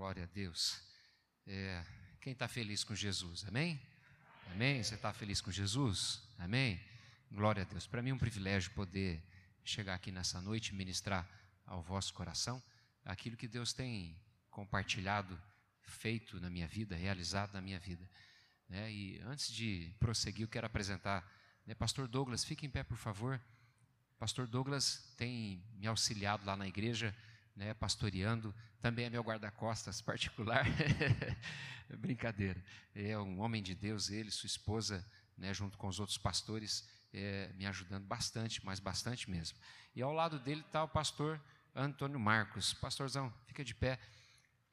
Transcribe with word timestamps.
Glória 0.00 0.22
a 0.22 0.26
Deus. 0.34 0.80
É, 1.46 1.84
quem 2.22 2.32
está 2.32 2.48
feliz 2.48 2.82
com 2.82 2.94
Jesus? 2.94 3.44
Amém? 3.46 3.78
Amém? 4.50 4.82
Você 4.82 4.94
está 4.94 5.12
feliz 5.12 5.42
com 5.42 5.50
Jesus? 5.50 6.22
Amém? 6.38 6.80
Glória 7.30 7.64
a 7.64 7.66
Deus. 7.66 7.86
Para 7.86 8.00
mim 8.00 8.08
é 8.08 8.14
um 8.14 8.18
privilégio 8.18 8.70
poder 8.70 9.22
chegar 9.62 9.94
aqui 9.94 10.10
nessa 10.10 10.40
noite 10.40 10.68
e 10.68 10.74
ministrar 10.74 11.28
ao 11.66 11.82
vosso 11.82 12.14
coração 12.14 12.62
aquilo 13.04 13.36
que 13.36 13.46
Deus 13.46 13.74
tem 13.74 14.16
compartilhado, 14.50 15.38
feito 15.82 16.40
na 16.40 16.48
minha 16.48 16.66
vida, 16.66 16.96
realizado 16.96 17.52
na 17.52 17.60
minha 17.60 17.78
vida. 17.78 18.08
Né? 18.70 18.90
E 18.90 19.20
antes 19.26 19.52
de 19.52 19.94
prosseguir, 20.00 20.44
eu 20.44 20.48
quero 20.48 20.66
apresentar 20.66 21.30
né, 21.66 21.74
Pastor 21.74 22.08
Douglas. 22.08 22.42
Fique 22.42 22.64
em 22.64 22.70
pé, 22.70 22.82
por 22.82 22.96
favor. 22.96 23.38
Pastor 24.18 24.46
Douglas 24.46 25.12
tem 25.18 25.62
me 25.74 25.86
auxiliado 25.86 26.46
lá 26.46 26.56
na 26.56 26.66
igreja 26.66 27.14
né, 27.54 27.74
pastoreando, 27.74 28.54
também 28.80 29.04
é 29.04 29.10
meu 29.10 29.22
guarda-costas 29.22 30.00
particular. 30.00 30.64
Brincadeira. 31.98 32.62
É 32.94 33.18
um 33.18 33.40
homem 33.40 33.62
de 33.62 33.74
Deus, 33.74 34.10
ele, 34.10 34.30
sua 34.30 34.46
esposa, 34.46 35.04
né, 35.36 35.52
junto 35.52 35.76
com 35.76 35.88
os 35.88 36.00
outros 36.00 36.16
pastores, 36.16 36.88
é, 37.12 37.50
me 37.54 37.66
ajudando 37.66 38.04
bastante, 38.04 38.64
mas 38.64 38.80
bastante 38.80 39.30
mesmo. 39.30 39.58
E 39.94 40.02
ao 40.02 40.12
lado 40.12 40.38
dele 40.38 40.60
está 40.60 40.82
o 40.84 40.88
pastor 40.88 41.40
Antônio 41.74 42.18
Marcos. 42.18 42.72
Pastorzão, 42.74 43.32
fica 43.46 43.64
de 43.64 43.74
pé. 43.74 43.98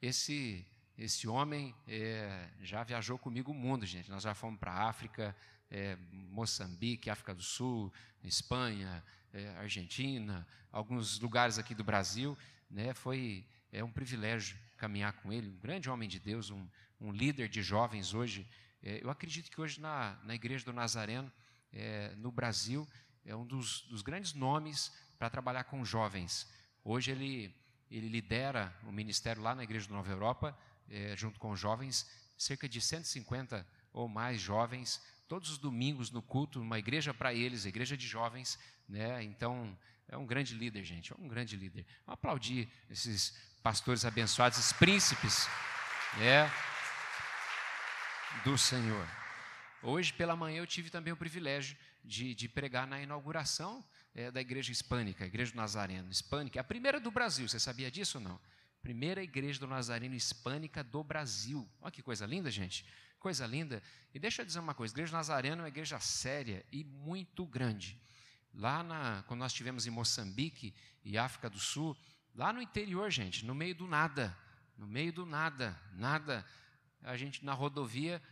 Esse 0.00 0.66
esse 0.96 1.28
homem 1.28 1.72
é, 1.86 2.48
já 2.60 2.82
viajou 2.82 3.16
comigo 3.16 3.52
o 3.52 3.54
mundo, 3.54 3.86
gente. 3.86 4.10
Nós 4.10 4.24
já 4.24 4.34
fomos 4.34 4.58
para 4.58 4.72
a 4.72 4.88
África, 4.88 5.34
é, 5.70 5.96
Moçambique, 6.10 7.08
África 7.08 7.32
do 7.32 7.42
Sul, 7.42 7.92
Espanha, 8.24 9.04
é, 9.32 9.48
Argentina, 9.58 10.44
alguns 10.72 11.20
lugares 11.20 11.56
aqui 11.56 11.72
do 11.72 11.84
Brasil 11.84 12.36
né, 12.68 12.92
foi 12.94 13.46
é 13.72 13.82
um 13.84 13.90
privilégio 13.90 14.58
caminhar 14.76 15.12
com 15.14 15.32
ele, 15.32 15.48
um 15.48 15.58
grande 15.58 15.90
homem 15.90 16.08
de 16.08 16.18
Deus, 16.18 16.50
um, 16.50 16.66
um 17.00 17.10
líder 17.10 17.48
de 17.48 17.62
jovens 17.62 18.14
hoje. 18.14 18.46
É, 18.82 19.02
eu 19.02 19.10
acredito 19.10 19.50
que 19.50 19.60
hoje 19.60 19.80
na, 19.80 20.18
na 20.24 20.34
Igreja 20.34 20.64
do 20.64 20.72
Nazareno, 20.72 21.30
é, 21.72 22.14
no 22.16 22.30
Brasil, 22.30 22.88
é 23.24 23.34
um 23.34 23.46
dos, 23.46 23.82
dos 23.82 24.02
grandes 24.02 24.32
nomes 24.32 24.92
para 25.18 25.28
trabalhar 25.28 25.64
com 25.64 25.84
jovens. 25.84 26.48
Hoje 26.84 27.10
ele, 27.10 27.54
ele 27.90 28.08
lidera 28.08 28.74
o 28.84 28.92
ministério 28.92 29.42
lá 29.42 29.54
na 29.54 29.64
Igreja 29.64 29.86
do 29.88 29.94
Nova 29.94 30.10
Europa, 30.10 30.58
é, 30.88 31.14
junto 31.16 31.38
com 31.38 31.54
jovens, 31.54 32.08
cerca 32.36 32.68
de 32.68 32.80
150 32.80 33.66
ou 33.92 34.08
mais 34.08 34.40
jovens, 34.40 35.02
todos 35.26 35.50
os 35.50 35.58
domingos 35.58 36.10
no 36.10 36.22
culto, 36.22 36.60
uma 36.60 36.78
igreja 36.78 37.12
para 37.12 37.34
eles, 37.34 37.66
igreja 37.66 37.96
de 37.96 38.06
jovens, 38.06 38.58
né? 38.88 39.22
Então, 39.22 39.76
é 40.08 40.16
um 40.16 40.24
grande 40.24 40.54
líder, 40.54 40.82
gente, 40.84 41.12
é 41.12 41.16
um 41.18 41.28
grande 41.28 41.56
líder. 41.56 41.84
Vamos 42.06 42.14
aplaudir 42.14 42.68
esses 42.88 43.36
pastores 43.68 44.06
abençoados, 44.06 44.72
príncipes 44.72 45.46
né, 46.16 46.50
do 48.42 48.56
Senhor. 48.56 49.06
Hoje 49.82 50.10
pela 50.10 50.34
manhã 50.34 50.60
eu 50.60 50.66
tive 50.66 50.88
também 50.88 51.12
o 51.12 51.16
privilégio 51.18 51.76
de, 52.02 52.34
de 52.34 52.48
pregar 52.48 52.86
na 52.86 52.98
inauguração 53.02 53.84
é, 54.14 54.30
da 54.30 54.40
igreja 54.40 54.72
hispânica, 54.72 55.24
a 55.24 55.26
igreja 55.26 55.52
do 55.52 55.58
Nazareno, 55.58 56.10
hispânica, 56.10 56.58
é 56.58 56.62
a 56.62 56.64
primeira 56.64 56.98
do 56.98 57.10
Brasil, 57.10 57.46
você 57.46 57.60
sabia 57.60 57.90
disso 57.90 58.16
ou 58.16 58.24
não? 58.24 58.40
Primeira 58.80 59.22
igreja 59.22 59.60
do 59.60 59.66
Nazareno 59.66 60.14
hispânica 60.14 60.82
do 60.82 61.04
Brasil. 61.04 61.68
Olha 61.82 61.92
que 61.92 62.00
coisa 62.02 62.24
linda, 62.24 62.50
gente. 62.50 62.86
Coisa 63.20 63.46
linda. 63.46 63.82
E 64.14 64.18
deixa 64.18 64.40
eu 64.40 64.46
dizer 64.46 64.60
uma 64.60 64.72
coisa: 64.72 64.94
a 64.94 64.94
igreja 64.94 65.12
do 65.12 65.16
Nazareno 65.16 65.56
é 65.56 65.62
uma 65.64 65.68
igreja 65.68 66.00
séria 66.00 66.64
e 66.72 66.84
muito 66.84 67.44
grande. 67.44 68.00
Lá 68.54 68.82
na, 68.82 69.24
quando 69.24 69.40
nós 69.40 69.52
estivemos 69.52 69.86
em 69.86 69.90
Moçambique 69.90 70.74
e 71.04 71.18
África 71.18 71.50
do 71.50 71.58
Sul, 71.58 71.94
lá 72.38 72.52
no 72.52 72.62
interior, 72.62 73.10
gente, 73.10 73.44
no 73.44 73.52
meio 73.52 73.74
do 73.74 73.88
nada, 73.88 74.34
no 74.78 74.86
meio 74.86 75.12
do 75.12 75.26
nada, 75.26 75.76
nada, 75.94 76.46
a 77.02 77.16
gente 77.16 77.44
na 77.44 77.52
rodovia, 77.52 78.22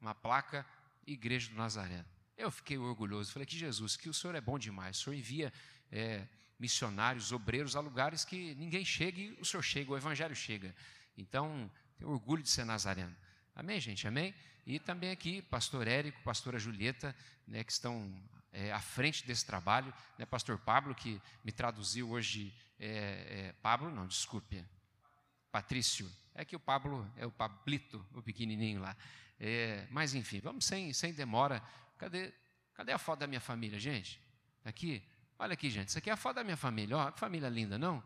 uma 0.00 0.14
placa, 0.14 0.64
Igreja 1.06 1.50
do 1.50 1.56
Nazaré. 1.56 2.02
Eu 2.34 2.50
fiquei 2.50 2.78
orgulhoso, 2.78 3.30
falei 3.30 3.44
que 3.44 3.58
Jesus, 3.58 3.94
que 3.94 4.08
o 4.08 4.14
Senhor 4.14 4.34
é 4.34 4.40
bom 4.40 4.58
demais, 4.58 4.98
o 4.98 5.04
Senhor 5.04 5.16
envia 5.16 5.52
é, 5.92 6.26
missionários, 6.58 7.30
obreiros 7.30 7.76
a 7.76 7.80
lugares 7.80 8.24
que 8.24 8.54
ninguém 8.54 8.86
chega 8.86 9.20
e 9.20 9.32
o 9.38 9.44
Senhor 9.44 9.62
chega, 9.62 9.92
o 9.92 9.96
Evangelho 9.98 10.34
chega. 10.34 10.74
Então, 11.14 11.70
tenho 11.98 12.10
orgulho 12.10 12.42
de 12.42 12.48
ser 12.48 12.64
nazareno. 12.64 13.14
Amém, 13.54 13.78
gente? 13.80 14.08
Amém? 14.08 14.34
E 14.66 14.78
também 14.78 15.10
aqui, 15.10 15.42
pastor 15.42 15.86
Érico, 15.86 16.22
pastora 16.22 16.58
Julieta, 16.58 17.14
né, 17.46 17.62
que 17.64 17.72
estão 17.72 18.10
é, 18.50 18.72
à 18.72 18.80
frente 18.80 19.26
desse 19.26 19.44
trabalho, 19.44 19.92
né, 20.16 20.24
pastor 20.24 20.56
Pablo, 20.58 20.94
que 20.94 21.20
me 21.44 21.52
traduziu 21.52 22.08
hoje, 22.08 22.54
é, 22.80 23.48
é, 23.48 23.54
Pablo, 23.60 23.90
não, 23.90 24.06
desculpe, 24.06 24.64
Patrício, 25.52 26.10
é 26.34 26.44
que 26.44 26.56
o 26.56 26.60
Pablo 26.60 27.06
é 27.16 27.26
o 27.26 27.30
Pablito, 27.30 28.04
o 28.14 28.22
pequenininho 28.22 28.80
lá, 28.80 28.96
é, 29.38 29.86
mas 29.90 30.14
enfim, 30.14 30.40
vamos 30.40 30.64
sem, 30.64 30.90
sem 30.94 31.12
demora, 31.12 31.62
cadê, 31.98 32.32
cadê 32.72 32.92
a 32.92 32.98
foto 32.98 33.20
da 33.20 33.26
minha 33.26 33.40
família, 33.40 33.78
gente? 33.78 34.18
Aqui, 34.64 35.02
olha 35.38 35.52
aqui, 35.52 35.68
gente, 35.68 35.88
isso 35.88 35.98
aqui 35.98 36.08
é 36.08 36.14
a 36.14 36.16
foto 36.16 36.36
da 36.36 36.44
minha 36.44 36.56
família, 36.56 36.96
ó, 36.96 37.12
família 37.12 37.50
linda, 37.50 37.78
não? 37.78 38.02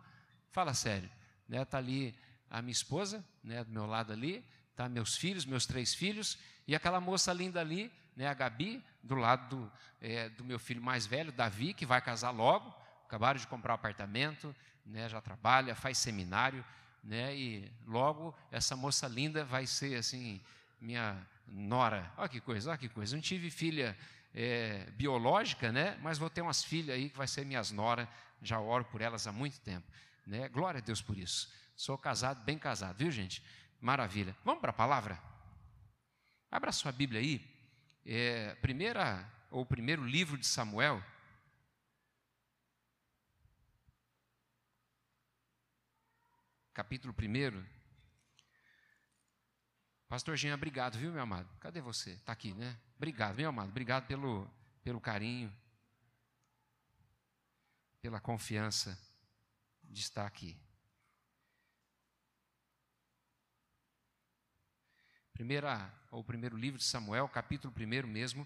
Fala 0.50 0.74
sério, 0.74 1.10
né, 1.48 1.64
tá 1.64 1.78
ali 1.78 2.12
a 2.50 2.60
minha 2.60 2.72
esposa, 2.72 3.24
né, 3.44 3.62
do 3.62 3.70
meu 3.70 3.86
lado 3.86 4.12
ali, 4.12 4.44
tá 4.74 4.88
meus 4.88 5.16
filhos, 5.16 5.44
meus 5.44 5.66
três 5.66 5.94
filhos, 5.94 6.36
e 6.66 6.74
aquela 6.74 7.00
moça 7.00 7.32
linda 7.32 7.60
ali, 7.60 7.92
né, 8.16 8.26
a 8.26 8.34
Gabi, 8.34 8.82
do 9.02 9.14
lado 9.14 9.56
do, 9.56 9.72
é, 10.00 10.28
do 10.30 10.44
meu 10.44 10.58
filho 10.58 10.82
mais 10.82 11.06
velho, 11.06 11.30
Davi, 11.30 11.74
que 11.74 11.86
vai 11.86 12.00
casar 12.00 12.30
logo, 12.30 12.74
acabaram 13.06 13.38
de 13.38 13.46
comprar 13.46 13.72
um 13.72 13.76
apartamento, 13.76 14.54
né, 14.84 15.08
já 15.08 15.20
trabalha, 15.20 15.74
faz 15.74 15.98
seminário, 15.98 16.64
né, 17.02 17.34
e 17.36 17.70
logo 17.86 18.34
essa 18.50 18.76
moça 18.76 19.06
linda 19.06 19.44
vai 19.44 19.66
ser 19.66 19.96
assim, 19.96 20.40
minha 20.80 21.16
nora. 21.46 22.10
Olha 22.16 22.28
que 22.28 22.40
coisa, 22.40 22.70
olha 22.70 22.78
que 22.78 22.88
coisa. 22.88 23.14
Não 23.14 23.22
tive 23.22 23.50
filha 23.50 23.96
é, 24.34 24.90
biológica, 24.92 25.70
né, 25.70 25.98
mas 26.02 26.18
vou 26.18 26.30
ter 26.30 26.40
umas 26.40 26.64
filhas 26.64 26.96
aí 26.96 27.10
que 27.10 27.16
vai 27.16 27.28
ser 27.28 27.44
minhas 27.44 27.70
noras, 27.70 28.08
já 28.42 28.58
oro 28.58 28.84
por 28.84 29.00
elas 29.00 29.26
há 29.26 29.32
muito 29.32 29.60
tempo. 29.60 29.86
Né? 30.26 30.48
Glória 30.48 30.78
a 30.78 30.82
Deus 30.82 31.00
por 31.00 31.16
isso. 31.16 31.52
Sou 31.76 31.98
casado, 31.98 32.42
bem 32.44 32.58
casado, 32.58 32.96
viu 32.98 33.10
gente? 33.10 33.42
Maravilha. 33.80 34.34
Vamos 34.44 34.60
para 34.60 34.70
a 34.70 34.74
palavra? 34.74 35.20
Abra 36.50 36.72
sua 36.72 36.92
Bíblia 36.92 37.20
aí, 37.20 37.44
é, 38.06 38.54
primeira 38.56 39.28
ou 39.50 39.66
primeiro 39.66 40.04
livro 40.04 40.38
de 40.38 40.46
Samuel, 40.46 41.02
capítulo 46.74 47.14
1. 47.16 47.64
Pastor 50.08 50.36
Jean, 50.36 50.54
obrigado, 50.54 50.98
viu, 50.98 51.12
meu 51.12 51.22
amado? 51.22 51.48
Cadê 51.60 51.80
você? 51.80 52.10
Está 52.10 52.32
aqui, 52.32 52.52
né? 52.52 52.76
Obrigado, 52.96 53.36
meu 53.36 53.48
amado. 53.48 53.68
Obrigado 53.68 54.06
pelo, 54.08 54.50
pelo 54.82 55.00
carinho, 55.00 55.54
pela 58.02 58.20
confiança 58.20 58.98
de 59.84 60.00
estar 60.00 60.26
aqui. 60.26 60.58
Primeira, 65.32 65.92
ou 66.10 66.24
primeiro 66.24 66.56
livro 66.56 66.78
de 66.78 66.84
Samuel, 66.84 67.28
capítulo 67.28 67.72
1 67.72 68.06
mesmo. 68.08 68.44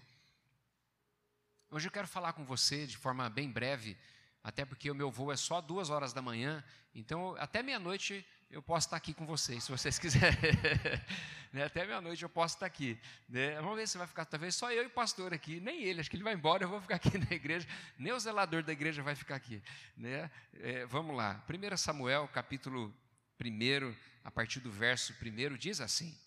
Hoje 1.71 1.87
eu 1.87 1.91
quero 1.91 2.07
falar 2.07 2.33
com 2.33 2.45
você 2.45 2.85
de 2.85 2.97
forma 2.97 3.27
bem 3.27 3.51
breve, 3.51 3.97
até 4.43 4.65
porque 4.65 4.89
o 4.89 4.95
meu 4.95 5.11
voo 5.11 5.31
é 5.31 5.37
só 5.37 5.61
duas 5.61 5.89
horas 5.89 6.13
da 6.13 6.21
manhã, 6.21 6.63
então 6.93 7.35
até 7.37 7.61
meia-noite 7.61 8.25
eu 8.49 8.61
posso 8.61 8.87
estar 8.87 8.97
aqui 8.97 9.13
com 9.13 9.25
vocês, 9.25 9.63
se 9.65 9.71
vocês 9.71 9.99
quiserem. 9.99 10.37
né? 11.53 11.63
Até 11.63 11.85
meia-noite 11.85 12.23
eu 12.23 12.29
posso 12.29 12.55
estar 12.55 12.65
aqui. 12.65 12.99
Né? 13.27 13.55
Vamos 13.61 13.75
ver 13.75 13.87
se 13.87 13.97
vai 13.97 14.07
ficar, 14.07 14.25
talvez 14.25 14.55
só 14.55 14.71
eu 14.71 14.83
e 14.83 14.87
o 14.87 14.89
pastor 14.89 15.33
aqui, 15.33 15.59
nem 15.59 15.83
ele, 15.83 15.99
acho 15.99 16.09
que 16.09 16.15
ele 16.15 16.23
vai 16.23 16.33
embora, 16.33 16.63
eu 16.63 16.69
vou 16.69 16.81
ficar 16.81 16.95
aqui 16.95 17.17
na 17.19 17.31
igreja, 17.31 17.67
nem 17.97 18.11
o 18.11 18.19
zelador 18.19 18.63
da 18.63 18.71
igreja 18.71 19.03
vai 19.03 19.15
ficar 19.15 19.35
aqui. 19.35 19.61
Né? 19.95 20.29
É, 20.53 20.85
vamos 20.85 21.15
lá, 21.15 21.43
1 21.47 21.77
Samuel, 21.77 22.27
capítulo 22.29 22.93
1, 23.43 23.93
a 24.23 24.31
partir 24.31 24.59
do 24.59 24.71
verso 24.71 25.13
1, 25.13 25.57
diz 25.57 25.79
assim: 25.79 26.17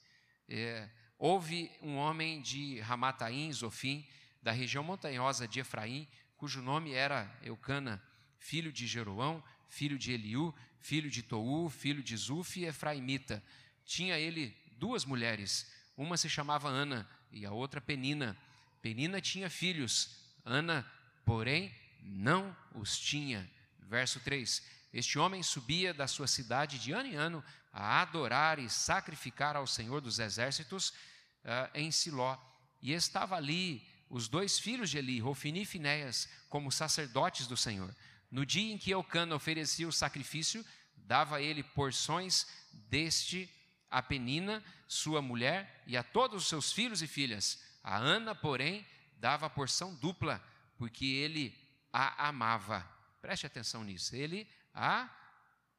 é, 0.48 0.88
houve 1.18 1.70
um 1.80 1.96
homem 1.96 2.40
de 2.40 2.80
Ramataim, 2.80 3.52
Zofim, 3.52 4.06
da 4.42 4.50
região 4.50 4.82
montanhosa 4.82 5.46
de 5.46 5.60
Efraim, 5.60 6.08
cujo 6.42 6.60
nome 6.60 6.90
era 6.90 7.32
Eucana, 7.44 8.02
filho 8.40 8.72
de 8.72 8.84
Jeroão, 8.84 9.40
filho 9.68 9.96
de 9.96 10.10
Eliú, 10.10 10.52
filho 10.80 11.08
de 11.08 11.22
Tou, 11.22 11.70
filho 11.70 12.02
de 12.02 12.16
Zuf 12.16 12.58
e 12.58 12.64
Efraimita. 12.64 13.40
Tinha 13.84 14.18
ele 14.18 14.52
duas 14.76 15.04
mulheres, 15.04 15.72
uma 15.96 16.16
se 16.16 16.28
chamava 16.28 16.68
Ana 16.68 17.08
e 17.30 17.46
a 17.46 17.52
outra 17.52 17.80
Penina. 17.80 18.36
Penina 18.80 19.20
tinha 19.20 19.48
filhos, 19.48 20.18
Ana, 20.44 20.84
porém, 21.24 21.72
não 22.02 22.56
os 22.74 22.98
tinha. 22.98 23.48
Verso 23.78 24.18
3: 24.18 24.64
Este 24.92 25.20
homem 25.20 25.44
subia 25.44 25.94
da 25.94 26.08
sua 26.08 26.26
cidade 26.26 26.76
de 26.80 26.90
ano 26.90 27.08
em 27.08 27.14
ano 27.14 27.44
a 27.72 28.02
adorar 28.02 28.58
e 28.58 28.68
sacrificar 28.68 29.54
ao 29.54 29.68
Senhor 29.68 30.00
dos 30.00 30.18
exércitos 30.18 30.88
uh, 30.88 31.70
em 31.72 31.92
Siló. 31.92 32.36
E 32.82 32.92
estava 32.92 33.36
ali 33.36 33.86
os 34.12 34.28
dois 34.28 34.58
filhos 34.58 34.90
de 34.90 34.98
Eli, 34.98 35.18
Rofini 35.18 35.62
e 35.62 35.64
Finéias, 35.64 36.28
como 36.50 36.70
sacerdotes 36.70 37.46
do 37.46 37.56
Senhor. 37.56 37.96
No 38.30 38.44
dia 38.44 38.70
em 38.70 38.76
que 38.76 38.90
Eucana 38.90 39.34
oferecia 39.34 39.88
o 39.88 39.92
sacrifício, 39.92 40.62
dava 40.94 41.40
ele 41.40 41.62
porções 41.62 42.46
deste 42.90 43.48
a 43.90 44.02
Penina, 44.02 44.62
sua 44.86 45.22
mulher, 45.22 45.82
e 45.86 45.96
a 45.96 46.02
todos 46.02 46.42
os 46.42 46.48
seus 46.48 46.70
filhos 46.70 47.00
e 47.00 47.06
filhas. 47.06 47.58
A 47.82 47.96
Ana, 47.96 48.34
porém, 48.34 48.86
dava 49.16 49.46
a 49.46 49.50
porção 49.50 49.94
dupla, 49.94 50.44
porque 50.76 51.06
ele 51.06 51.58
a 51.90 52.28
amava. 52.28 52.86
Preste 53.22 53.46
atenção 53.46 53.82
nisso. 53.82 54.14
Ele 54.14 54.46
a 54.74 55.08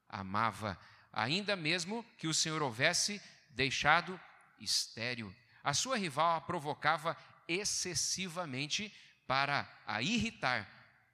amava, 0.10 0.76
ainda 1.12 1.56
mesmo 1.56 2.04
que 2.18 2.28
o 2.28 2.34
Senhor 2.34 2.64
houvesse 2.64 3.22
deixado 3.52 4.20
estéril. 4.60 5.32
A 5.64 5.74
sua 5.74 5.98
rival 5.98 6.38
a 6.38 6.42
provocava 6.42 7.16
excessivamente 7.48 8.94
para 9.28 9.68
a 9.86 10.02
irritar, 10.02 10.70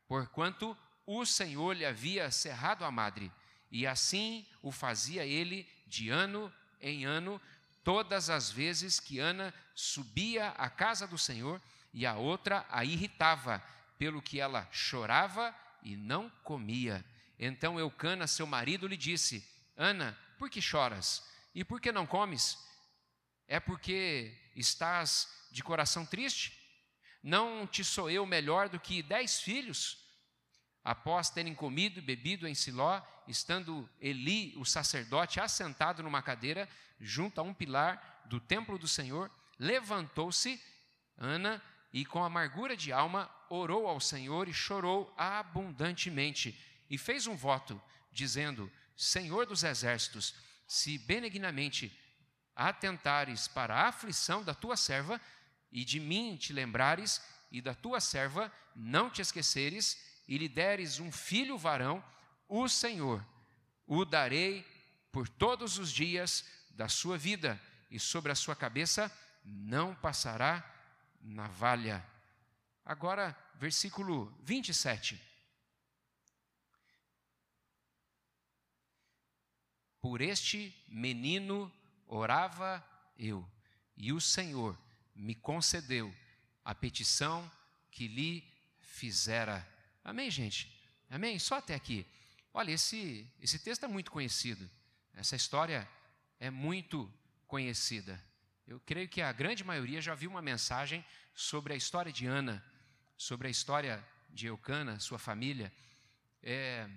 porquanto 0.08 0.78
o 1.06 1.26
Senhor 1.26 1.76
lhe 1.76 1.86
havia 1.86 2.30
cerrado 2.32 2.84
a 2.84 2.92
madre, 2.92 3.32
e 3.72 3.86
assim 3.86 4.46
o 4.62 4.72
fazia 4.72 5.26
ele 5.26 5.68
de 5.88 6.10
ano 6.10 6.52
em 6.82 7.06
ano, 7.06 7.42
todas 7.84 8.30
as 8.30 8.52
vezes 8.52 9.00
que 9.00 9.20
Ana 9.20 9.54
subia 9.74 10.50
à 10.50 10.70
casa 10.70 11.08
do 11.08 11.18
Senhor, 11.18 11.62
e 11.94 12.06
a 12.06 12.16
outra 12.16 12.66
a 12.70 12.86
irritava, 12.86 13.64
pelo 13.98 14.22
que 14.22 14.40
ela 14.40 14.68
chorava 14.72 15.54
e 15.84 15.96
não 15.96 16.30
comia. 16.44 17.04
Então 17.38 17.80
Eucana, 17.80 18.28
seu 18.28 18.46
marido, 18.46 18.88
lhe 18.88 18.98
disse: 18.98 19.44
Ana, 19.76 20.18
por 20.38 20.50
que 20.50 20.62
choras? 20.62 21.24
E 21.54 21.64
por 21.64 21.82
que 21.82 21.92
não 21.92 22.06
comes? 22.06 22.58
É 23.48 23.60
porque 23.60 24.32
estás 24.60 25.28
de 25.52 25.64
coração 25.64 26.06
triste? 26.06 26.58
Não 27.24 27.68
te 27.68 27.84
sou 27.84 28.10
eu 28.10 28.26
melhor 28.26 28.70
do 28.70 28.80
que 28.80 29.02
dez 29.02 29.42
filhos? 29.42 29.98
Após 30.84 31.30
terem 31.30 31.54
comido 31.54 32.00
e 32.00 32.02
bebido 32.02 32.48
em 32.48 32.56
Siló, 32.56 33.02
estando 33.28 33.90
Eli, 34.00 34.56
o 34.58 34.66
sacerdote, 34.66 35.40
assentado 35.40 36.02
numa 36.02 36.22
cadeira, 36.22 36.70
junto 37.00 37.40
a 37.40 37.44
um 37.44 37.54
pilar 37.54 38.24
do 38.26 38.40
templo 38.40 38.78
do 38.78 38.88
Senhor, 38.88 39.30
levantou-se 39.58 40.62
Ana 41.18 41.62
e, 41.92 42.06
com 42.06 42.24
amargura 42.24 42.78
de 42.78 42.94
alma, 42.94 43.30
orou 43.50 43.88
ao 43.88 44.00
Senhor 44.00 44.48
e 44.48 44.54
chorou 44.54 45.14
abundantemente. 45.18 46.58
E 46.90 46.98
fez 46.98 47.28
um 47.28 47.36
voto, 47.36 47.82
dizendo: 48.12 48.72
Senhor 48.96 49.46
dos 49.46 49.64
exércitos, 49.64 50.34
se 50.68 50.98
benignamente 50.98 51.92
atentares 52.68 53.48
para 53.48 53.76
a 53.76 53.88
aflição 53.88 54.44
da 54.44 54.54
tua 54.54 54.76
serva, 54.76 55.20
e 55.72 55.86
de 55.86 56.00
mim 56.00 56.36
te 56.36 56.52
lembrares, 56.52 57.22
e 57.52 57.62
da 57.62 57.74
tua 57.74 58.00
serva 58.00 58.52
não 58.76 59.10
te 59.10 59.22
esqueceres, 59.22 59.98
e 60.28 60.38
lhe 60.38 60.50
deres 60.50 61.00
um 61.00 61.12
filho 61.12 61.58
varão, 61.58 62.04
o 62.48 62.68
Senhor 62.68 63.26
o 63.90 64.06
darei 64.06 64.64
por 65.12 65.28
todos 65.28 65.80
os 65.80 65.92
dias 65.92 66.46
da 66.70 66.88
sua 66.88 67.18
vida, 67.18 67.60
e 67.90 68.00
sobre 68.00 68.32
a 68.32 68.36
sua 68.36 68.56
cabeça 68.56 69.12
não 69.44 69.96
passará 69.96 70.64
navalha. 71.20 72.06
Agora, 72.86 73.36
versículo 73.56 74.32
27. 74.44 75.20
Por 80.00 80.22
este 80.22 80.74
menino 80.88 81.72
orava 82.10 82.84
eu, 83.18 83.48
e 83.96 84.12
o 84.12 84.20
Senhor 84.20 84.78
me 85.16 85.36
concedeu 85.36 86.14
a 86.66 86.74
petição 86.74 87.50
que 87.92 88.08
lhe 88.08 88.44
fizera. 88.82 89.66
Amém, 90.04 90.30
gente? 90.32 90.76
Amém? 91.10 91.38
Só 91.38 91.56
até 91.56 91.76
aqui. 91.76 92.06
Olha, 92.54 92.72
esse, 92.72 93.32
esse 93.40 93.60
texto 93.60 93.86
é 93.86 93.88
muito 93.88 94.12
conhecido. 94.12 94.70
Essa 95.14 95.36
história 95.36 95.88
é 96.40 96.50
muito 96.50 97.12
conhecida. 97.48 98.22
Eu 98.66 98.80
creio 98.80 99.08
que 99.08 99.22
a 99.22 99.32
grande 99.32 99.64
maioria 99.64 100.02
já 100.02 100.16
viu 100.16 100.30
uma 100.30 100.42
mensagem 100.42 101.06
sobre 101.36 101.74
a 101.74 101.76
história 101.76 102.12
de 102.12 102.26
Ana, 102.26 102.64
sobre 103.18 103.48
a 103.48 103.52
história 103.52 104.06
de 104.30 104.48
Eucana, 104.48 105.00
sua 105.00 105.20
família. 105.20 105.72
É, 106.42 106.90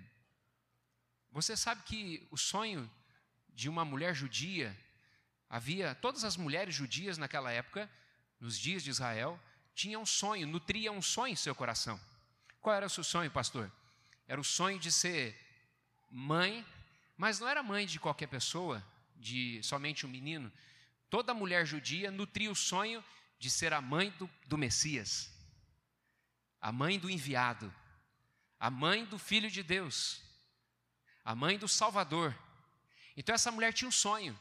você 1.31 1.57
sabe 1.57 1.83
que 1.83 2.27
o 2.31 2.37
sonho 2.37 2.89
de 3.49 3.67
uma 3.69 3.83
mulher 3.83 4.15
judia, 4.15 4.75
havia, 5.53 5.93
todas 5.93 6.23
as 6.23 6.35
mulheres 6.35 6.73
judias 6.73 7.15
naquela 7.15 7.51
época, 7.51 7.87
nos 8.39 8.57
dias 8.57 8.83
de 8.83 8.89
Israel, 8.89 9.39
tinham 9.75 10.01
um 10.01 10.05
sonho, 10.05 10.47
nutriam 10.47 10.97
um 10.97 11.01
sonho 11.01 11.33
em 11.33 11.35
seu 11.35 11.53
coração. 11.53 12.01
Qual 12.59 12.75
era 12.75 12.87
o 12.87 12.89
seu 12.89 13.03
sonho, 13.03 13.29
pastor? 13.29 13.71
Era 14.27 14.41
o 14.41 14.43
sonho 14.43 14.79
de 14.79 14.91
ser 14.91 15.39
mãe, 16.09 16.65
mas 17.15 17.39
não 17.39 17.47
era 17.47 17.61
mãe 17.61 17.85
de 17.85 17.99
qualquer 17.99 18.25
pessoa, 18.25 18.83
de 19.15 19.61
somente 19.61 20.07
um 20.07 20.09
menino. 20.09 20.51
Toda 21.07 21.35
mulher 21.35 21.67
judia 21.67 22.09
nutria 22.09 22.49
o 22.49 22.55
sonho 22.55 23.05
de 23.37 23.47
ser 23.51 23.73
a 23.73 23.81
mãe 23.81 24.09
do, 24.17 24.27
do 24.47 24.57
Messias, 24.57 25.31
a 26.59 26.71
mãe 26.71 26.97
do 26.97 27.11
enviado, 27.11 27.71
a 28.59 28.71
mãe 28.71 29.05
do 29.05 29.19
Filho 29.19 29.51
de 29.51 29.61
Deus, 29.61 30.19
a 31.23 31.35
mãe 31.35 31.59
do 31.59 31.67
Salvador. 31.67 32.35
Então 33.15 33.35
essa 33.35 33.51
mulher 33.51 33.71
tinha 33.71 33.87
um 33.87 33.91
sonho, 33.91 34.35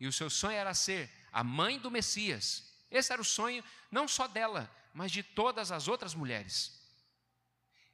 e 0.00 0.06
o 0.06 0.12
seu 0.12 0.30
sonho 0.30 0.56
era 0.56 0.74
ser 0.74 1.10
a 1.32 1.42
mãe 1.42 1.78
do 1.78 1.90
Messias. 1.90 2.64
Esse 2.90 3.12
era 3.12 3.20
o 3.20 3.24
sonho 3.24 3.64
não 3.90 4.06
só 4.06 4.28
dela, 4.28 4.70
mas 4.94 5.10
de 5.10 5.22
todas 5.22 5.72
as 5.72 5.88
outras 5.88 6.14
mulheres. 6.14 6.78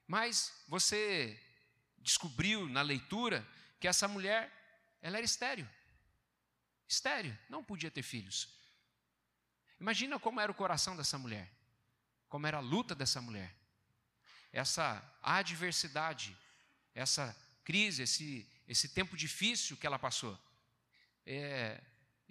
Mas 0.06 0.53
você 0.69 1.41
descobriu 1.99 2.69
na 2.69 2.83
leitura 2.83 3.47
que 3.81 3.89
essa 3.89 4.06
mulher, 4.06 4.53
ela 5.01 5.17
era 5.17 5.25
estéreo. 5.25 5.69
Estéreo, 6.87 7.37
não 7.49 7.65
podia 7.65 7.91
ter 7.91 8.03
filhos. 8.03 8.49
Imagina 9.81 10.19
como 10.19 10.41
era 10.41 10.53
o 10.53 10.55
coração 10.55 10.97
dessa 10.97 11.19
mulher, 11.19 11.51
como 12.29 12.47
era 12.47 12.59
a 12.59 12.61
luta 12.61 12.95
dessa 12.95 13.21
mulher. 13.21 13.55
Essa 14.53 15.03
adversidade, 15.23 16.37
essa 16.95 17.35
crise, 17.65 18.03
esse, 18.03 18.49
esse 18.69 18.89
tempo 18.91 19.17
difícil 19.17 19.77
que 19.77 19.87
ela 19.87 19.99
passou. 19.99 20.39
É 21.27 21.83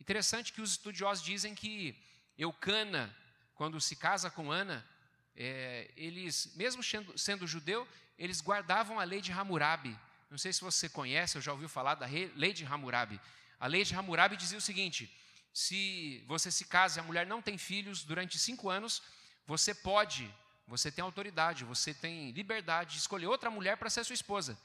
interessante 0.03 0.51
que 0.51 0.61
os 0.61 0.71
estudiosos 0.71 1.23
dizem 1.23 1.55
que 1.55 1.97
Eucana, 2.37 3.15
quando 3.55 3.79
se 3.79 3.95
casa 3.95 4.29
com 4.29 4.51
Ana, 4.51 4.85
é, 5.33 5.89
eles, 5.95 6.53
mesmo 6.57 6.83
sendo, 6.83 7.17
sendo 7.17 7.47
judeu, 7.47 7.87
eles 8.17 8.41
guardavam 8.41 8.99
a 8.99 9.05
lei 9.05 9.21
de 9.21 9.31
Hammurabi. 9.31 9.97
Não 10.29 10.37
sei 10.37 10.51
se 10.51 10.59
você 10.59 10.89
conhece 10.89 11.37
ou 11.37 11.41
já 11.41 11.53
ouviu 11.53 11.69
falar 11.69 11.95
da 11.95 12.05
lei 12.35 12.51
de 12.51 12.65
Hammurabi. 12.65 13.17
A 13.57 13.65
lei 13.65 13.85
de 13.85 13.95
Hammurabi 13.95 14.35
dizia 14.35 14.57
o 14.57 14.67
seguinte: 14.69 15.09
se 15.53 16.21
você 16.27 16.51
se 16.51 16.65
casa 16.65 16.99
e 16.99 17.01
a 17.01 17.03
mulher 17.03 17.25
não 17.25 17.41
tem 17.41 17.57
filhos 17.57 18.03
durante 18.03 18.37
cinco 18.37 18.69
anos, 18.69 19.01
você 19.47 19.73
pode, 19.73 20.29
você 20.67 20.91
tem 20.91 21.01
autoridade, 21.01 21.63
você 21.63 21.93
tem 21.93 22.31
liberdade 22.31 22.95
de 22.95 22.97
escolher 22.97 23.27
outra 23.27 23.49
mulher 23.49 23.77
para 23.77 23.89
ser 23.89 24.03
sua 24.03 24.15
esposa. 24.15 24.59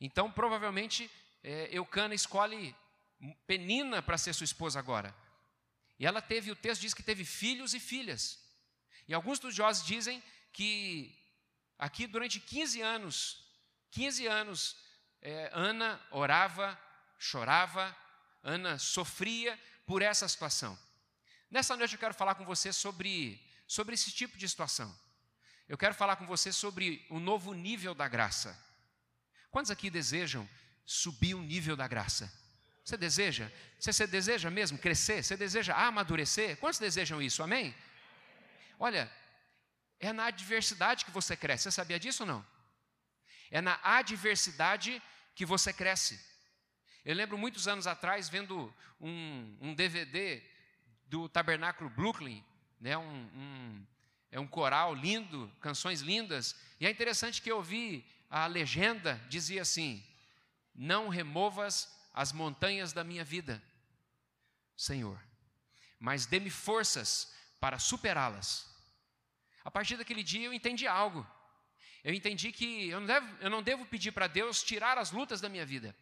Então, 0.00 0.30
provavelmente, 0.30 1.10
é, 1.42 1.68
Eucana 1.72 2.14
escolhe 2.14 2.76
Penina 3.46 4.02
para 4.02 4.18
ser 4.18 4.32
sua 4.32 4.44
esposa 4.44 4.78
agora. 4.78 5.14
E 5.98 6.06
ela 6.06 6.20
teve, 6.20 6.50
o 6.50 6.56
texto 6.56 6.82
diz 6.82 6.94
que 6.94 7.02
teve 7.02 7.24
filhos 7.24 7.74
e 7.74 7.80
filhas. 7.80 8.38
E 9.06 9.14
alguns 9.14 9.34
estudiosos 9.34 9.86
dizem 9.86 10.22
que 10.52 11.16
aqui 11.78 12.06
durante 12.06 12.40
15 12.40 12.80
anos, 12.80 13.44
15 13.90 14.26
anos, 14.26 14.76
é, 15.20 15.50
Ana 15.52 16.00
orava, 16.10 16.78
chorava, 17.18 17.96
Ana 18.42 18.78
sofria 18.78 19.58
por 19.86 20.02
essa 20.02 20.28
situação. 20.28 20.78
Nessa 21.50 21.76
noite 21.76 21.94
eu 21.94 22.00
quero 22.00 22.14
falar 22.14 22.34
com 22.34 22.44
você 22.44 22.72
sobre, 22.72 23.40
sobre 23.66 23.94
esse 23.94 24.10
tipo 24.10 24.36
de 24.36 24.48
situação. 24.48 24.94
Eu 25.68 25.78
quero 25.78 25.94
falar 25.94 26.16
com 26.16 26.26
você 26.26 26.52
sobre 26.52 27.06
o 27.08 27.18
novo 27.18 27.54
nível 27.54 27.94
da 27.94 28.06
graça. 28.06 28.58
Quantos 29.50 29.70
aqui 29.70 29.88
desejam 29.88 30.48
subir 30.84 31.34
o 31.34 31.42
nível 31.42 31.76
da 31.76 31.88
graça? 31.88 32.30
Você 32.84 32.96
deseja? 32.98 33.50
Você, 33.78 33.92
você 33.92 34.06
deseja 34.06 34.50
mesmo 34.50 34.76
crescer? 34.76 35.22
Você 35.22 35.36
deseja 35.36 35.74
amadurecer? 35.74 36.58
Quantos 36.58 36.78
desejam 36.78 37.22
isso? 37.22 37.42
Amém? 37.42 37.74
Olha, 38.78 39.10
é 39.98 40.12
na 40.12 40.26
adversidade 40.26 41.04
que 41.04 41.10
você 41.10 41.34
cresce. 41.34 41.64
Você 41.64 41.70
sabia 41.70 41.98
disso 41.98 42.24
ou 42.24 42.26
não? 42.26 42.46
É 43.50 43.60
na 43.62 43.80
adversidade 43.82 45.02
que 45.34 45.46
você 45.46 45.72
cresce. 45.72 46.20
Eu 47.04 47.14
lembro 47.14 47.38
muitos 47.38 47.66
anos 47.66 47.86
atrás 47.86 48.28
vendo 48.28 48.72
um, 49.00 49.56
um 49.60 49.74
DVD 49.74 50.42
do 51.06 51.28
Tabernáculo 51.28 51.88
Brooklyn, 51.88 52.44
né, 52.80 52.98
um, 52.98 53.02
um, 53.02 53.86
é 54.30 54.38
um 54.40 54.46
coral 54.46 54.94
lindo, 54.94 55.50
canções 55.60 56.00
lindas, 56.00 56.54
e 56.80 56.86
é 56.86 56.90
interessante 56.90 57.40
que 57.40 57.50
eu 57.50 57.62
vi 57.62 58.06
a 58.28 58.46
legenda 58.46 59.20
dizia 59.28 59.62
assim: 59.62 60.04
Não 60.74 61.08
removas 61.08 61.88
as 62.14 62.32
montanhas 62.32 62.92
da 62.92 63.02
minha 63.02 63.24
vida, 63.24 63.60
Senhor, 64.76 65.20
mas 65.98 66.24
dê-me 66.26 66.48
forças 66.48 67.34
para 67.60 67.78
superá-las. 67.78 68.72
A 69.64 69.70
partir 69.70 69.96
daquele 69.96 70.22
dia 70.22 70.46
eu 70.46 70.52
entendi 70.52 70.86
algo. 70.86 71.26
Eu 72.04 72.14
entendi 72.14 72.52
que 72.52 72.88
eu 72.88 73.00
não 73.00 73.06
devo, 73.06 73.36
eu 73.40 73.50
não 73.50 73.62
devo 73.62 73.86
pedir 73.86 74.12
para 74.12 74.26
Deus 74.26 74.62
tirar 74.62 74.98
as 74.98 75.10
lutas 75.10 75.40
da 75.40 75.48
minha 75.48 75.66
vida. 75.66 75.96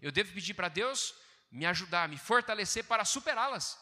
Eu 0.00 0.10
devo 0.10 0.32
pedir 0.32 0.54
para 0.54 0.68
Deus 0.68 1.14
me 1.50 1.66
ajudar, 1.66 2.08
me 2.08 2.16
fortalecer 2.16 2.84
para 2.84 3.04
superá-las. 3.04 3.78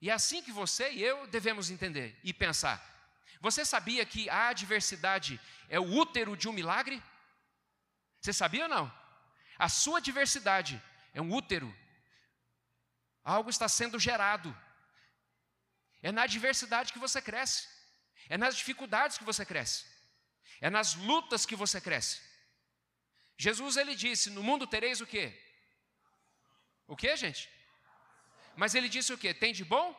E 0.00 0.10
é 0.10 0.12
assim 0.12 0.42
que 0.42 0.52
você 0.52 0.92
e 0.92 1.02
eu 1.02 1.26
devemos 1.26 1.70
entender 1.70 2.18
e 2.22 2.32
pensar. 2.32 2.84
Você 3.40 3.64
sabia 3.64 4.04
que 4.04 4.28
a 4.28 4.48
adversidade 4.48 5.40
é 5.68 5.80
o 5.80 5.84
útero 5.84 6.36
de 6.36 6.48
um 6.48 6.52
milagre? 6.52 7.02
Você 8.20 8.32
sabia 8.32 8.64
ou 8.64 8.68
não? 8.68 9.07
A 9.58 9.68
sua 9.68 9.98
adversidade 9.98 10.80
é 11.12 11.20
um 11.20 11.32
útero. 11.32 11.74
Algo 13.24 13.50
está 13.50 13.68
sendo 13.68 13.98
gerado. 13.98 14.56
É 16.02 16.12
na 16.12 16.22
adversidade 16.22 16.92
que 16.92 16.98
você 16.98 17.20
cresce. 17.20 17.66
É 18.28 18.38
nas 18.38 18.56
dificuldades 18.56 19.18
que 19.18 19.24
você 19.24 19.44
cresce. 19.44 19.84
É 20.60 20.70
nas 20.70 20.94
lutas 20.94 21.44
que 21.44 21.56
você 21.56 21.80
cresce. 21.80 22.20
Jesus 23.36 23.76
ele 23.76 23.94
disse: 23.94 24.30
"No 24.30 24.42
mundo 24.42 24.66
tereis 24.66 25.00
o 25.00 25.06
quê? 25.06 25.26
O 26.86 26.96
quê, 26.96 27.16
gente? 27.16 27.50
Mas 28.56 28.74
ele 28.74 28.88
disse 28.88 29.12
o 29.12 29.18
quê? 29.18 29.34
Tem 29.34 29.52
de 29.52 29.64
bom? 29.64 29.94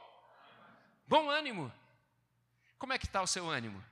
Bom 1.07 1.29
ânimo. 1.29 1.71
Como 2.77 2.93
é 2.93 2.97
que 2.97 3.05
está 3.05 3.21
o 3.21 3.27
seu 3.27 3.49
ânimo? 3.49 3.83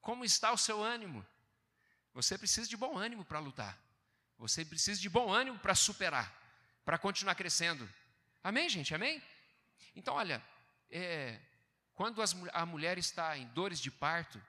Como 0.00 0.24
está 0.24 0.52
o 0.52 0.58
seu 0.58 0.82
ânimo? 0.82 1.26
Você 2.14 2.36
precisa 2.36 2.68
de 2.68 2.76
bom 2.76 2.96
ânimo 2.96 3.24
para 3.24 3.38
lutar. 3.38 3.78
Você 4.38 4.64
precisa 4.64 5.00
de 5.00 5.08
bom 5.08 5.32
ânimo 5.32 5.58
para 5.58 5.74
superar, 5.74 6.32
para 6.84 6.96
continuar 6.96 7.34
crescendo. 7.34 7.88
Amém, 8.42 8.68
gente? 8.68 8.94
Amém? 8.94 9.22
Então, 9.96 10.14
olha, 10.14 10.42
é, 10.90 11.38
quando 11.94 12.22
as, 12.22 12.36
a 12.52 12.64
mulher 12.64 12.96
está 12.98 13.36
em 13.36 13.46
dores 13.48 13.80
de 13.80 13.90
parto, 13.90 14.40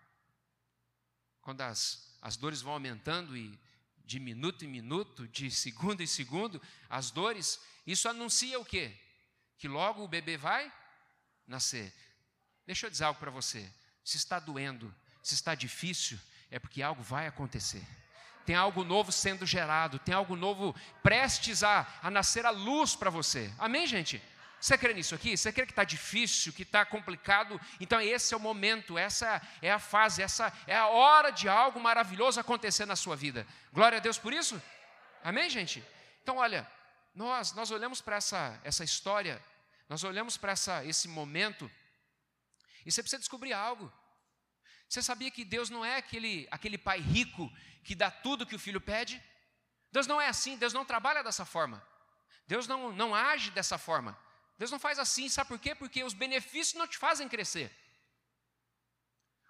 quando 1.41 1.61
as, 1.61 2.15
as 2.21 2.37
dores 2.37 2.61
vão 2.61 2.73
aumentando 2.73 3.35
e 3.35 3.59
de 4.05 4.19
minuto 4.19 4.63
em 4.63 4.67
minuto, 4.67 5.27
de 5.27 5.49
segundo 5.49 6.01
em 6.01 6.07
segundo, 6.07 6.61
as 6.87 7.11
dores, 7.11 7.59
isso 7.85 8.07
anuncia 8.07 8.59
o 8.59 8.65
quê? 8.65 8.95
Que 9.57 9.67
logo 9.67 10.03
o 10.03 10.07
bebê 10.07 10.37
vai 10.37 10.71
nascer. 11.47 11.93
Deixa 12.65 12.85
eu 12.85 12.91
dizer 12.91 13.05
algo 13.05 13.19
para 13.19 13.31
você. 13.31 13.67
Se 14.03 14.17
está 14.17 14.39
doendo, 14.39 14.93
se 15.23 15.33
está 15.33 15.55
difícil, 15.55 16.19
é 16.51 16.59
porque 16.59 16.81
algo 16.81 17.01
vai 17.01 17.25
acontecer. 17.27 17.85
Tem 18.49 18.55
algo 18.55 18.83
novo 18.83 19.11
sendo 19.11 19.45
gerado, 19.45 19.99
tem 19.99 20.15
algo 20.15 20.35
novo 20.35 20.75
prestes 21.03 21.61
a, 21.61 21.85
a 22.01 22.09
nascer 22.09 22.47
a 22.47 22.49
luz 22.49 22.95
para 22.95 23.11
você. 23.11 23.53
Amém, 23.59 23.85
gente? 23.85 24.19
Você 24.59 24.75
crê 24.75 24.91
nisso 24.91 25.13
aqui? 25.13 25.37
Você 25.37 25.53
crê 25.53 25.67
que 25.67 25.71
está 25.71 25.83
difícil, 25.83 26.51
que 26.51 26.63
está 26.63 26.83
complicado? 26.83 27.61
Então 27.79 28.01
esse 28.01 28.33
é 28.33 28.37
o 28.37 28.39
momento, 28.39 28.97
essa 28.97 29.39
é 29.61 29.71
a 29.71 29.77
fase, 29.77 30.23
essa 30.23 30.51
é 30.65 30.75
a 30.75 30.87
hora 30.87 31.29
de 31.29 31.47
algo 31.47 31.79
maravilhoso 31.79 32.39
acontecer 32.39 32.87
na 32.87 32.95
sua 32.95 33.15
vida. 33.15 33.45
Glória 33.71 33.99
a 33.99 34.01
Deus 34.01 34.17
por 34.17 34.33
isso? 34.33 34.59
Amém, 35.23 35.47
gente? 35.47 35.83
Então 36.23 36.37
olha, 36.37 36.67
nós 37.13 37.53
nós 37.53 37.69
olhamos 37.69 38.01
para 38.01 38.15
essa 38.15 38.59
essa 38.63 38.83
história, 38.83 39.39
nós 39.87 40.03
olhamos 40.03 40.37
para 40.37 40.55
esse 40.85 41.07
momento 41.07 41.69
e 42.83 42.91
você 42.91 43.03
precisa 43.03 43.19
descobrir 43.19 43.53
algo. 43.53 43.93
Você 44.89 45.03
sabia 45.03 45.29
que 45.29 45.45
Deus 45.45 45.69
não 45.69 45.85
é 45.85 45.97
aquele 45.97 46.47
aquele 46.49 46.77
pai 46.77 46.99
rico 46.99 47.51
que 47.83 47.93
dá 47.93 48.09
tudo 48.09 48.45
que 48.45 48.55
o 48.55 48.63
filho 48.67 48.81
pede? 48.81 49.21
Deus 49.91 50.07
não 50.07 50.19
é 50.19 50.27
assim, 50.27 50.57
Deus 50.57 50.73
não 50.73 50.83
trabalha 50.83 51.23
dessa 51.23 51.45
forma. 51.45 51.77
Deus 52.47 52.67
não, 52.67 52.91
não 52.91 53.13
age 53.13 53.51
dessa 53.51 53.77
forma. 53.77 54.17
Deus 54.57 54.71
não 54.71 54.79
faz 54.79 54.97
assim, 54.97 55.29
sabe 55.29 55.47
por 55.47 55.59
quê? 55.59 55.75
Porque 55.75 56.03
os 56.03 56.13
benefícios 56.13 56.73
não 56.73 56.87
te 56.87 56.97
fazem 56.97 57.29
crescer. 57.29 57.71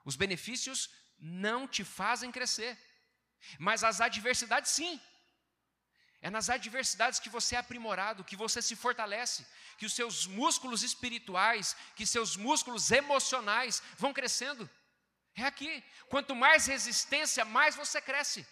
Os 0.04 0.18
benefícios 0.18 0.90
não 1.18 1.68
te 1.68 1.84
fazem 1.84 2.32
crescer. 2.32 2.78
Mas 3.58 3.84
as 3.84 4.02
adversidades 4.02 4.72
sim. 4.72 5.00
É 6.22 6.30
nas 6.30 6.50
adversidades 6.50 7.20
que 7.20 7.30
você 7.30 7.56
é 7.56 7.60
aprimorado, 7.60 8.26
que 8.26 8.36
você 8.36 8.62
se 8.62 8.76
fortalece, 8.76 9.48
que 9.78 9.86
os 9.86 9.94
seus 9.94 10.28
músculos 10.28 10.84
espirituais, 10.84 11.78
que 11.96 12.06
seus 12.06 12.36
músculos 12.36 12.92
emocionais 12.92 13.82
vão 13.98 14.12
crescendo. 14.12 14.70
É 15.42 15.46
aqui. 15.46 15.84
Quanto 16.10 16.36
mais 16.36 16.68
resistência, 16.68 17.46
mais 17.46 17.76
você 17.76 18.02
cresce. 18.02 18.46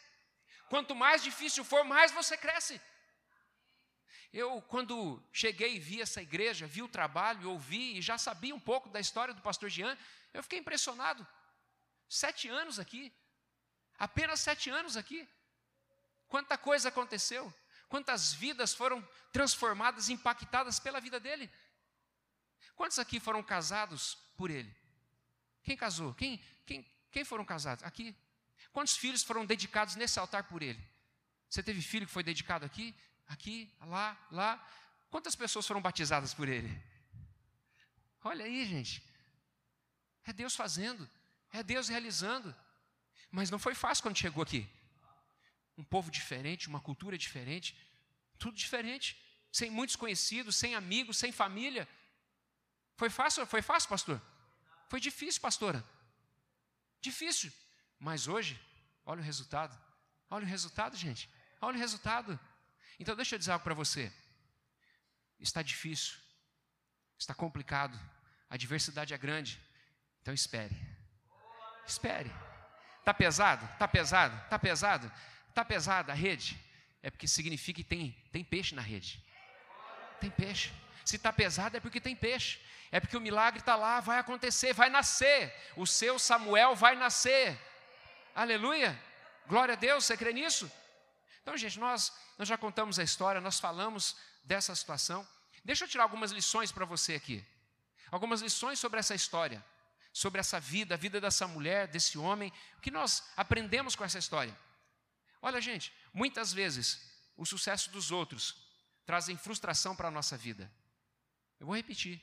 Quanto 0.70 0.94
mais 0.96 1.24
difícil 1.24 1.64
for, 1.64 1.84
mais 1.84 2.12
você 2.12 2.36
cresce. 2.38 2.80
Eu, 4.32 4.62
quando 4.74 5.22
cheguei 5.32 5.76
e 5.76 5.80
vi 5.80 6.02
essa 6.02 6.22
igreja, 6.22 6.68
vi 6.68 6.82
o 6.84 6.88
trabalho, 6.88 7.50
ouvi 7.50 7.98
e 7.98 8.02
já 8.02 8.18
sabia 8.18 8.54
um 8.54 8.60
pouco 8.60 8.90
da 8.90 9.00
história 9.00 9.34
do 9.34 9.42
pastor 9.42 9.70
Jean, 9.70 9.98
eu 10.34 10.44
fiquei 10.44 10.60
impressionado. 10.60 11.26
Sete 12.08 12.48
anos 12.48 12.80
aqui, 12.80 13.14
apenas 13.98 14.40
sete 14.40 14.70
anos 14.70 14.96
aqui. 14.96 15.28
Quanta 16.28 16.58
coisa 16.58 16.90
aconteceu, 16.90 17.54
quantas 17.88 18.34
vidas 18.34 18.74
foram 18.74 19.02
transformadas, 19.32 20.10
impactadas 20.10 20.80
pela 20.80 21.00
vida 21.00 21.20
dele. 21.20 21.50
Quantos 22.76 23.00
aqui 23.00 23.20
foram 23.20 23.42
casados 23.42 24.16
por 24.38 24.52
ele? 24.52 24.74
Quem 25.64 25.76
casou? 25.76 26.14
Quem, 26.14 26.42
quem, 26.68 26.86
quem 27.12 27.24
foram 27.26 27.44
casados? 27.44 27.84
Aqui. 27.84 28.16
Quantos 28.72 28.96
filhos 28.96 29.24
foram 29.24 29.46
dedicados 29.46 29.96
nesse 29.96 30.20
altar 30.20 30.44
por 30.44 30.62
ele? 30.62 30.80
Você 31.50 31.64
teve 31.64 31.82
filho 31.82 32.06
que 32.06 32.12
foi 32.12 32.24
dedicado 32.24 32.64
aqui? 32.64 32.96
aqui, 33.28 33.72
lá, 33.82 34.18
lá. 34.32 34.68
Quantas 35.10 35.36
pessoas 35.36 35.68
foram 35.68 35.82
batizadas 35.82 36.34
por 36.34 36.48
ele? 36.48 36.72
Olha 38.24 38.46
aí, 38.46 38.66
gente. 38.66 39.04
É 40.24 40.34
Deus 40.34 40.56
fazendo, 40.56 41.10
é 41.52 41.64
Deus 41.64 41.88
realizando. 41.88 42.56
Mas 43.32 43.50
não 43.50 43.60
foi 43.60 43.76
fácil 43.76 44.04
quando 44.04 44.18
chegou 44.18 44.44
aqui. 44.44 44.68
Um 45.78 45.84
povo 45.84 46.10
diferente, 46.10 46.68
uma 46.68 46.82
cultura 46.82 47.18
diferente, 47.18 47.78
tudo 48.38 48.58
diferente, 48.58 49.18
sem 49.52 49.70
muitos 49.70 49.96
conhecidos, 49.96 50.56
sem 50.56 50.76
amigos, 50.76 51.18
sem 51.18 51.32
família. 51.32 51.88
Foi 52.96 53.10
fácil, 53.10 53.46
foi 53.46 53.62
fácil, 53.62 53.90
pastor? 53.90 54.22
Foi 54.90 55.00
difícil, 55.00 55.40
pastora. 55.42 55.84
Difícil. 57.10 57.52
Mas 57.98 58.28
hoje, 58.28 58.60
olha 59.06 59.22
o 59.22 59.24
resultado. 59.24 59.76
Olha 60.30 60.46
o 60.46 60.48
resultado, 60.48 60.98
gente. 60.98 61.30
Olha 61.62 61.78
o 61.78 61.80
resultado. 61.80 62.38
Então, 63.00 63.16
deixa 63.16 63.36
eu 63.36 63.40
dizer 63.40 63.52
algo 63.52 63.64
para 63.64 63.74
você. 63.74 64.12
Está 65.40 65.62
difícil, 65.62 66.18
está 67.18 67.34
complicado, 67.34 67.98
a 68.50 68.58
diversidade 68.58 69.14
é 69.14 69.18
grande. 69.18 69.60
Então, 70.22 70.34
espere. 70.34 70.76
Espere. 71.86 72.32
Está 73.00 73.14
pesado? 73.14 73.64
Está 73.74 73.88
pesado? 73.88 74.36
Está 74.44 74.60
pesado? 74.60 75.12
Está 75.50 75.64
pesada 75.64 76.12
a 76.12 76.16
rede? 76.16 76.60
É 77.02 77.10
porque 77.10 77.28
significa 77.28 77.78
que 77.82 77.88
tem, 77.88 78.12
tem 78.34 78.44
peixe 78.44 78.76
na 78.76 78.82
rede. 78.82 79.24
Tem 80.20 80.30
peixe. 80.30 80.74
Se 81.08 81.16
está 81.16 81.32
pesado 81.32 81.78
é 81.78 81.80
porque 81.80 82.02
tem 82.02 82.14
peixe. 82.14 82.60
É 82.92 83.00
porque 83.00 83.16
o 83.16 83.22
milagre 83.22 83.62
está 83.62 83.78
lá, 83.78 84.02
vai 84.02 84.20
acontecer, 84.20 84.74
vai 84.74 84.90
nascer. 84.90 85.56
O 85.78 85.88
seu 85.88 86.20
Samuel 86.20 86.76
vai 86.76 86.98
nascer. 86.98 87.58
Aleluia. 88.36 88.92
Glória 89.48 89.72
a 89.72 89.78
Deus, 89.78 90.04
você 90.04 90.18
crê 90.18 90.34
nisso? 90.34 90.70
Então, 91.42 91.56
gente, 91.56 91.80
nós, 91.80 92.12
nós 92.38 92.46
já 92.46 92.58
contamos 92.58 93.00
a 93.00 93.04
história, 93.04 93.40
nós 93.40 93.58
falamos 93.58 94.18
dessa 94.44 94.76
situação. 94.76 95.26
Deixa 95.64 95.86
eu 95.86 95.88
tirar 95.88 96.04
algumas 96.04 96.34
lições 96.34 96.74
para 96.74 96.84
você 96.84 97.16
aqui. 97.16 97.42
Algumas 98.12 98.42
lições 98.42 98.78
sobre 98.78 99.00
essa 99.00 99.16
história, 99.16 99.64
sobre 100.12 100.42
essa 100.42 100.60
vida, 100.60 100.96
a 100.96 100.98
vida 100.98 101.22
dessa 101.22 101.48
mulher, 101.48 101.88
desse 101.88 102.18
homem. 102.18 102.52
O 102.78 102.82
que 102.82 102.92
nós 102.92 103.24
aprendemos 103.38 103.96
com 103.96 104.04
essa 104.04 104.20
história? 104.20 104.54
Olha, 105.42 105.62
gente, 105.62 105.94
muitas 106.14 106.52
vezes 106.52 107.00
o 107.38 107.46
sucesso 107.46 107.90
dos 107.92 108.12
outros 108.12 108.58
trazem 109.06 109.38
frustração 109.38 109.96
para 109.96 110.10
a 110.10 110.12
nossa 110.12 110.36
vida. 110.36 110.70
Eu 111.60 111.68
vou 111.68 111.76
repetir. 111.76 112.22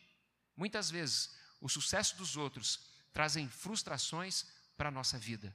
Muitas 0.57 0.91
vezes 0.91 1.37
o 1.61 1.69
sucesso 1.69 2.17
dos 2.17 2.37
outros 2.37 2.87
trazem 3.13 3.49
frustrações 3.49 4.47
para 4.77 4.89
a 4.89 4.93
nossa 4.93 5.19
vida. 5.19 5.55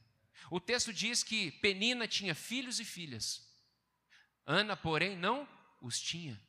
O 0.50 0.59
texto 0.59 0.93
diz 0.93 1.24
que 1.24 1.51
Penina 1.51 2.07
tinha 2.07 2.33
filhos 2.33 2.79
e 2.79 2.86
filhas. 2.86 3.48
Ana, 4.45 4.75
porém, 4.75 5.17
não 5.17 5.48
os 5.81 6.00
tinha. 6.00 6.39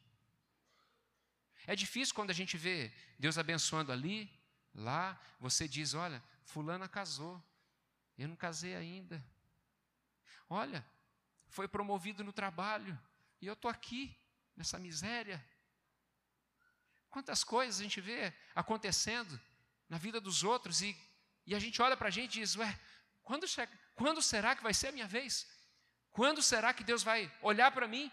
É 1.66 1.76
difícil 1.76 2.14
quando 2.14 2.30
a 2.30 2.34
gente 2.34 2.56
vê 2.56 2.92
Deus 3.18 3.36
abençoando 3.36 3.92
ali, 3.92 4.30
lá, 4.74 5.20
você 5.38 5.68
diz: 5.68 5.94
Olha, 5.94 6.22
Fulana 6.44 6.88
casou, 6.88 7.42
eu 8.16 8.28
não 8.28 8.36
casei 8.36 8.74
ainda. 8.74 9.24
Olha, 10.48 10.84
foi 11.48 11.68
promovido 11.68 12.24
no 12.24 12.32
trabalho 12.32 12.98
e 13.40 13.46
eu 13.46 13.52
estou 13.52 13.70
aqui, 13.70 14.16
nessa 14.56 14.78
miséria. 14.78 15.44
Quantas 17.10 17.42
coisas 17.42 17.80
a 17.80 17.82
gente 17.82 18.00
vê 18.00 18.32
acontecendo 18.54 19.38
na 19.88 19.98
vida 19.98 20.20
dos 20.20 20.44
outros 20.44 20.80
e, 20.80 20.96
e 21.44 21.54
a 21.54 21.58
gente 21.58 21.82
olha 21.82 21.96
para 21.96 22.08
a 22.08 22.10
gente 22.10 22.36
e 22.36 22.40
diz: 22.40 22.56
Ué, 22.56 22.80
quando, 23.22 23.46
quando 23.94 24.22
será 24.22 24.54
que 24.54 24.62
vai 24.62 24.72
ser 24.72 24.88
a 24.88 24.92
minha 24.92 25.08
vez? 25.08 25.46
Quando 26.12 26.42
será 26.42 26.72
que 26.72 26.84
Deus 26.84 27.02
vai 27.02 27.30
olhar 27.42 27.70
para 27.72 27.86
mim? 27.86 28.10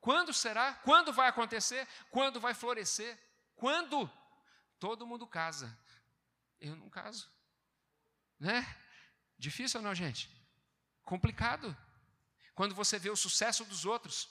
Quando 0.00 0.32
será? 0.32 0.74
Quando 0.74 1.12
vai 1.12 1.28
acontecer? 1.28 1.86
Quando 2.10 2.40
vai 2.40 2.54
florescer? 2.54 3.18
Quando? 3.56 4.10
Todo 4.78 5.06
mundo 5.06 5.26
casa. 5.26 5.76
Eu 6.60 6.76
não 6.76 6.88
caso. 6.88 7.28
Né? 8.38 8.64
Difícil 9.36 9.80
ou 9.80 9.84
não, 9.84 9.94
gente? 9.94 10.30
Complicado. 11.02 11.76
Quando 12.54 12.74
você 12.74 12.98
vê 12.98 13.10
o 13.10 13.16
sucesso 13.16 13.64
dos 13.64 13.84
outros 13.84 14.28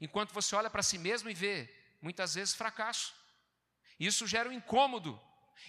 enquanto 0.00 0.32
você 0.32 0.54
olha 0.54 0.68
para 0.68 0.82
si 0.82 0.98
mesmo 0.98 1.30
e 1.30 1.34
vê, 1.34 1.72
muitas 2.00 2.34
vezes, 2.34 2.54
fracasso. 2.54 3.14
Isso 4.08 4.26
gera 4.26 4.48
um 4.48 4.52
incômodo. 4.52 5.20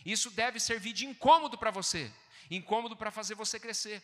Isso 0.05 0.29
deve 0.31 0.59
servir 0.59 0.93
de 0.93 1.05
incômodo 1.05 1.57
para 1.57 1.71
você 1.71 2.11
incômodo 2.49 2.95
para 2.95 3.11
fazer 3.11 3.35
você 3.35 3.59
crescer, 3.59 4.03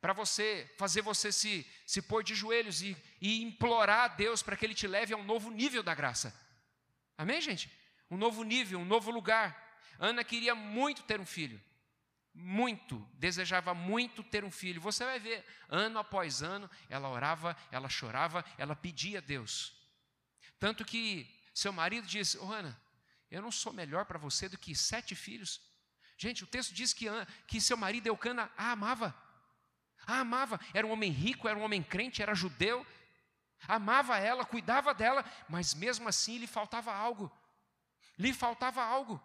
para 0.00 0.12
você 0.12 0.72
fazer 0.78 1.02
você 1.02 1.30
se, 1.30 1.66
se 1.86 2.00
pôr 2.02 2.22
de 2.22 2.34
joelhos 2.34 2.82
e, 2.82 2.96
e 3.20 3.42
implorar 3.42 4.04
a 4.04 4.08
Deus 4.08 4.42
para 4.42 4.56
que 4.56 4.64
Ele 4.64 4.74
te 4.74 4.86
leve 4.86 5.12
a 5.12 5.16
um 5.16 5.24
novo 5.24 5.50
nível 5.50 5.82
da 5.82 5.94
graça. 5.94 6.34
Amém, 7.16 7.40
gente? 7.40 7.70
Um 8.10 8.16
novo 8.16 8.42
nível, 8.42 8.78
um 8.78 8.84
novo 8.84 9.10
lugar. 9.10 9.78
Ana 9.98 10.24
queria 10.24 10.54
muito 10.54 11.02
ter 11.02 11.20
um 11.20 11.26
filho. 11.26 11.60
Muito, 12.32 12.96
desejava 13.14 13.74
muito 13.74 14.22
ter 14.22 14.44
um 14.44 14.50
filho. 14.50 14.80
Você 14.80 15.04
vai 15.04 15.18
ver, 15.18 15.44
ano 15.68 15.98
após 15.98 16.42
ano, 16.42 16.70
ela 16.88 17.08
orava, 17.08 17.56
ela 17.70 17.88
chorava, 17.88 18.44
ela 18.56 18.74
pedia 18.74 19.18
a 19.18 19.20
Deus. 19.20 19.74
Tanto 20.58 20.84
que 20.84 21.28
seu 21.52 21.72
marido 21.72 22.06
disse: 22.06 22.38
oh, 22.38 22.50
Ana, 22.50 22.80
eu 23.30 23.40
não 23.40 23.52
sou 23.52 23.72
melhor 23.72 24.04
para 24.04 24.18
você 24.18 24.48
do 24.48 24.58
que 24.58 24.74
sete 24.74 25.14
filhos. 25.14 25.60
Gente, 26.16 26.44
o 26.44 26.46
texto 26.46 26.74
diz 26.74 26.92
que, 26.92 27.06
que 27.46 27.60
seu 27.60 27.76
marido 27.76 28.06
Eucana 28.06 28.50
a 28.56 28.72
amava. 28.72 29.14
A 30.06 30.20
amava. 30.20 30.60
Era 30.74 30.86
um 30.86 30.90
homem 30.90 31.10
rico, 31.10 31.48
era 31.48 31.58
um 31.58 31.62
homem 31.62 31.82
crente, 31.82 32.22
era 32.22 32.34
judeu. 32.34 32.86
Amava 33.68 34.18
ela, 34.18 34.44
cuidava 34.44 34.92
dela, 34.92 35.24
mas 35.48 35.74
mesmo 35.74 36.08
assim 36.08 36.38
lhe 36.38 36.46
faltava 36.46 36.92
algo. 36.92 37.30
Lhe 38.18 38.32
faltava 38.32 38.82
algo. 38.82 39.22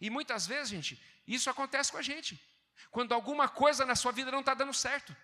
E 0.00 0.08
muitas 0.08 0.46
vezes, 0.46 0.70
gente, 0.70 1.02
isso 1.26 1.50
acontece 1.50 1.92
com 1.92 1.98
a 1.98 2.02
gente. 2.02 2.40
Quando 2.90 3.12
alguma 3.12 3.48
coisa 3.48 3.84
na 3.84 3.94
sua 3.94 4.12
vida 4.12 4.30
não 4.30 4.40
está 4.40 4.54
dando 4.54 4.72
certo. 4.72 5.14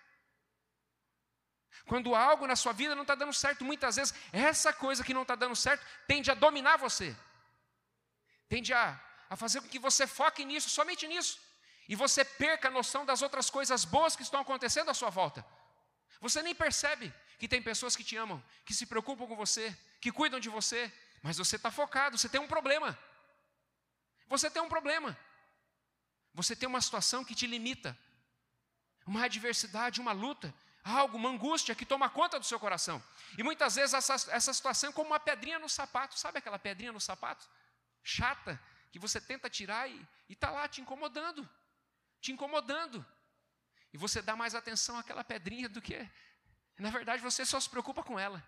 Quando 1.85 2.13
algo 2.13 2.45
na 2.45 2.55
sua 2.55 2.73
vida 2.73 2.93
não 2.93 3.01
está 3.01 3.15
dando 3.15 3.33
certo, 3.33 3.65
muitas 3.65 3.95
vezes 3.95 4.13
essa 4.31 4.71
coisa 4.71 5.03
que 5.03 5.13
não 5.13 5.23
está 5.23 5.35
dando 5.35 5.55
certo 5.55 5.85
tende 6.07 6.29
a 6.29 6.33
dominar 6.33 6.77
você, 6.77 7.15
tende 8.49 8.73
a, 8.73 8.99
a 9.29 9.35
fazer 9.35 9.61
com 9.61 9.69
que 9.69 9.79
você 9.79 10.05
foque 10.05 10.43
nisso, 10.43 10.69
somente 10.69 11.07
nisso, 11.07 11.39
e 11.87 11.95
você 11.95 12.25
perca 12.25 12.67
a 12.67 12.71
noção 12.71 13.05
das 13.05 13.21
outras 13.21 13.49
coisas 13.49 13.85
boas 13.85 14.15
que 14.15 14.23
estão 14.23 14.41
acontecendo 14.41 14.89
à 14.89 14.93
sua 14.93 15.09
volta. 15.09 15.45
Você 16.19 16.41
nem 16.41 16.53
percebe 16.53 17.13
que 17.37 17.47
tem 17.47 17.61
pessoas 17.61 17.95
que 17.95 18.03
te 18.03 18.17
amam, 18.17 18.43
que 18.65 18.73
se 18.73 18.85
preocupam 18.85 19.25
com 19.25 19.35
você, 19.35 19.75
que 20.01 20.11
cuidam 20.11 20.39
de 20.39 20.49
você, 20.49 20.91
mas 21.21 21.37
você 21.37 21.55
está 21.55 21.71
focado, 21.71 22.17
você 22.17 22.27
tem 22.27 22.41
um 22.41 22.47
problema. 22.47 22.97
Você 24.27 24.49
tem 24.49 24.61
um 24.61 24.67
problema. 24.67 25.17
Você 26.33 26.55
tem 26.55 26.67
uma 26.67 26.81
situação 26.81 27.23
que 27.23 27.33
te 27.33 27.47
limita, 27.47 27.97
uma 29.05 29.25
adversidade, 29.25 30.01
uma 30.01 30.11
luta, 30.11 30.53
algo, 30.83 31.17
uma 31.17 31.29
angústia 31.29 31.73
que 31.73 31.85
toma 31.85 32.09
conta 32.09 32.39
do 32.39 32.45
seu 32.45 32.59
coração. 32.59 33.01
E 33.37 33.43
muitas 33.43 33.75
vezes 33.75 33.93
essa, 33.93 34.13
essa 34.31 34.53
situação 34.53 34.89
é 34.89 34.93
como 34.93 35.09
uma 35.09 35.19
pedrinha 35.19 35.59
no 35.59 35.69
sapato, 35.69 36.17
sabe 36.19 36.39
aquela 36.39 36.59
pedrinha 36.59 36.91
no 36.91 36.99
sapato? 36.99 37.47
Chata, 38.09 38.59
que 38.91 38.99
você 38.99 39.21
tenta 39.21 39.49
tirar 39.49 39.89
e 39.89 40.07
está 40.27 40.49
lá 40.49 40.67
te 40.67 40.81
incomodando, 40.81 41.47
te 42.19 42.31
incomodando. 42.31 43.05
E 43.93 43.97
você 43.97 44.21
dá 44.21 44.35
mais 44.35 44.55
atenção 44.55 44.97
àquela 44.97 45.23
pedrinha 45.23 45.69
do 45.69 45.81
que. 45.81 45.97
Na 46.77 46.89
verdade, 46.89 47.21
você 47.21 47.45
só 47.45 47.59
se 47.59 47.69
preocupa 47.69 48.03
com 48.03 48.17
ela, 48.17 48.43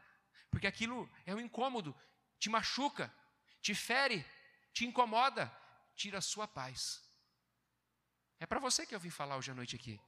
porque 0.49 0.67
aquilo 0.67 1.09
é 1.25 1.35
um 1.35 1.39
incômodo, 1.39 1.95
te 2.39 2.49
machuca, 2.49 3.13
te 3.61 3.75
fere, 3.75 4.25
te 4.73 4.85
incomoda, 4.85 5.51
tira 5.95 6.17
a 6.17 6.21
sua 6.21 6.47
paz. 6.47 7.03
É 8.39 8.45
para 8.45 8.59
você 8.59 8.85
que 8.85 8.95
eu 8.95 8.99
vim 8.99 9.09
falar 9.09 9.37
hoje 9.37 9.51
à 9.51 9.53
noite 9.53 9.75
aqui. 9.75 9.99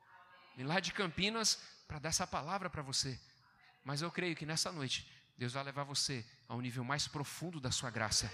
Vim 0.56 0.64
lá 0.64 0.80
de 0.80 0.92
Campinas 0.92 1.56
para 1.88 2.00
dar 2.00 2.10
essa 2.10 2.26
palavra 2.26 2.70
para 2.70 2.82
você. 2.82 3.20
Mas 3.84 4.02
eu 4.02 4.12
creio 4.12 4.36
que 4.36 4.46
nessa 4.46 4.72
noite, 4.72 5.08
Deus 5.38 5.54
vai 5.54 5.64
levar 5.64 5.84
você 5.84 6.26
a 6.48 6.56
um 6.56 6.62
nível 6.62 6.84
mais 6.84 7.08
profundo 7.08 7.60
da 7.60 7.72
sua 7.72 7.92
graça. 7.92 8.32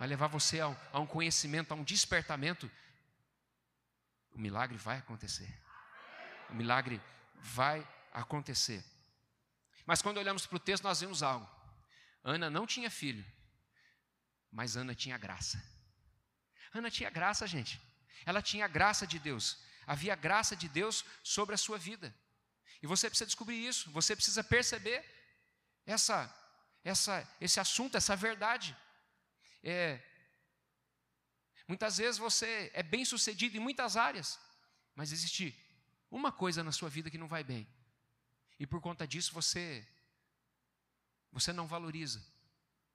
Vai 0.00 0.08
levar 0.08 0.28
você 0.28 0.60
a 0.60 0.68
um, 0.68 0.76
a 0.94 0.98
um 0.98 1.06
conhecimento, 1.06 1.72
a 1.72 1.74
um 1.74 1.84
despertamento. 1.84 2.70
O 4.32 4.38
milagre 4.38 4.78
vai 4.78 4.96
acontecer. 4.96 5.54
O 6.48 6.54
milagre 6.54 6.98
vai 7.34 7.86
acontecer. 8.10 8.82
Mas 9.84 10.00
quando 10.00 10.16
olhamos 10.16 10.46
para 10.46 10.56
o 10.56 10.58
texto, 10.58 10.84
nós 10.84 11.02
vemos 11.02 11.22
algo. 11.22 11.46
Ana 12.24 12.48
não 12.48 12.66
tinha 12.66 12.90
filho, 12.90 13.22
mas 14.50 14.74
Ana 14.74 14.94
tinha 14.94 15.18
graça. 15.18 15.62
Ana 16.72 16.90
tinha 16.90 17.10
graça, 17.10 17.46
gente. 17.46 17.78
Ela 18.24 18.40
tinha 18.40 18.64
a 18.64 18.68
graça 18.68 19.06
de 19.06 19.18
Deus. 19.18 19.58
Havia 19.86 20.16
graça 20.16 20.56
de 20.56 20.66
Deus 20.66 21.04
sobre 21.22 21.54
a 21.54 21.58
sua 21.58 21.76
vida. 21.76 22.14
E 22.82 22.86
você 22.86 23.10
precisa 23.10 23.26
descobrir 23.26 23.62
isso. 23.66 23.90
Você 23.90 24.16
precisa 24.16 24.42
perceber 24.42 25.04
essa, 25.84 26.34
essa, 26.82 27.28
esse 27.38 27.60
assunto, 27.60 27.98
essa 27.98 28.16
verdade. 28.16 28.74
É, 29.62 30.00
muitas 31.68 31.98
vezes 31.98 32.18
você 32.18 32.70
é 32.74 32.82
bem 32.82 33.04
sucedido 33.04 33.56
em 33.56 33.60
muitas 33.60 33.96
áreas, 33.96 34.38
mas 34.94 35.12
existe 35.12 35.54
uma 36.10 36.32
coisa 36.32 36.64
na 36.64 36.72
sua 36.72 36.88
vida 36.88 37.10
que 37.10 37.18
não 37.18 37.28
vai 37.28 37.44
bem. 37.44 37.66
E 38.58 38.66
por 38.66 38.80
conta 38.80 39.06
disso 39.06 39.32
você 39.32 39.86
você 41.32 41.52
não 41.52 41.66
valoriza. 41.66 42.22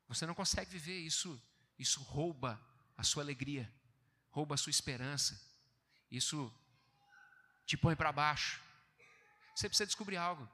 Você 0.08 0.26
não 0.26 0.36
consegue 0.36 0.70
viver 0.72 1.00
isso, 1.00 1.42
isso 1.80 2.02
rouba 2.02 2.62
a 2.98 3.04
sua 3.04 3.24
alegria, 3.24 3.72
rouba 4.30 4.56
a 4.56 4.58
sua 4.58 4.70
esperança. 4.70 5.40
Isso 6.12 6.54
te 7.66 7.76
põe 7.76 7.96
para 7.96 8.12
baixo. 8.12 8.62
Você 9.56 9.68
precisa 9.68 9.88
descobrir 9.88 10.18
algo. 10.18 10.48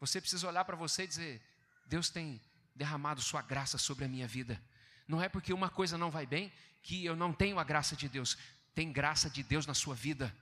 Você 0.00 0.20
precisa 0.20 0.48
olhar 0.48 0.64
para 0.64 0.76
você 0.76 1.02
e 1.02 1.06
dizer: 1.06 1.42
Deus 1.86 2.08
tem 2.08 2.40
derramado 2.74 3.20
sua 3.20 3.42
graça 3.42 3.76
sobre 3.76 4.04
a 4.04 4.08
minha 4.08 4.26
vida. 4.26 4.62
Não 5.06 5.22
é 5.22 5.28
porque 5.28 5.52
uma 5.52 5.70
coisa 5.70 5.98
não 5.98 6.10
vai 6.10 6.26
bem 6.26 6.52
que 6.82 7.04
eu 7.04 7.14
não 7.14 7.32
tenho 7.32 7.58
a 7.58 7.64
graça 7.64 7.94
de 7.94 8.08
Deus. 8.08 8.36
Tem 8.74 8.92
graça 8.92 9.28
de 9.28 9.42
Deus 9.42 9.66
na 9.66 9.74
sua 9.74 9.94
vida. 9.94 10.34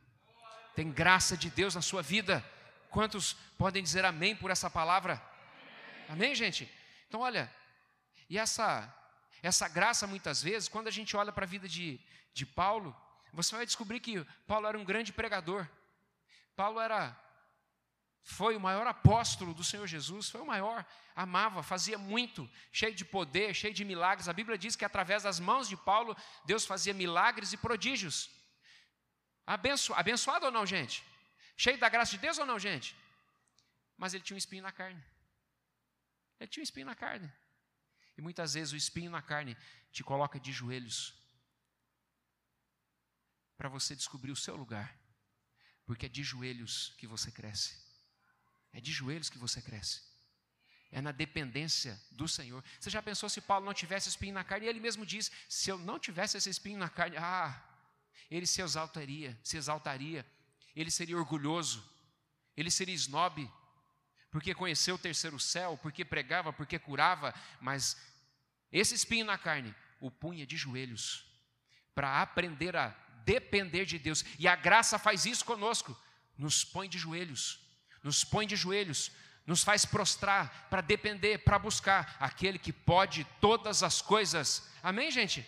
Tem 0.75 0.91
graça 0.91 1.37
de 1.37 1.51
Deus 1.51 1.75
na 1.75 1.83
sua 1.83 2.03
vida. 2.03 2.45
Quantos 2.91 3.35
podem 3.59 3.83
dizer 3.83 4.05
amém 4.05 4.35
por 4.35 4.51
essa 4.51 4.71
palavra? 4.71 5.23
Amém, 6.09 6.35
gente? 6.35 6.71
Então, 7.09 7.21
olha, 7.21 7.53
e 8.29 8.39
essa 8.39 8.97
essa 9.43 9.69
graça, 9.69 10.07
muitas 10.07 10.43
vezes, 10.43 10.69
quando 10.69 10.89
a 10.89 10.91
gente 10.91 11.17
olha 11.17 11.33
para 11.33 11.45
a 11.45 11.49
vida 11.49 11.69
de, 11.69 11.99
de 12.35 12.45
Paulo, 12.45 12.95
você 13.33 13.57
vai 13.57 13.65
descobrir 13.65 14.01
que 14.01 14.25
Paulo 14.47 14.67
era 14.67 14.79
um 14.79 14.85
grande 14.85 15.13
pregador. 15.13 15.67
Paulo 16.55 16.79
era 16.81 17.17
foi 18.23 18.57
o 18.57 18.61
maior 18.61 18.87
apóstolo 18.87 19.55
do 19.55 19.65
Senhor 19.65 19.87
Jesus, 19.87 20.29
foi 20.29 20.41
o 20.41 20.47
maior, 20.47 20.87
amava, 21.15 21.63
fazia 21.63 21.99
muito, 21.99 22.49
cheio 22.73 22.95
de 22.95 23.05
poder, 23.05 23.55
cheio 23.55 23.73
de 23.73 23.85
milagres. 23.85 24.29
A 24.29 24.33
Bíblia 24.33 24.59
diz 24.59 24.77
que 24.77 24.85
através 24.85 25.23
das 25.23 25.41
mãos 25.41 25.69
de 25.69 25.77
Paulo, 25.77 26.17
Deus 26.45 26.67
fazia 26.67 26.93
milagres 26.93 27.53
e 27.53 27.57
prodígios. 27.57 28.31
Abenço, 29.47 29.93
abençoado 29.95 30.47
ou 30.47 30.53
não, 30.53 30.65
gente? 30.65 31.05
Cheio 31.57 31.79
da 31.79 31.89
graça 31.89 32.13
de 32.13 32.19
Deus 32.19 32.39
ou 32.39 32.47
não, 32.47 32.59
gente? 32.59 32.97
Mas 33.97 34.15
ele 34.15 34.23
tinha 34.23 34.35
um 34.35 34.39
espinho 34.39 34.63
na 34.63 34.73
carne. 34.73 35.03
Ele 36.39 36.49
tinha 36.49 36.63
um 36.63 36.65
espinho 36.65 36.87
na 36.87 36.95
carne. 36.95 37.31
E 38.17 38.23
muitas 38.23 38.55
vezes 38.55 38.73
o 38.73 38.77
espinho 38.77 39.11
na 39.11 39.23
carne 39.23 39.57
te 39.91 40.05
coloca 40.05 40.39
de 40.39 40.53
joelhos 40.53 41.15
para 43.57 43.69
você 43.69 43.95
descobrir 43.95 44.31
o 44.31 44.37
seu 44.37 44.57
lugar, 44.57 44.99
porque 45.85 46.07
é 46.07 46.09
de 46.09 46.23
joelhos 46.23 46.95
que 46.97 47.07
você 47.07 47.31
cresce. 47.31 47.90
É 48.73 48.81
de 48.81 48.93
joelhos 48.93 49.29
que 49.29 49.39
você 49.39 49.61
cresce. 49.61 50.03
É 50.93 51.01
na 51.01 51.13
dependência 51.13 52.01
do 52.11 52.27
Senhor. 52.27 52.65
Você 52.79 52.91
já 52.91 53.01
pensou 53.01 53.29
se 53.29 53.41
Paulo 53.41 53.65
não 53.65 53.75
tivesse 53.75 54.09
espinho 54.09 54.35
na 54.35 54.43
carne? 54.43 54.67
E 54.67 54.69
ele 54.69 54.81
mesmo 54.81 55.07
diz: 55.07 55.31
se 55.49 55.71
eu 55.71 55.79
não 55.79 55.99
tivesse 55.99 56.37
esse 56.37 56.51
espinho 56.51 56.79
na 56.79 56.89
carne, 56.89 57.17
ah, 57.17 57.63
ele 58.31 58.47
se 58.47 58.61
exaltaria, 58.61 59.39
se 59.43 59.57
exaltaria, 59.57 60.27
ele 60.75 60.91
seria 60.91 61.17
orgulhoso, 61.17 61.85
ele 62.57 62.71
seria 62.71 62.95
snob, 62.95 63.49
porque 64.33 64.55
conheceu 64.55 64.97
o 64.97 64.99
terceiro 64.99 65.39
céu, 65.39 65.79
porque 65.79 66.05
pregava, 66.05 66.53
porque 66.53 66.79
curava, 66.79 67.33
mas 67.61 67.97
esse 68.73 68.95
espinho 68.95 69.25
na 69.25 69.39
carne 69.39 69.75
o 70.01 70.11
punha 70.11 70.47
de 70.47 70.57
joelhos 70.57 71.25
para 71.95 72.21
aprender 72.21 72.75
a 72.77 72.89
depender 73.25 73.85
de 73.85 73.99
Deus. 73.99 74.25
E 74.39 74.49
a 74.49 74.57
graça 74.57 74.99
faz 74.99 75.25
isso 75.25 75.45
conosco, 75.45 75.97
nos 76.37 76.65
põe 76.65 76.89
de 76.89 76.99
joelhos 76.99 77.70
nos 78.03 78.25
põe 78.25 78.47
de 78.47 78.57
joelhos, 78.57 79.11
nos 79.47 79.65
faz 79.65 79.85
prostrar 79.85 80.69
para 80.71 80.81
depender, 80.81 81.39
para 81.39 81.59
buscar 81.59 82.17
aquele 82.21 82.59
que 82.59 82.73
pode 82.73 83.25
todas 83.41 83.83
as 83.83 84.01
coisas. 84.01 84.71
Amém, 84.83 85.11
gente? 85.11 85.47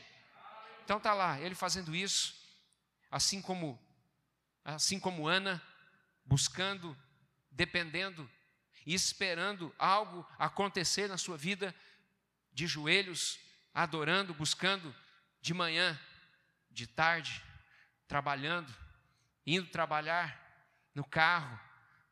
Então 0.84 0.98
tá 0.98 1.14
lá, 1.14 1.40
ele 1.40 1.54
fazendo 1.54 1.94
isso, 1.94 2.34
assim 3.10 3.40
como 3.40 3.80
assim 4.64 5.00
como 5.00 5.26
Ana, 5.26 5.60
buscando, 6.24 6.96
dependendo 7.50 8.30
e 8.86 8.94
esperando 8.94 9.74
algo 9.78 10.26
acontecer 10.38 11.08
na 11.08 11.18
sua 11.18 11.36
vida, 11.36 11.74
de 12.52 12.66
joelhos, 12.66 13.38
adorando, 13.72 14.34
buscando, 14.34 14.94
de 15.40 15.54
manhã, 15.54 15.98
de 16.70 16.86
tarde, 16.86 17.42
trabalhando, 18.06 18.72
indo 19.46 19.68
trabalhar, 19.68 20.40
no 20.94 21.04
carro, 21.04 21.58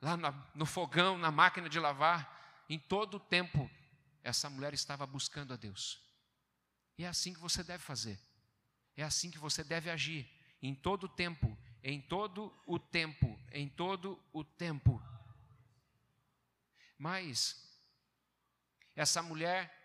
lá 0.00 0.16
no 0.54 0.66
fogão, 0.66 1.18
na 1.18 1.30
máquina 1.30 1.68
de 1.68 1.78
lavar, 1.78 2.64
em 2.68 2.78
todo 2.78 3.16
o 3.16 3.20
tempo, 3.20 3.70
essa 4.22 4.48
mulher 4.48 4.72
estava 4.72 5.06
buscando 5.06 5.52
a 5.52 5.56
Deus. 5.56 6.00
E 6.96 7.04
é 7.04 7.08
assim 7.08 7.32
que 7.32 7.40
você 7.40 7.62
deve 7.62 7.82
fazer. 7.82 8.18
É 8.96 9.02
assim 9.02 9.30
que 9.30 9.38
você 9.38 9.64
deve 9.64 9.90
agir 9.90 10.30
em 10.62 10.74
todo 10.74 11.04
o 11.04 11.08
tempo, 11.08 11.56
em 11.82 12.00
todo 12.00 12.54
o 12.66 12.78
tempo, 12.78 13.38
em 13.52 13.68
todo 13.68 14.22
o 14.32 14.44
tempo. 14.44 15.02
Mas 16.98 17.66
essa 18.94 19.22
mulher 19.22 19.76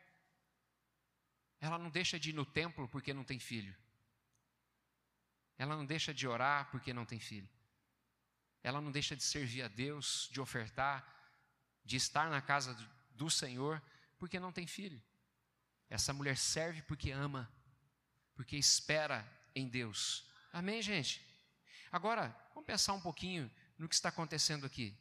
ela 1.60 1.78
não 1.78 1.89
deixa 1.89 2.19
de 2.19 2.30
ir 2.30 2.34
no 2.34 2.45
templo 2.45 2.88
porque 2.89 3.13
não 3.13 3.23
tem 3.23 3.39
filho. 3.39 3.75
Ela 5.58 5.75
não 5.75 5.86
deixa 5.86 6.13
de 6.13 6.28
orar 6.28 6.69
porque 6.69 6.93
não 6.93 7.06
tem 7.06 7.19
filho. 7.19 7.49
Ela 8.65 8.82
não 8.82 8.91
deixa 8.91 9.15
de 9.15 9.21
servir 9.21 9.62
a 9.62 9.67
Deus, 9.67 10.28
de 10.32 10.41
ofertar, 10.41 11.06
de 11.84 11.97
estar 11.97 12.32
na 12.32 12.41
casa 12.41 12.73
do 13.12 13.30
Senhor 13.30 13.80
porque 14.17 14.39
não 14.39 14.51
tem 14.51 14.65
filho. 14.65 14.99
Essa 15.88 16.12
mulher 16.12 16.36
serve 16.36 16.82
porque 16.82 17.12
ama, 17.12 17.47
porque 18.34 18.58
espera 18.58 19.23
em 19.54 19.67
Deus. 19.67 20.28
Amém, 20.51 20.82
gente? 20.82 21.23
Agora, 21.91 22.36
vamos 22.56 22.65
pensar 22.65 22.93
um 22.93 23.01
pouquinho 23.01 23.51
no 23.78 23.88
que 23.88 23.93
está 23.93 24.10
acontecendo 24.10 24.65
aqui. 24.65 24.97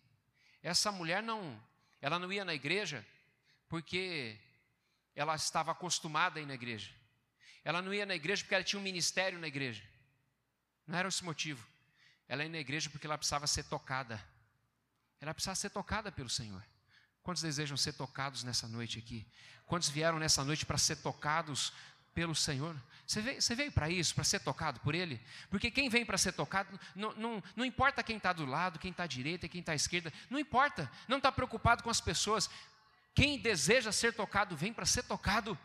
Essa 0.63 0.93
mulher 0.93 1.23
não, 1.23 1.59
ela 2.03 2.19
não 2.19 2.31
ia 2.31 2.45
na 2.45 2.53
igreja 2.53 3.03
porque 3.67 4.39
ela 5.15 5.35
estava 5.37 5.73
acostumada 5.73 6.39
a 6.39 6.43
ir 6.43 6.47
na 6.47 6.53
igreja. 6.53 6.95
Ela 7.65 7.81
não 7.81 7.95
ia 7.95 8.05
na 8.05 8.15
igreja 8.15 8.43
porque 8.43 8.57
ela 8.57 8.63
tinha 8.63 8.79
um 8.79 8.83
ministério 8.83 9.39
na 9.39 9.49
igreja. 9.49 9.83
Não 10.87 10.99
era 10.99 11.09
esse 11.09 11.25
motivo. 11.25 11.67
Ela 12.29 12.45
ia 12.45 12.49
na 12.49 12.59
igreja 12.59 12.91
porque 12.91 13.07
ela 13.07 13.19
precisava 13.19 13.47
ser 13.47 13.65
tocada. 13.65 14.23
Ela 15.21 15.35
precisava 15.35 15.57
ser 15.57 15.71
tocada 15.71 16.11
pelo 16.11 16.29
Senhor. 16.29 16.63
Quantos 17.23 17.43
desejam 17.43 17.77
ser 17.77 17.95
tocados 17.95 18.45
nessa 18.45 18.69
noite 18.69 18.99
aqui? 18.99 19.27
Quantos 19.67 19.89
vieram 19.89 20.19
nessa 20.19 20.45
noite 20.45 20.67
para 20.67 20.77
ser 20.77 20.97
tocados 20.97 21.73
pelo 22.15 22.35
Senhor? 22.35 22.77
Você 23.07 23.21
veio, 23.21 23.41
veio 23.57 23.73
para 23.73 23.89
isso, 23.89 24.15
para 24.15 24.25
ser 24.25 24.41
tocado 24.41 24.81
por 24.81 24.95
Ele? 24.95 25.21
Porque 25.49 25.71
quem 25.71 25.89
vem 25.89 26.05
para 26.05 26.19
ser 26.19 26.33
tocado, 26.33 26.79
não, 26.95 27.15
não, 27.15 27.43
não 27.57 27.65
importa 27.65 28.03
quem 28.03 28.19
está 28.19 28.33
do 28.33 28.45
lado, 28.45 28.79
quem 28.79 28.91
está 28.91 29.05
à 29.05 29.07
direita, 29.07 29.49
quem 29.49 29.61
está 29.61 29.73
à 29.73 29.75
esquerda, 29.75 30.13
não 30.29 30.39
importa, 30.39 30.91
não 31.09 31.17
está 31.17 31.33
preocupado 31.33 31.83
com 31.83 31.91
as 31.91 32.01
pessoas. 32.01 32.51
Quem 33.15 33.39
deseja 33.39 33.93
ser 33.93 34.13
tocado, 34.13 34.57
vem 34.57 34.73
para 34.73 34.85
ser 34.85 35.05
tocado, 35.05 35.59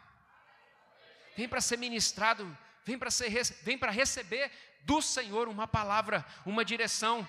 vem 1.35 1.49
para 1.49 1.59
ser 1.59 1.77
ministrado, 1.77 2.57
vem 2.89 2.97
para 2.97 3.10
vem 3.62 3.78
para 3.78 3.91
receber 3.91 4.52
do 4.82 5.02
Senhor 5.02 5.47
uma 5.47 5.67
palavra, 5.67 6.25
uma 6.45 6.65
direção, 6.65 7.28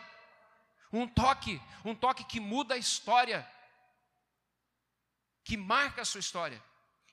um 0.92 1.06
toque, 1.06 1.60
um 1.84 1.94
toque 1.94 2.24
que 2.24 2.40
muda 2.40 2.74
a 2.74 2.78
história 2.78 3.46
que 5.44 5.56
marca 5.56 6.02
a 6.02 6.04
sua 6.04 6.20
história. 6.20 6.62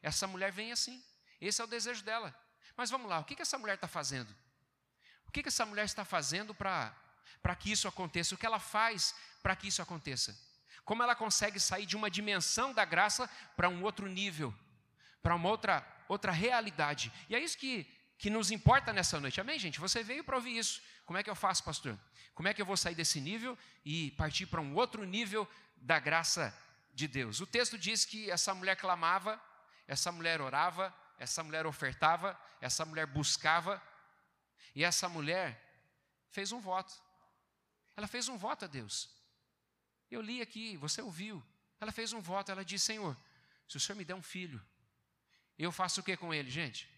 Essa 0.01 0.27
mulher 0.27 0.51
vem 0.51 0.71
assim. 0.71 1.03
Esse 1.41 1.59
é 1.59 1.63
o 1.63 1.67
desejo 1.67 2.03
dela. 2.03 2.35
Mas 2.75 2.89
vamos 2.89 3.09
lá, 3.09 3.19
o 3.19 3.23
que, 3.23 3.35
que 3.35 3.41
essa 3.41 3.57
mulher 3.57 3.75
está 3.75 3.87
fazendo? 3.87 4.29
O 5.27 5.31
que, 5.31 5.41
que 5.41 5.49
essa 5.49 5.65
mulher 5.65 5.85
está 5.85 6.05
fazendo 6.05 6.53
para 6.53 7.55
que 7.57 7.71
isso 7.71 7.87
aconteça? 7.87 8.35
O 8.35 8.37
que 8.37 8.45
ela 8.45 8.59
faz 8.59 9.15
para 9.41 9.55
que 9.55 9.67
isso 9.67 9.81
aconteça? 9.81 10.37
Como 10.85 11.01
ela 11.01 11.15
consegue 11.15 11.59
sair 11.59 11.87
de 11.87 11.95
uma 11.95 12.11
dimensão 12.11 12.73
da 12.73 12.85
graça 12.85 13.27
para 13.55 13.67
um 13.67 13.81
outro 13.83 14.07
nível, 14.07 14.53
para 15.23 15.33
uma 15.33 15.49
outra, 15.49 15.83
outra 16.07 16.31
realidade? 16.31 17.11
E 17.27 17.35
é 17.35 17.39
isso 17.39 17.57
que, 17.57 17.91
que 18.17 18.29
nos 18.29 18.51
importa 18.51 18.91
nessa 18.91 19.19
noite. 19.19 19.39
Amém, 19.39 19.59
gente? 19.59 19.79
Você 19.79 20.03
veio 20.03 20.23
para 20.23 20.35
ouvir 20.35 20.57
isso. 20.57 20.81
Como 21.05 21.17
é 21.17 21.23
que 21.23 21.29
eu 21.29 21.35
faço, 21.35 21.63
pastor? 21.63 21.97
Como 22.33 22.47
é 22.47 22.53
que 22.53 22.61
eu 22.61 22.65
vou 22.65 22.77
sair 22.77 22.95
desse 22.95 23.19
nível 23.19 23.57
e 23.85 24.11
partir 24.11 24.45
para 24.45 24.61
um 24.61 24.75
outro 24.75 25.03
nível 25.05 25.47
da 25.77 25.99
graça 25.99 26.53
de 26.97 27.07
Deus. 27.07 27.39
O 27.39 27.45
texto 27.45 27.77
diz 27.77 28.05
que 28.05 28.29
essa 28.31 28.55
mulher 28.55 28.75
clamava, 28.75 29.39
essa 29.87 30.11
mulher 30.11 30.41
orava, 30.41 30.91
essa 31.19 31.43
mulher 31.43 31.67
ofertava, 31.67 32.39
essa 32.59 32.83
mulher 32.85 33.05
buscava, 33.05 33.81
e 34.73 34.83
essa 34.83 35.07
mulher 35.07 35.63
fez 36.31 36.51
um 36.51 36.59
voto. 36.59 36.93
Ela 37.95 38.07
fez 38.07 38.27
um 38.27 38.35
voto 38.37 38.65
a 38.65 38.67
Deus. 38.67 39.09
Eu 40.09 40.21
li 40.21 40.41
aqui, 40.41 40.75
você 40.77 41.01
ouviu. 41.01 41.43
Ela 41.79 41.91
fez 41.91 42.13
um 42.13 42.21
voto, 42.21 42.51
ela 42.51 42.65
disse: 42.65 42.85
Senhor, 42.85 43.15
se 43.67 43.77
o 43.77 43.79
Senhor 43.79 43.95
me 43.95 44.03
der 44.03 44.15
um 44.15 44.21
filho, 44.23 44.59
eu 45.57 45.71
faço 45.71 46.01
o 46.01 46.03
que 46.03 46.17
com 46.17 46.33
ele, 46.33 46.49
gente? 46.49 46.89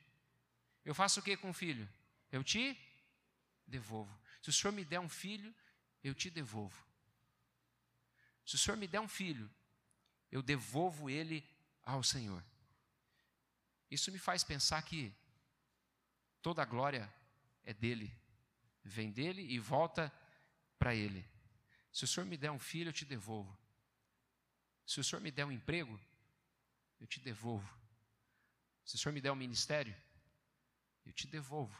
Eu 0.89 0.95
faço 0.95 1.19
o 1.19 1.23
que 1.23 1.37
com 1.37 1.51
o 1.51 1.53
filho? 1.53 1.87
Eu 2.31 2.43
te 2.43 2.75
devolvo. 3.67 4.11
Se 4.41 4.49
o 4.49 4.51
Senhor 4.51 4.73
me 4.73 4.83
der 4.83 4.99
um 4.99 5.07
filho, 5.07 5.53
eu 6.03 6.15
te 6.15 6.31
devolvo. 6.31 6.83
Se 8.43 8.55
o 8.55 8.57
Senhor 8.57 8.75
me 8.75 8.87
der 8.87 8.99
um 8.99 9.07
filho, 9.07 9.47
eu 10.31 10.41
devolvo 10.41 11.07
ele 11.07 11.47
ao 11.83 12.01
Senhor. 12.01 12.43
Isso 13.91 14.11
me 14.11 14.17
faz 14.17 14.43
pensar 14.43 14.81
que 14.81 15.13
toda 16.41 16.63
a 16.63 16.65
glória 16.65 17.07
é 17.63 17.71
dele, 17.71 18.11
vem 18.83 19.11
dele 19.11 19.43
e 19.43 19.59
volta 19.59 20.11
para 20.79 20.95
ele. 20.95 21.23
Se 21.93 22.03
o 22.03 22.07
Senhor 22.07 22.25
me 22.25 22.35
der 22.35 22.49
um 22.49 22.57
filho, 22.57 22.89
eu 22.89 22.93
te 22.93 23.05
devolvo. 23.05 23.55
Se 24.87 24.99
o 24.99 25.03
Senhor 25.03 25.21
me 25.21 25.29
der 25.29 25.45
um 25.45 25.51
emprego, 25.51 26.01
eu 26.99 27.05
te 27.05 27.19
devolvo. 27.19 27.71
Se 28.83 28.95
o 28.95 28.97
Senhor 28.97 29.13
me 29.13 29.21
der 29.21 29.31
um 29.31 29.35
ministério, 29.35 29.95
eu 31.09 31.13
te 31.13 31.25
devolvo. 31.25 31.75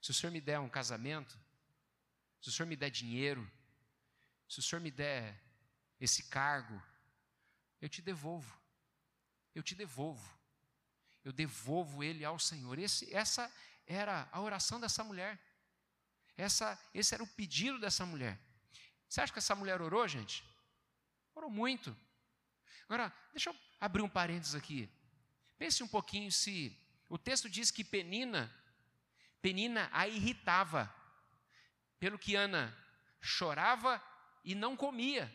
Se 0.00 0.10
o 0.10 0.14
Senhor 0.14 0.32
me 0.32 0.40
der 0.40 0.58
um 0.58 0.70
casamento, 0.70 1.38
se 2.40 2.48
o 2.48 2.52
Senhor 2.52 2.66
me 2.66 2.76
der 2.76 2.90
dinheiro, 2.90 3.48
se 4.48 4.58
o 4.58 4.62
Senhor 4.62 4.80
me 4.80 4.90
der 4.90 5.38
esse 6.00 6.22
cargo, 6.24 6.82
eu 7.78 7.88
te 7.90 8.00
devolvo. 8.00 8.58
Eu 9.54 9.62
te 9.62 9.74
devolvo. 9.74 10.26
Eu 11.22 11.32
devolvo 11.32 12.02
ele 12.02 12.24
ao 12.24 12.38
Senhor. 12.38 12.78
Esse, 12.78 13.14
essa 13.14 13.52
era 13.86 14.26
a 14.32 14.40
oração 14.40 14.80
dessa 14.80 15.04
mulher. 15.04 15.38
Essa, 16.36 16.78
esse 16.94 17.12
era 17.12 17.22
o 17.22 17.26
pedido 17.26 17.78
dessa 17.78 18.06
mulher. 18.06 18.40
Você 19.06 19.20
acha 19.20 19.32
que 19.32 19.40
essa 19.40 19.54
mulher 19.54 19.82
orou, 19.82 20.08
gente? 20.08 20.42
Orou 21.34 21.50
muito. 21.50 21.94
Agora, 22.84 23.12
deixa 23.32 23.50
eu 23.50 23.56
abrir 23.78 24.00
um 24.00 24.08
parênteses 24.08 24.54
aqui. 24.54 24.88
Pense 25.58 25.82
um 25.82 25.88
pouquinho 25.88 26.32
se 26.32 26.74
o 27.08 27.16
texto 27.16 27.48
diz 27.48 27.70
que 27.70 27.82
Penina, 27.82 28.52
Penina 29.40 29.88
a 29.92 30.06
irritava, 30.06 30.92
pelo 31.98 32.18
que 32.18 32.34
Ana 32.34 32.76
chorava 33.20 34.02
e 34.44 34.54
não 34.54 34.76
comia. 34.76 35.32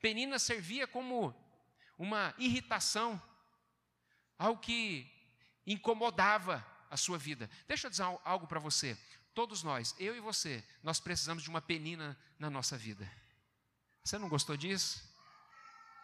Penina 0.00 0.38
servia 0.38 0.86
como 0.86 1.34
uma 1.96 2.34
irritação, 2.38 3.20
algo 4.38 4.60
que 4.60 5.10
incomodava 5.66 6.64
a 6.90 6.96
sua 6.96 7.16
vida. 7.18 7.48
Deixa 7.66 7.86
eu 7.86 7.90
dizer 7.90 8.02
algo 8.24 8.46
para 8.46 8.60
você. 8.60 8.98
Todos 9.34 9.62
nós, 9.62 9.94
eu 9.98 10.14
e 10.14 10.20
você, 10.20 10.62
nós 10.82 11.00
precisamos 11.00 11.42
de 11.42 11.48
uma 11.48 11.62
penina 11.62 12.18
na 12.38 12.50
nossa 12.50 12.76
vida. 12.76 13.10
Você 14.04 14.18
não 14.18 14.28
gostou 14.28 14.56
disso? 14.56 15.02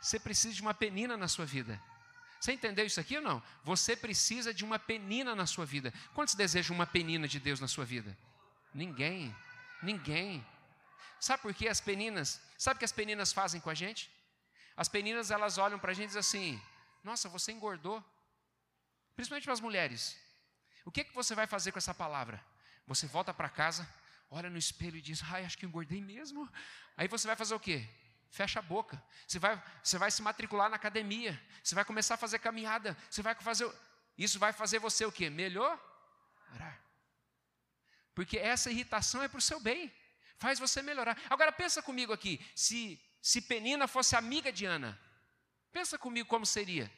Você 0.00 0.18
precisa 0.18 0.54
de 0.54 0.62
uma 0.62 0.72
penina 0.72 1.16
na 1.16 1.28
sua 1.28 1.44
vida. 1.44 1.80
Você 2.40 2.52
entendeu 2.52 2.86
isso 2.86 3.00
aqui 3.00 3.16
ou 3.16 3.22
não? 3.22 3.42
Você 3.64 3.96
precisa 3.96 4.54
de 4.54 4.64
uma 4.64 4.78
penina 4.78 5.34
na 5.34 5.46
sua 5.46 5.66
vida. 5.66 5.92
Quantos 6.14 6.34
desejam 6.34 6.74
uma 6.74 6.86
penina 6.86 7.26
de 7.26 7.40
Deus 7.40 7.58
na 7.58 7.66
sua 7.66 7.84
vida? 7.84 8.16
Ninguém. 8.72 9.34
Ninguém. 9.82 10.46
Sabe 11.18 11.42
por 11.42 11.52
que 11.52 11.66
as 11.66 11.80
peninas? 11.80 12.40
Sabe 12.56 12.76
o 12.76 12.78
que 12.78 12.84
as 12.84 12.92
peninas 12.92 13.32
fazem 13.32 13.60
com 13.60 13.70
a 13.70 13.74
gente? 13.74 14.10
As 14.76 14.88
peninas 14.88 15.30
elas 15.30 15.58
olham 15.58 15.78
para 15.78 15.90
a 15.90 15.94
gente 15.94 16.04
e 16.04 16.06
dizem 16.08 16.20
assim: 16.20 16.62
Nossa, 17.02 17.28
você 17.28 17.50
engordou. 17.50 18.04
Principalmente 19.16 19.44
para 19.44 19.54
as 19.54 19.60
mulheres. 19.60 20.16
O 20.84 20.92
que, 20.92 21.02
que 21.02 21.14
você 21.14 21.34
vai 21.34 21.46
fazer 21.46 21.72
com 21.72 21.78
essa 21.78 21.92
palavra? 21.92 22.42
Você 22.86 23.06
volta 23.06 23.34
para 23.34 23.48
casa, 23.48 23.86
olha 24.30 24.48
no 24.48 24.56
espelho 24.56 24.96
e 24.96 25.02
diz: 25.02 25.22
Ai, 25.24 25.44
acho 25.44 25.58
que 25.58 25.66
engordei 25.66 26.00
mesmo. 26.00 26.48
Aí 26.96 27.08
você 27.08 27.26
vai 27.26 27.34
fazer 27.34 27.54
o 27.54 27.60
quê? 27.60 27.88
Fecha 28.30 28.58
a 28.58 28.62
boca. 28.62 29.02
Você 29.26 29.38
vai, 29.38 29.62
você 29.82 29.98
vai 29.98 30.10
se 30.10 30.22
matricular 30.22 30.68
na 30.68 30.76
academia. 30.76 31.40
Você 31.62 31.74
vai 31.74 31.84
começar 31.84 32.14
a 32.14 32.18
fazer 32.18 32.38
caminhada. 32.38 32.96
Você 33.10 33.22
vai 33.22 33.34
fazer. 33.34 33.70
Isso 34.16 34.38
vai 34.38 34.52
fazer 34.52 34.78
você 34.78 35.04
o 35.04 35.12
quê? 35.12 35.30
Melhorar. 35.30 35.80
Porque 38.14 38.36
essa 38.36 38.70
irritação 38.70 39.22
é 39.22 39.28
para 39.28 39.38
o 39.38 39.42
seu 39.42 39.60
bem 39.60 39.92
faz 40.38 40.58
você 40.58 40.80
melhorar. 40.80 41.20
Agora 41.28 41.52
pensa 41.52 41.82
comigo 41.82 42.12
aqui, 42.12 42.40
se, 42.54 43.00
se 43.20 43.42
Penina 43.42 43.86
fosse 43.86 44.16
amiga 44.16 44.50
de 44.52 44.64
Ana, 44.64 44.98
pensa 45.72 45.98
comigo 45.98 46.28
como 46.28 46.46
seria. 46.46 46.90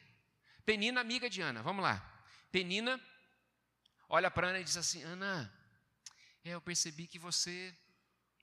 Penina, 0.63 1.01
amiga 1.01 1.29
de 1.29 1.41
Ana, 1.41 1.61
vamos 1.61 1.83
lá. 1.83 2.07
Penina 2.51 3.01
olha 4.07 4.29
para 4.29 4.47
Ana 4.47 4.59
e 4.59 4.63
diz 4.63 4.77
assim: 4.77 5.01
Ana, 5.01 5.51
é, 6.43 6.51
eu 6.51 6.61
percebi 6.61 7.07
que 7.07 7.17
você 7.17 7.75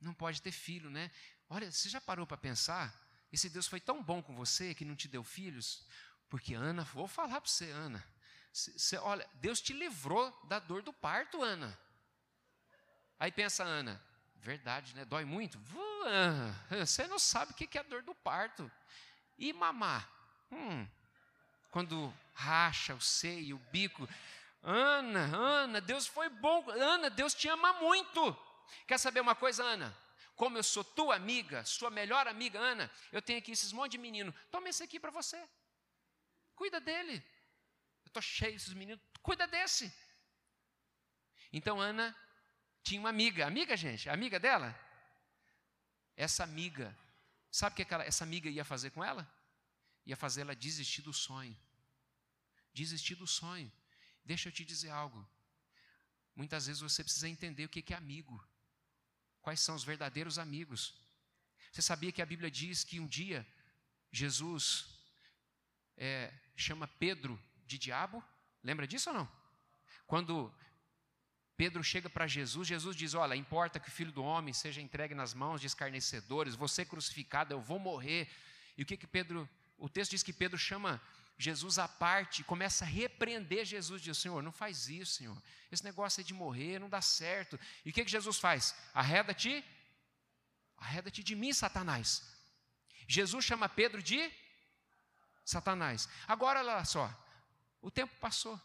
não 0.00 0.12
pode 0.12 0.42
ter 0.42 0.52
filho, 0.52 0.90
né? 0.90 1.10
Olha, 1.48 1.70
você 1.70 1.88
já 1.88 2.00
parou 2.00 2.26
para 2.26 2.36
pensar? 2.36 2.94
Esse 3.32 3.48
Deus 3.48 3.66
foi 3.66 3.80
tão 3.80 4.02
bom 4.02 4.22
com 4.22 4.34
você 4.34 4.74
que 4.74 4.84
não 4.84 4.96
te 4.96 5.08
deu 5.08 5.22
filhos? 5.24 5.86
Porque 6.28 6.54
Ana, 6.54 6.84
vou 6.84 7.08
falar 7.08 7.40
para 7.40 7.50
você, 7.50 7.70
Ana. 7.70 8.04
Olha, 9.02 9.28
Deus 9.34 9.60
te 9.60 9.72
livrou 9.72 10.30
da 10.48 10.58
dor 10.58 10.82
do 10.82 10.92
parto, 10.92 11.42
Ana. 11.42 11.78
Aí 13.18 13.32
pensa 13.32 13.64
Ana, 13.64 14.00
Verdade, 14.40 14.94
né? 14.94 15.04
Dói 15.04 15.24
muito? 15.24 15.60
Você 16.70 17.06
não 17.06 17.18
sabe 17.18 17.52
o 17.52 17.54
que 17.54 17.76
é 17.76 17.80
a 17.80 17.84
dor 17.84 18.02
do 18.02 18.14
parto. 18.14 18.70
E 19.36 19.52
mamar? 19.52 20.08
Hum, 20.50 20.86
quando 21.70 22.12
racha 22.32 22.94
o 22.94 23.00
seio, 23.00 23.56
o 23.56 23.70
bico. 23.70 24.08
Ana, 24.62 25.36
Ana, 25.36 25.80
Deus 25.80 26.06
foi 26.06 26.28
bom. 26.28 26.64
Ana, 26.70 27.10
Deus 27.10 27.34
te 27.34 27.48
ama 27.48 27.74
muito. 27.74 28.36
Quer 28.86 28.98
saber 28.98 29.20
uma 29.20 29.34
coisa, 29.34 29.64
Ana? 29.64 29.94
Como 30.38 30.56
eu 30.56 30.62
sou 30.62 30.84
tua 30.84 31.16
amiga, 31.16 31.64
sua 31.64 31.90
melhor 31.90 32.28
amiga, 32.28 32.60
Ana, 32.60 32.88
eu 33.10 33.20
tenho 33.20 33.40
aqui 33.40 33.50
esses 33.50 33.72
monte 33.72 33.92
de 33.92 33.98
menino. 33.98 34.32
Toma 34.52 34.68
esse 34.68 34.84
aqui 34.84 35.00
para 35.00 35.10
você. 35.10 35.36
Cuida 36.54 36.80
dele. 36.80 37.16
Eu 38.04 38.06
estou 38.06 38.22
cheio 38.22 38.52
desses 38.52 38.72
meninos. 38.72 39.04
Cuida 39.20 39.48
desse. 39.48 39.92
Então 41.52 41.80
Ana 41.80 42.16
tinha 42.84 43.00
uma 43.00 43.08
amiga. 43.08 43.48
Amiga, 43.48 43.76
gente? 43.76 44.08
Amiga 44.08 44.38
dela? 44.38 44.78
Essa 46.16 46.44
amiga, 46.44 46.96
sabe 47.50 47.72
o 47.72 47.76
que 47.76 47.82
aquela, 47.82 48.04
essa 48.04 48.22
amiga 48.22 48.48
ia 48.48 48.64
fazer 48.64 48.90
com 48.90 49.02
ela? 49.02 49.28
Ia 50.06 50.16
fazer 50.16 50.42
ela 50.42 50.54
desistir 50.54 51.02
do 51.02 51.12
sonho. 51.12 51.58
Desistir 52.72 53.16
do 53.16 53.26
sonho. 53.26 53.72
Deixa 54.24 54.48
eu 54.48 54.52
te 54.52 54.64
dizer 54.64 54.90
algo. 54.90 55.28
Muitas 56.36 56.68
vezes 56.68 56.80
você 56.80 57.02
precisa 57.02 57.28
entender 57.28 57.64
o 57.64 57.68
que 57.68 57.92
é 57.92 57.96
amigo. 57.96 58.47
Quais 59.48 59.60
são 59.60 59.74
os 59.74 59.82
verdadeiros 59.82 60.38
amigos. 60.38 60.94
Você 61.72 61.80
sabia 61.80 62.12
que 62.12 62.20
a 62.20 62.26
Bíblia 62.26 62.50
diz 62.50 62.84
que 62.84 63.00
um 63.00 63.06
dia 63.06 63.46
Jesus 64.12 64.84
é, 65.96 66.30
chama 66.54 66.86
Pedro 66.86 67.42
de 67.64 67.78
diabo? 67.78 68.22
Lembra 68.62 68.86
disso 68.86 69.08
ou 69.08 69.16
não? 69.16 69.32
Quando 70.06 70.54
Pedro 71.56 71.82
chega 71.82 72.10
para 72.10 72.26
Jesus, 72.26 72.68
Jesus 72.68 72.94
diz: 72.94 73.14
Olha, 73.14 73.34
importa 73.34 73.80
que 73.80 73.88
o 73.88 73.90
filho 73.90 74.12
do 74.12 74.22
homem 74.22 74.52
seja 74.52 74.82
entregue 74.82 75.14
nas 75.14 75.32
mãos 75.32 75.62
de 75.62 75.66
escarnecedores, 75.66 76.54
você 76.54 76.84
crucificado, 76.84 77.54
eu 77.54 77.60
vou 77.62 77.78
morrer. 77.78 78.28
E 78.76 78.82
o 78.82 78.84
que 78.84 78.98
que 78.98 79.06
Pedro, 79.06 79.48
o 79.78 79.88
texto 79.88 80.10
diz 80.10 80.22
que 80.22 80.34
Pedro 80.34 80.58
chama 80.58 81.00
Jesus 81.38 81.78
à 81.78 81.86
parte, 81.86 82.42
começa 82.42 82.84
a 82.84 82.88
repreender 82.88 83.64
Jesus, 83.64 84.02
diz: 84.02 84.18
Senhor, 84.18 84.42
não 84.42 84.50
faz 84.50 84.88
isso, 84.88 85.12
Senhor, 85.12 85.40
esse 85.70 85.84
negócio 85.84 86.20
é 86.20 86.24
de 86.24 86.34
morrer, 86.34 86.80
não 86.80 86.88
dá 86.88 87.00
certo. 87.00 87.58
E 87.84 87.90
o 87.90 87.92
que 87.92 88.04
que 88.04 88.10
Jesus 88.10 88.38
faz? 88.38 88.74
Arreda-te, 88.92 89.64
arreda-te 90.76 91.22
de 91.22 91.36
mim, 91.36 91.52
Satanás. 91.52 92.24
Jesus 93.06 93.44
chama 93.44 93.68
Pedro 93.68 94.02
de 94.02 94.30
Satanás. 95.44 96.08
Agora, 96.26 96.60
olha 96.60 96.84
só, 96.84 97.08
o 97.80 97.90
tempo 97.90 98.14
passou, 98.16 98.60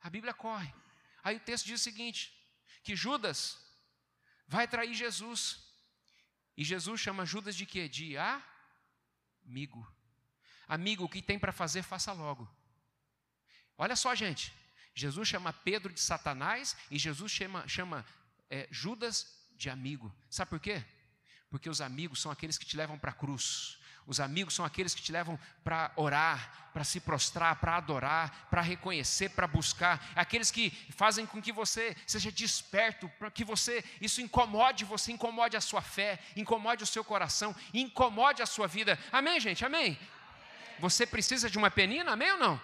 a 0.00 0.10
Bíblia 0.10 0.34
corre. 0.34 0.74
Aí 1.22 1.36
o 1.36 1.40
texto 1.40 1.66
diz 1.66 1.80
o 1.80 1.84
seguinte: 1.84 2.34
que 2.82 2.96
Judas 2.96 3.56
vai 4.48 4.66
trair 4.66 4.94
Jesus. 4.94 5.64
E 6.56 6.64
Jesus 6.64 7.00
chama 7.00 7.24
Judas 7.24 7.54
de 7.54 7.64
quê? 7.64 7.88
De 7.88 8.16
amigo. 9.46 9.86
Amigo, 10.68 11.04
o 11.04 11.08
que 11.08 11.22
tem 11.22 11.38
para 11.38 11.52
fazer, 11.52 11.82
faça 11.82 12.12
logo. 12.12 12.48
Olha 13.76 13.96
só, 13.96 14.14
gente. 14.14 14.52
Jesus 14.94 15.28
chama 15.28 15.52
Pedro 15.52 15.92
de 15.92 16.00
Satanás 16.00 16.76
e 16.90 16.98
Jesus 16.98 17.30
chama, 17.30 17.66
chama 17.68 18.04
é, 18.50 18.66
Judas 18.70 19.38
de 19.56 19.70
amigo. 19.70 20.12
Sabe 20.28 20.50
por 20.50 20.60
quê? 20.60 20.84
Porque 21.48 21.70
os 21.70 21.80
amigos 21.80 22.20
são 22.20 22.30
aqueles 22.30 22.58
que 22.58 22.66
te 22.66 22.76
levam 22.76 22.98
para 22.98 23.10
a 23.10 23.14
cruz. 23.14 23.78
Os 24.08 24.20
amigos 24.20 24.54
são 24.54 24.64
aqueles 24.64 24.94
que 24.94 25.02
te 25.02 25.12
levam 25.12 25.38
para 25.62 25.92
orar, 25.94 26.70
para 26.72 26.82
se 26.82 26.98
prostrar, 26.98 27.56
para 27.56 27.76
adorar, 27.76 28.48
para 28.50 28.62
reconhecer, 28.62 29.28
para 29.28 29.46
buscar. 29.46 30.12
Aqueles 30.16 30.50
que 30.50 30.70
fazem 30.90 31.26
com 31.26 31.42
que 31.42 31.52
você 31.52 31.94
seja 32.06 32.32
desperto, 32.32 33.08
para 33.18 33.30
que 33.30 33.44
você 33.44 33.84
isso 34.00 34.22
incomode 34.22 34.84
você, 34.84 35.12
incomode 35.12 35.56
a 35.56 35.60
sua 35.60 35.82
fé, 35.82 36.18
incomode 36.34 36.82
o 36.82 36.86
seu 36.86 37.04
coração, 37.04 37.54
incomode 37.72 38.42
a 38.42 38.46
sua 38.46 38.66
vida. 38.66 38.98
Amém, 39.12 39.38
gente? 39.38 39.64
Amém. 39.64 39.98
Você 40.78 41.06
precisa 41.06 41.50
de 41.50 41.58
uma 41.58 41.70
penina, 41.70 42.12
amém 42.12 42.32
ou 42.32 42.38
não? 42.38 42.60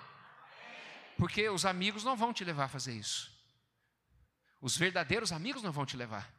Porque 1.16 1.48
os 1.48 1.64
amigos 1.64 2.04
não 2.04 2.16
vão 2.16 2.32
te 2.32 2.44
levar 2.44 2.64
a 2.64 2.68
fazer 2.68 2.92
isso. 2.92 3.32
Os 4.60 4.76
verdadeiros 4.76 5.32
amigos 5.32 5.62
não 5.62 5.72
vão 5.72 5.84
te 5.84 5.96
levar. 5.96 6.32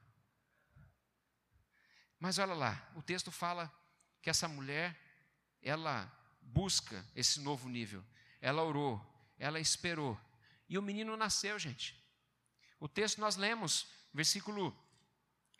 Mas 2.19 2.39
olha 2.39 2.53
lá, 2.53 2.89
o 2.95 3.01
texto 3.01 3.31
fala 3.31 3.71
que 4.21 4.29
essa 4.29 4.47
mulher, 4.47 4.97
ela 5.61 6.11
busca 6.41 7.05
esse 7.15 7.39
novo 7.39 7.69
nível. 7.69 8.03
Ela 8.41 8.63
orou, 8.63 8.99
ela 9.37 9.59
esperou. 9.59 10.19
E 10.67 10.77
o 10.77 10.81
menino 10.81 11.15
nasceu, 11.15 11.59
gente. 11.59 11.95
O 12.79 12.87
texto 12.87 13.19
nós 13.19 13.35
lemos, 13.35 13.87
versículo 14.13 14.75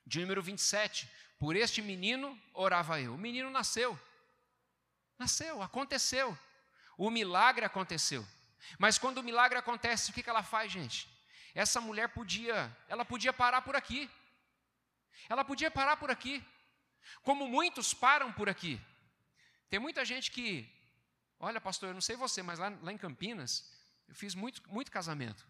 de 0.05 0.19
número 0.21 0.41
27. 0.41 1.09
Por 1.37 1.55
este 1.55 1.81
menino 1.81 2.39
orava 2.53 2.99
eu. 3.01 3.13
O 3.13 3.17
menino 3.17 3.49
nasceu. 3.49 3.99
Nasceu, 5.17 5.61
aconteceu. 5.61 6.37
O 6.97 7.09
milagre 7.09 7.65
aconteceu. 7.65 8.25
Mas 8.77 8.97
quando 8.97 9.19
o 9.19 9.23
milagre 9.23 9.57
acontece, 9.57 10.11
o 10.11 10.13
que 10.13 10.29
ela 10.29 10.43
faz, 10.43 10.71
gente? 10.71 11.09
Essa 11.53 11.79
mulher 11.79 12.09
podia, 12.09 12.75
ela 12.87 13.05
podia 13.05 13.31
parar 13.31 13.61
por 13.61 13.75
aqui. 13.75 14.09
Ela 15.29 15.43
podia 15.43 15.71
parar 15.71 15.97
por 15.97 16.11
aqui. 16.11 16.43
Como 17.21 17.47
muitos 17.47 17.93
param 17.93 18.31
por 18.33 18.49
aqui. 18.49 18.79
Tem 19.69 19.79
muita 19.79 20.03
gente 20.03 20.31
que, 20.31 20.69
olha, 21.39 21.61
pastor, 21.61 21.89
eu 21.89 21.93
não 21.93 22.01
sei 22.01 22.15
você, 22.15 22.41
mas 22.43 22.59
lá, 22.59 22.69
lá 22.81 22.91
em 22.91 22.97
Campinas, 22.97 23.71
eu 24.07 24.15
fiz 24.15 24.35
muito, 24.35 24.61
muito 24.69 24.91
casamento. 24.91 25.45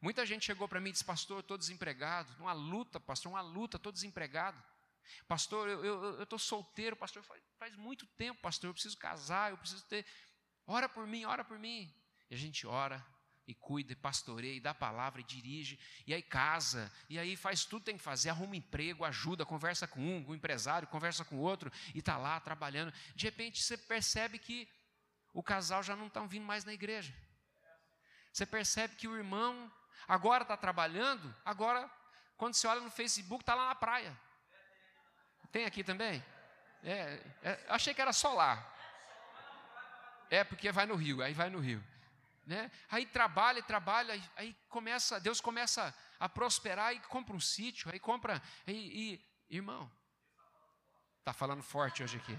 Muita 0.00 0.24
gente 0.24 0.44
chegou 0.44 0.68
para 0.68 0.80
mim 0.80 0.90
e 0.90 0.92
disse, 0.92 1.04
pastor, 1.04 1.40
estou 1.40 1.58
desempregado. 1.58 2.32
Uma 2.38 2.52
luta, 2.52 3.00
pastor, 3.00 3.32
uma 3.32 3.40
luta, 3.40 3.76
estou 3.76 3.92
desempregado. 3.92 4.62
Pastor, 5.28 5.68
eu 5.68 6.22
estou 6.22 6.38
solteiro, 6.38 6.96
pastor, 6.96 7.22
faz, 7.22 7.42
faz 7.58 7.76
muito 7.76 8.06
tempo, 8.06 8.40
pastor, 8.40 8.68
eu 8.68 8.74
preciso 8.74 8.96
casar, 8.96 9.50
eu 9.50 9.58
preciso 9.58 9.84
ter. 9.86 10.06
Ora 10.66 10.88
por 10.88 11.06
mim, 11.06 11.24
ora 11.24 11.44
por 11.44 11.58
mim. 11.58 11.92
E 12.30 12.34
a 12.34 12.38
gente 12.38 12.66
ora, 12.66 13.04
e 13.46 13.54
cuida, 13.54 13.92
e 13.92 13.96
pastoreia, 13.96 14.56
e 14.56 14.60
dá 14.60 14.74
palavra, 14.74 15.20
e 15.20 15.24
dirige, 15.24 15.78
e 16.06 16.12
aí 16.12 16.22
casa, 16.22 16.92
e 17.08 17.18
aí 17.18 17.36
faz 17.36 17.64
tudo 17.64 17.80
que 17.80 17.86
tem 17.86 17.96
que 17.96 18.02
fazer, 18.02 18.30
arruma 18.30 18.56
emprego, 18.56 19.04
ajuda, 19.04 19.46
conversa 19.46 19.86
com 19.86 20.00
um, 20.00 20.24
com 20.24 20.32
um 20.32 20.34
empresário, 20.34 20.88
conversa 20.88 21.24
com 21.24 21.36
outro, 21.36 21.70
e 21.94 22.00
está 22.00 22.16
lá 22.16 22.40
trabalhando. 22.40 22.92
De 23.14 23.24
repente 23.24 23.62
você 23.62 23.76
percebe 23.76 24.38
que 24.38 24.68
o 25.32 25.42
casal 25.42 25.82
já 25.82 25.94
não 25.94 26.08
está 26.08 26.24
vindo 26.26 26.44
mais 26.44 26.64
na 26.64 26.72
igreja. 26.72 27.14
Você 28.32 28.44
percebe 28.44 28.96
que 28.96 29.06
o 29.06 29.16
irmão 29.16 29.70
agora 30.08 30.42
está 30.42 30.56
trabalhando, 30.56 31.34
agora, 31.44 31.90
quando 32.36 32.54
você 32.54 32.66
olha 32.66 32.80
no 32.80 32.90
Facebook, 32.90 33.42
está 33.42 33.54
lá 33.54 33.68
na 33.68 33.74
praia. 33.74 34.18
Tem 35.56 35.64
aqui 35.64 35.82
também? 35.82 36.22
É, 36.84 37.18
é, 37.42 37.66
achei 37.68 37.94
que 37.94 38.02
era 38.02 38.12
só 38.12 38.34
lá. 38.34 38.54
É, 40.28 40.44
porque 40.44 40.70
vai 40.70 40.84
no 40.84 40.94
Rio, 40.94 41.22
aí 41.22 41.32
vai 41.32 41.48
no 41.48 41.58
Rio 41.58 41.82
né? 42.46 42.70
Aí 42.88 43.04
trabalha, 43.04 43.62
trabalha, 43.62 44.14
aí 44.36 44.56
começa, 44.68 45.18
Deus 45.18 45.40
começa 45.40 45.94
a 46.18 46.28
prosperar 46.28 46.94
e 46.94 47.00
compra 47.00 47.34
um 47.34 47.40
sítio, 47.40 47.90
aí 47.92 47.98
compra, 47.98 48.40
e, 48.66 49.18
e 49.50 49.56
irmão, 49.56 49.90
tá 51.24 51.32
falando 51.32 51.62
forte 51.62 52.04
hoje 52.04 52.18
aqui. 52.18 52.38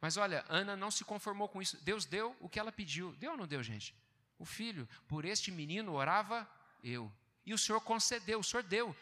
Mas 0.00 0.16
olha, 0.16 0.44
Ana 0.48 0.76
não 0.76 0.90
se 0.90 1.04
conformou 1.04 1.48
com 1.48 1.62
isso. 1.62 1.82
Deus 1.84 2.04
deu 2.04 2.36
o 2.40 2.48
que 2.48 2.58
ela 2.58 2.72
pediu. 2.72 3.14
Deu 3.14 3.30
ou 3.30 3.36
não 3.36 3.46
deu, 3.46 3.62
gente? 3.62 3.94
O 4.36 4.44
filho, 4.44 4.88
por 5.06 5.24
este 5.24 5.52
menino 5.52 5.94
orava 5.94 6.46
eu. 6.82 7.10
E 7.46 7.54
o 7.54 7.58
Senhor 7.58 7.80
concedeu, 7.80 8.40
o 8.40 8.44
Senhor 8.44 8.64
deu. 8.64 8.96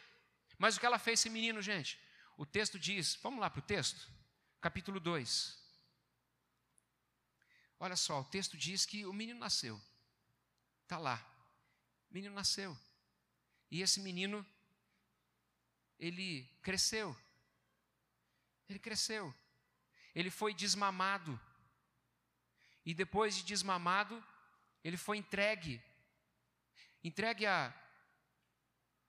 Mas 0.59 0.77
o 0.77 0.81
que 0.81 0.85
ela 0.85 0.99
fez 0.99 1.21
esse 1.21 1.31
menino, 1.31 1.63
gente? 1.63 1.99
O 2.41 2.47
texto 2.47 2.79
diz, 2.79 3.17
vamos 3.17 3.39
lá 3.39 3.51
para 3.51 3.59
o 3.59 3.63
texto, 3.63 4.11
capítulo 4.63 4.99
2. 4.99 5.59
Olha 7.79 7.97
só, 7.97 8.23
o 8.23 8.25
texto 8.25 8.57
diz 8.57 8.87
que 8.87 9.05
o 9.05 9.13
menino 9.13 9.39
nasceu. 9.39 9.79
Está 10.85 10.97
lá. 10.97 11.23
O 12.11 12.15
menino 12.15 12.35
nasceu. 12.35 12.75
E 13.71 13.83
esse 13.83 14.01
menino, 14.01 14.43
ele 15.99 16.49
cresceu. 16.63 17.15
Ele 18.71 18.79
cresceu. 18.79 19.35
Ele 20.15 20.31
foi 20.31 20.55
desmamado. 20.55 21.39
E 22.87 22.95
depois 22.95 23.37
de 23.37 23.43
desmamado, 23.43 24.25
ele 24.83 24.97
foi 24.97 25.19
entregue. 25.19 25.79
Entregue 27.05 27.45
a, 27.45 27.71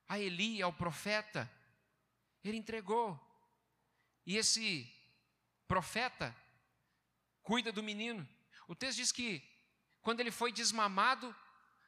a 0.10 0.20
Eli, 0.20 0.62
ao 0.62 0.74
profeta. 0.74 1.50
Ele 2.44 2.58
entregou. 2.58 3.20
E 4.26 4.38
esse 4.38 4.92
profeta 5.68 6.36
cuida 7.42 7.72
do 7.72 7.84
menino. 7.84 8.28
O 8.68 8.76
texto 8.76 8.98
diz 8.98 9.12
que 9.12 9.44
quando 10.02 10.20
ele 10.20 10.32
foi 10.32 10.52
desmamado, 10.52 11.36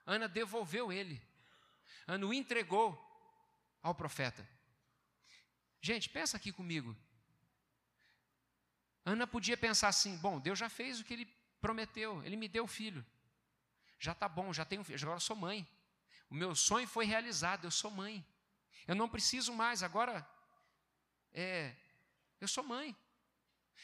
Ana 0.05 0.27
devolveu 0.27 0.91
ele. 0.91 1.21
Ana 2.07 2.25
o 2.25 2.33
entregou 2.33 2.99
ao 3.81 3.95
profeta. 3.95 4.47
Gente, 5.81 6.09
pensa 6.09 6.37
aqui 6.37 6.51
comigo. 6.51 6.95
Ana 9.05 9.27
podia 9.27 9.57
pensar 9.57 9.89
assim: 9.89 10.17
bom, 10.17 10.39
Deus 10.39 10.57
já 10.57 10.69
fez 10.69 10.99
o 10.99 11.03
que 11.03 11.13
ele 11.13 11.25
prometeu, 11.59 12.23
ele 12.23 12.35
me 12.35 12.47
deu 12.47 12.65
o 12.65 12.67
filho. 12.67 13.05
Já 13.99 14.11
está 14.11 14.27
bom, 14.27 14.51
já 14.51 14.65
tenho 14.65 14.83
filho, 14.83 14.99
agora 15.01 15.19
sou 15.19 15.35
mãe. 15.35 15.67
O 16.29 16.35
meu 16.35 16.55
sonho 16.55 16.87
foi 16.87 17.05
realizado, 17.05 17.65
eu 17.65 17.71
sou 17.71 17.91
mãe. 17.91 18.25
Eu 18.87 18.95
não 18.95 19.07
preciso 19.07 19.53
mais, 19.53 19.81
agora 19.81 20.27
é, 21.33 21.75
eu 22.39 22.47
sou 22.47 22.63
mãe. 22.63 22.95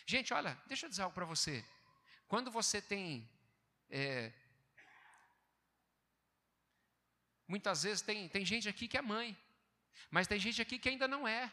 Gente, 0.05 0.33
olha, 0.33 0.57
deixa 0.67 0.85
eu 0.85 0.89
dizer 0.89 1.01
algo 1.01 1.13
para 1.13 1.25
você. 1.25 1.65
Quando 2.27 2.51
você 2.51 2.81
tem. 2.81 3.27
É, 3.89 4.31
muitas 7.47 7.83
vezes 7.83 8.01
tem, 8.01 8.29
tem 8.29 8.45
gente 8.45 8.69
aqui 8.69 8.87
que 8.87 8.97
é 8.97 9.01
mãe, 9.01 9.35
mas 10.11 10.27
tem 10.27 10.39
gente 10.39 10.61
aqui 10.61 10.77
que 10.77 10.89
ainda 10.89 11.07
não 11.07 11.27
é. 11.27 11.51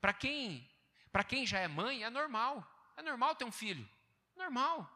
Para 0.00 0.12
quem, 0.12 0.68
para 1.10 1.24
quem 1.24 1.46
já 1.46 1.58
é 1.58 1.68
mãe, 1.68 2.04
é 2.04 2.10
normal. 2.10 2.66
É 2.96 3.02
normal 3.02 3.34
ter 3.34 3.44
um 3.44 3.52
filho. 3.52 3.88
Normal. 4.36 4.90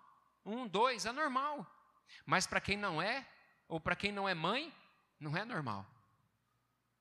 Um, 0.45 0.67
dois, 0.67 1.07
é 1.07 1.13
normal. 1.13 1.67
Mas 2.25 2.47
para 2.47 2.61
quem 2.61 2.77
não 2.77 3.01
é, 3.01 3.27
ou 3.69 3.81
para 3.81 3.97
quem 3.97 4.13
não 4.13 4.29
é 4.29 4.35
mãe, 4.35 4.73
não 5.19 5.37
é 5.37 5.45
normal. 5.45 5.87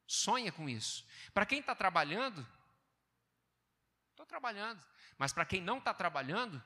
Sonha 0.08 0.52
com 0.52 0.70
isso. 0.70 1.06
Para 1.34 1.46
quem 1.46 1.60
está 1.60 1.76
trabalhando, 1.76 2.46
trabalhando. 4.36 4.84
Mas 5.17 5.32
para 5.32 5.45
quem 5.45 5.62
não 5.62 5.78
está 5.78 5.93
trabalhando, 5.93 6.62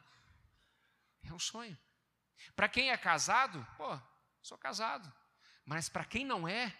é 1.22 1.32
um 1.32 1.38
sonho. 1.38 1.78
Para 2.56 2.68
quem 2.68 2.90
é 2.90 2.98
casado, 2.98 3.66
pô, 3.78 3.90
sou 4.42 4.58
casado. 4.58 5.08
Mas 5.64 5.88
para 5.88 6.04
quem 6.04 6.26
não 6.26 6.48
é, 6.48 6.76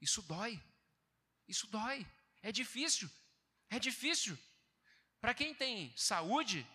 isso 0.00 0.22
dói. 0.22 0.54
Isso 1.46 1.66
dói. 1.66 2.06
É 2.42 2.50
difícil. 2.50 3.10
É 3.68 3.78
difícil. 3.78 4.38
Para 5.20 5.34
quem 5.34 5.54
tem 5.54 5.94
saúde, 5.96 6.66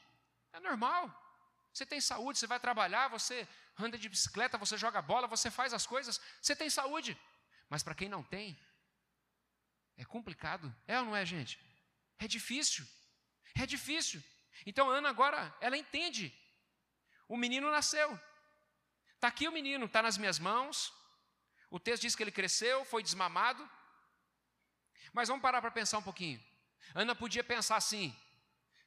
é 0.53 0.59
normal. 0.59 1.03
Você 1.73 1.85
tem 1.85 1.99
saúde, 1.99 2.37
você 2.37 2.47
vai 2.47 2.59
trabalhar, 2.59 3.07
você 3.07 3.47
anda 3.77 3.97
de 3.97 4.09
bicicleta, 4.09 4.57
você 4.57 4.77
joga 4.77 5.01
bola, 5.01 5.27
você 5.27 5.49
faz 5.49 5.73
as 5.73 5.87
coisas, 5.87 6.21
você 6.41 6.55
tem 6.55 6.69
saúde. 6.69 7.19
Mas 7.67 7.81
para 7.81 7.95
quem 7.95 8.09
não 8.09 8.23
tem, 8.23 8.57
é 9.95 10.05
complicado. 10.05 10.73
É 10.87 10.99
ou 10.99 11.05
não 11.05 11.15
é, 11.15 11.25
gente? 11.25 11.59
É 12.19 12.27
difícil. 12.27 12.85
É 13.61 13.65
difícil. 13.65 14.21
Então 14.65 14.89
Ana 14.89 15.09
agora, 15.09 15.55
ela 15.59 15.77
entende. 15.77 16.33
O 17.27 17.37
menino 17.37 17.69
nasceu. 17.71 18.19
Está 19.15 19.27
aqui 19.27 19.47
o 19.47 19.51
menino, 19.51 19.85
está 19.85 20.01
nas 20.01 20.17
minhas 20.17 20.39
mãos. 20.39 20.93
O 21.69 21.79
texto 21.79 22.03
diz 22.03 22.15
que 22.15 22.23
ele 22.23 22.31
cresceu, 22.31 22.85
foi 22.85 23.03
desmamado. 23.03 23.67
Mas 25.11 25.27
vamos 25.27 25.41
parar 25.41 25.61
para 25.61 25.71
pensar 25.71 25.97
um 25.97 26.03
pouquinho. 26.03 26.41
Ana 26.93 27.15
podia 27.15 27.43
pensar 27.43 27.77
assim: 27.77 28.15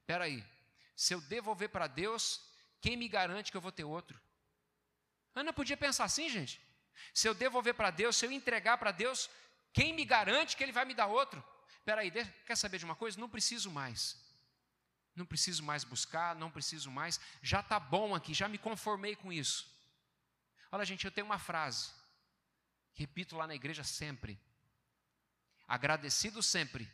espera 0.01 0.25
aí, 0.25 0.45
se 0.95 1.15
eu 1.15 1.21
devolver 1.23 1.69
para 1.69 1.87
Deus, 1.87 2.41
quem 2.81 2.97
me 2.97 3.09
garante 3.09 3.51
que 3.51 3.57
eu 3.57 3.61
vou 3.61 3.73
ter 3.73 3.85
outro? 3.85 4.19
Ana 5.35 5.53
podia 5.53 5.77
pensar 5.77 6.05
assim, 6.05 6.29
gente. 6.29 6.61
Se 7.15 7.29
eu 7.29 7.35
devolver 7.35 7.75
para 7.75 7.91
Deus, 7.91 8.17
se 8.17 8.27
eu 8.27 8.33
entregar 8.33 8.79
para 8.79 8.93
Deus, 8.93 9.31
quem 9.73 9.93
me 9.93 10.05
garante 10.05 10.57
que 10.57 10.63
Ele 10.63 10.73
vai 10.73 10.85
me 10.85 10.95
dar 10.95 11.07
outro? 11.07 11.43
Espera 11.79 12.03
aí, 12.03 12.11
quer 12.47 12.57
saber 12.57 12.79
de 12.79 12.85
uma 12.85 12.95
coisa? 12.95 13.19
Não 13.19 13.29
preciso 13.29 13.71
mais. 13.71 14.30
Não 15.21 15.27
preciso 15.27 15.63
mais 15.63 15.85
buscar, 15.85 16.35
não 16.35 16.51
preciso 16.51 16.91
mais. 16.91 17.21
Já 17.43 17.61
está 17.61 17.79
bom 17.79 18.15
aqui, 18.15 18.33
já 18.33 18.49
me 18.49 18.57
conformei 18.57 19.15
com 19.15 19.31
isso. 19.31 19.71
Olha, 20.73 20.83
gente, 20.83 21.05
eu 21.05 21.11
tenho 21.11 21.27
uma 21.27 21.39
frase. 21.39 21.91
Repito 22.95 23.37
lá 23.37 23.47
na 23.47 23.55
igreja 23.55 23.85
sempre. 23.85 24.41
Agradecido 25.69 26.43
sempre, 26.43 26.91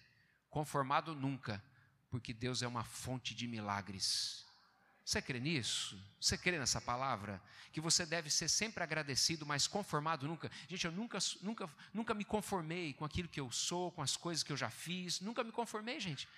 conformado 0.50 1.14
nunca, 1.14 1.62
porque 2.10 2.34
Deus 2.34 2.62
é 2.62 2.66
uma 2.66 2.82
fonte 2.82 3.32
de 3.32 3.46
milagres. 3.46 4.44
Você 5.04 5.22
crê 5.22 5.38
nisso? 5.38 5.96
Você 6.20 6.36
crê 6.36 6.58
nessa 6.58 6.80
palavra? 6.80 7.40
Que 7.72 7.80
você 7.80 8.04
deve 8.04 8.28
ser 8.28 8.48
sempre 8.48 8.82
agradecido, 8.82 9.46
mas 9.46 9.68
conformado 9.68 10.26
nunca. 10.26 10.50
Gente, 10.68 10.84
eu 10.84 10.90
nunca, 10.90 11.18
nunca, 11.42 11.70
nunca 11.94 12.12
me 12.12 12.24
conformei 12.24 12.92
com 12.92 13.04
aquilo 13.04 13.28
que 13.28 13.38
eu 13.38 13.52
sou, 13.52 13.92
com 13.92 14.02
as 14.02 14.16
coisas 14.16 14.42
que 14.42 14.52
eu 14.52 14.56
já 14.56 14.68
fiz. 14.68 15.20
Nunca 15.20 15.44
me 15.44 15.52
conformei, 15.52 16.00
gente. 16.00 16.28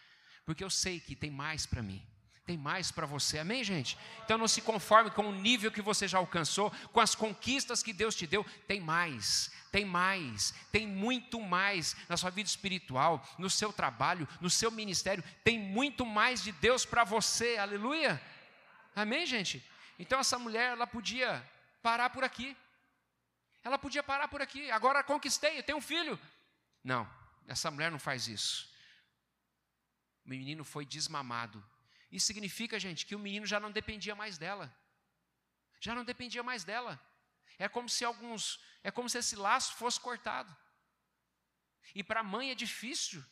Porque 0.48 0.64
eu 0.64 0.70
sei 0.70 0.98
que 0.98 1.14
tem 1.14 1.30
mais 1.30 1.66
para 1.66 1.82
mim. 1.82 2.02
Tem 2.46 2.56
mais 2.56 2.90
para 2.90 3.04
você, 3.04 3.38
amém, 3.38 3.62
gente? 3.62 3.98
Então 4.24 4.38
não 4.38 4.48
se 4.48 4.62
conforme 4.62 5.10
com 5.10 5.28
o 5.28 5.32
nível 5.32 5.70
que 5.70 5.82
você 5.82 6.08
já 6.08 6.16
alcançou, 6.16 6.70
com 6.90 7.00
as 7.00 7.14
conquistas 7.14 7.82
que 7.82 7.92
Deus 7.92 8.14
te 8.14 8.26
deu. 8.26 8.42
Tem 8.66 8.80
mais, 8.80 9.52
tem 9.70 9.84
mais, 9.84 10.54
tem 10.72 10.86
muito 10.86 11.38
mais 11.38 11.94
na 12.08 12.16
sua 12.16 12.30
vida 12.30 12.48
espiritual, 12.48 13.22
no 13.36 13.50
seu 13.50 13.70
trabalho, 13.74 14.26
no 14.40 14.48
seu 14.48 14.70
ministério. 14.70 15.22
Tem 15.44 15.58
muito 15.58 16.06
mais 16.06 16.42
de 16.42 16.50
Deus 16.52 16.86
para 16.86 17.04
você, 17.04 17.58
aleluia. 17.58 18.18
Amém, 18.96 19.26
gente? 19.26 19.62
Então 19.98 20.18
essa 20.18 20.38
mulher, 20.38 20.72
ela 20.72 20.86
podia 20.86 21.46
parar 21.82 22.08
por 22.08 22.24
aqui. 22.24 22.56
Ela 23.62 23.78
podia 23.78 24.02
parar 24.02 24.28
por 24.28 24.40
aqui. 24.40 24.70
Agora 24.70 25.04
conquistei, 25.04 25.58
eu 25.58 25.62
tenho 25.62 25.76
um 25.76 25.82
filho. 25.82 26.18
Não, 26.82 27.06
essa 27.46 27.70
mulher 27.70 27.90
não 27.90 27.98
faz 27.98 28.28
isso. 28.28 28.67
O 30.28 30.30
menino 30.30 30.62
foi 30.62 30.84
desmamado. 30.84 31.64
Isso 32.12 32.26
significa, 32.26 32.78
gente, 32.78 33.06
que 33.06 33.14
o 33.14 33.18
menino 33.18 33.46
já 33.46 33.58
não 33.58 33.72
dependia 33.72 34.14
mais 34.14 34.36
dela. 34.36 34.70
Já 35.80 35.94
não 35.94 36.04
dependia 36.04 36.42
mais 36.42 36.64
dela. 36.64 37.00
É 37.58 37.66
como 37.66 37.88
se 37.88 38.04
alguns, 38.04 38.60
é 38.84 38.90
como 38.90 39.08
se 39.08 39.16
esse 39.16 39.34
laço 39.34 39.72
fosse 39.76 39.98
cortado. 39.98 40.54
E 41.94 42.04
para 42.04 42.20
a 42.20 42.22
mãe 42.22 42.50
é 42.50 42.54
difícil, 42.54 43.24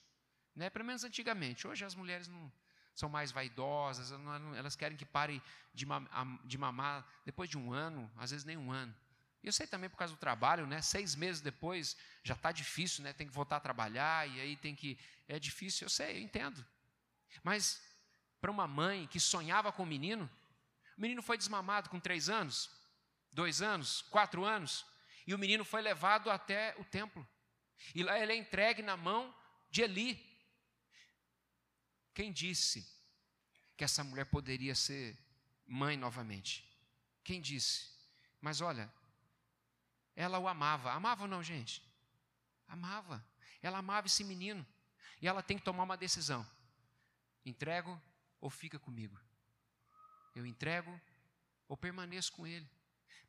né? 0.54 0.70
Pelo 0.70 0.86
menos 0.86 1.04
antigamente. 1.04 1.68
Hoje 1.68 1.84
as 1.84 1.94
mulheres 1.94 2.28
não, 2.28 2.50
são 2.94 3.10
mais 3.10 3.30
vaidosas, 3.30 4.10
elas 4.56 4.74
querem 4.74 4.96
que 4.96 5.04
pare 5.04 5.42
de 5.74 6.56
mamar 6.56 7.06
depois 7.26 7.50
de 7.50 7.58
um 7.58 7.74
ano, 7.74 8.10
às 8.16 8.30
vezes 8.30 8.46
nem 8.46 8.56
um 8.56 8.72
ano. 8.72 8.96
E 9.42 9.46
eu 9.46 9.52
sei 9.52 9.66
também 9.66 9.90
por 9.90 9.98
causa 9.98 10.14
do 10.14 10.18
trabalho, 10.18 10.66
né? 10.66 10.80
Seis 10.80 11.14
meses 11.14 11.42
depois 11.42 11.94
já 12.22 12.32
está 12.32 12.52
difícil, 12.52 13.04
né? 13.04 13.12
Tem 13.12 13.26
que 13.26 13.34
voltar 13.34 13.56
a 13.56 13.60
trabalhar 13.60 14.26
e 14.26 14.40
aí 14.40 14.56
tem 14.56 14.74
que. 14.74 14.98
É 15.28 15.38
difícil, 15.38 15.84
eu 15.84 15.90
sei, 15.90 16.16
eu 16.16 16.22
entendo. 16.22 16.64
Mas 17.42 17.82
para 18.40 18.50
uma 18.50 18.66
mãe 18.66 19.06
que 19.06 19.18
sonhava 19.20 19.72
com 19.72 19.82
o 19.82 19.86
menino, 19.86 20.30
o 20.96 21.00
menino 21.00 21.22
foi 21.22 21.36
desmamado 21.36 21.90
com 21.90 22.00
três 22.00 22.28
anos, 22.28 22.70
dois 23.32 23.62
anos, 23.62 24.02
quatro 24.02 24.44
anos, 24.44 24.84
e 25.26 25.34
o 25.34 25.38
menino 25.38 25.64
foi 25.64 25.82
levado 25.82 26.30
até 26.30 26.74
o 26.78 26.84
templo. 26.84 27.26
E 27.94 28.02
lá 28.02 28.18
ele 28.18 28.32
é 28.32 28.36
entregue 28.36 28.82
na 28.82 28.96
mão 28.96 29.34
de 29.70 29.82
Eli, 29.82 30.36
quem 32.16 32.32
disse 32.32 32.90
que 33.76 33.84
essa 33.84 34.02
mulher 34.02 34.24
poderia 34.24 34.74
ser 34.74 35.14
mãe 35.66 35.98
novamente? 35.98 36.66
Quem 37.22 37.42
disse? 37.42 37.90
Mas 38.40 38.62
olha, 38.62 38.90
ela 40.14 40.38
o 40.38 40.48
amava. 40.48 40.92
Amava 40.92 41.24
ou 41.24 41.28
não, 41.28 41.42
gente? 41.42 41.82
Amava. 42.66 43.22
Ela 43.60 43.76
amava 43.76 44.06
esse 44.06 44.24
menino. 44.24 44.66
E 45.20 45.28
ela 45.28 45.42
tem 45.42 45.58
que 45.58 45.64
tomar 45.64 45.82
uma 45.82 45.96
decisão: 45.96 46.46
entrego 47.46 48.00
ou 48.40 48.50
fica 48.50 48.78
comigo? 48.78 49.18
Eu 50.34 50.44
entrego 50.44 51.00
ou 51.68 51.76
permaneço 51.76 52.32
com 52.32 52.46
ele? 52.46 52.68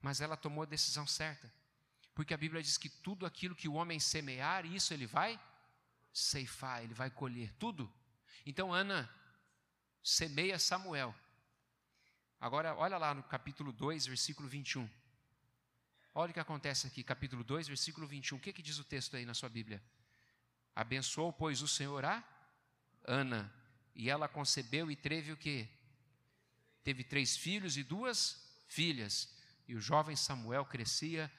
Mas 0.01 0.19
ela 0.19 0.36
tomou 0.36 0.63
a 0.63 0.67
decisão 0.67 1.08
certa. 1.08 1.51
Porque 2.13 2.34
a 2.34 2.38
Bíblia 2.38 2.62
diz 2.62 2.77
que 2.77 2.89
tudo 2.89 3.25
aquilo 3.25 3.56
que 3.56 3.69
o 3.69 3.73
homem 3.73 3.99
semear, 3.99 4.65
isso 4.65 4.93
ele 4.93 5.06
vai 5.06 5.39
ceifar, 6.12 6.84
ele 6.84 6.93
vai 6.93 7.10
colher. 7.10 7.53
Tudo. 7.53 7.91
Então 8.45 8.73
Ana 8.73 9.10
semeia 10.03 10.58
Samuel. 10.58 11.15
Agora, 12.39 12.75
olha 12.75 12.97
lá 12.97 13.13
no 13.13 13.23
capítulo 13.23 13.71
2, 13.71 14.08
versículo 14.08 14.47
21. 14.47 14.89
Olha 16.13 16.32
o 16.32 16.34
que 16.34 16.39
acontece 16.39 16.88
aqui, 16.88 17.03
capítulo 17.03 17.43
2, 17.43 17.67
versículo 17.67 18.08
21. 18.08 18.38
O 18.38 18.41
que, 18.41 18.51
que 18.51 18.62
diz 18.62 18.80
o 18.80 18.84
texto 18.84 19.15
aí 19.15 19.25
na 19.25 19.34
sua 19.34 19.49
Bíblia? 19.49 19.84
Abençoou, 20.75 21.32
pois, 21.32 21.62
o 21.62 21.67
Senhor 21.67 22.03
a 22.06 22.23
Ana, 23.03 23.51
e 23.98 24.10
ela 24.10 24.30
concebeu 24.30 24.90
e 24.90 24.96
teve 24.96 25.34
o 25.34 25.38
que? 25.38 25.68
Teve 26.84 27.04
três 27.04 27.36
filhos 27.36 27.76
e 27.76 27.84
duas 27.84 28.48
filhas. 28.68 29.36
E 29.68 29.76
o 29.76 29.82
jovem 29.82 30.16
Samuel 30.16 30.64
crescia 30.66 31.30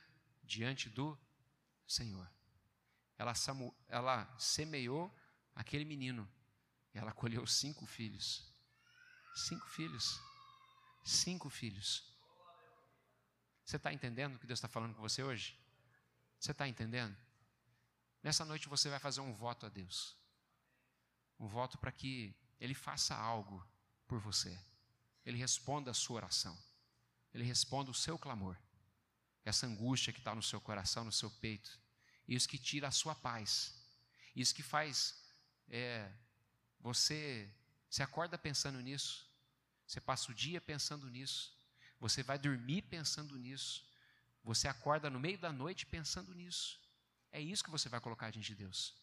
diante 0.44 0.90
do 0.90 1.18
Senhor. 1.86 2.30
Ela, 3.16 3.32
ela 3.88 4.36
semeou 4.38 5.10
aquele 5.54 5.86
menino 5.86 6.28
ela 6.98 7.12
colheu 7.12 7.46
cinco 7.46 7.86
filhos. 7.86 8.44
Cinco 9.34 9.68
filhos. 9.68 10.20
Cinco 11.04 11.48
filhos. 11.48 12.04
Você 13.64 13.76
está 13.76 13.92
entendendo 13.92 14.34
o 14.34 14.38
que 14.38 14.46
Deus 14.46 14.58
está 14.58 14.68
falando 14.68 14.94
com 14.94 15.00
você 15.00 15.22
hoje? 15.22 15.56
Você 16.38 16.50
está 16.50 16.66
entendendo? 16.66 17.16
Nessa 18.22 18.44
noite 18.44 18.68
você 18.68 18.88
vai 18.88 18.98
fazer 18.98 19.20
um 19.20 19.32
voto 19.32 19.66
a 19.66 19.68
Deus. 19.68 20.16
Um 21.38 21.46
voto 21.46 21.78
para 21.78 21.92
que 21.92 22.34
Ele 22.60 22.74
faça 22.74 23.14
algo 23.14 23.66
por 24.06 24.18
você. 24.20 24.58
Ele 25.24 25.36
responda 25.36 25.90
a 25.90 25.94
sua 25.94 26.16
oração. 26.16 26.56
Ele 27.32 27.44
responda 27.44 27.90
o 27.90 27.94
seu 27.94 28.18
clamor. 28.18 28.56
Essa 29.44 29.66
angústia 29.66 30.12
que 30.12 30.18
está 30.18 30.34
no 30.34 30.42
seu 30.42 30.60
coração, 30.60 31.04
no 31.04 31.12
seu 31.12 31.30
peito. 31.30 31.78
Isso 32.26 32.48
que 32.48 32.58
tira 32.58 32.88
a 32.88 32.92
sua 32.92 33.14
paz. 33.14 33.74
Isso 34.34 34.54
que 34.54 34.62
faz 34.62 35.14
é, 35.68 36.10
você 36.80 37.50
se 37.90 38.02
acorda 38.02 38.36
pensando 38.38 38.80
nisso, 38.80 39.26
você 39.86 40.00
passa 40.00 40.30
o 40.30 40.34
dia 40.34 40.60
pensando 40.60 41.08
nisso, 41.08 41.56
você 41.98 42.22
vai 42.22 42.38
dormir 42.38 42.82
pensando 42.82 43.36
nisso, 43.36 43.84
você 44.44 44.68
acorda 44.68 45.10
no 45.10 45.18
meio 45.18 45.38
da 45.38 45.52
noite 45.52 45.86
pensando 45.86 46.34
nisso. 46.34 46.80
É 47.32 47.40
isso 47.40 47.64
que 47.64 47.70
você 47.70 47.88
vai 47.88 48.00
colocar 48.00 48.30
diante 48.30 48.48
de 48.48 48.54
Deus. 48.54 48.94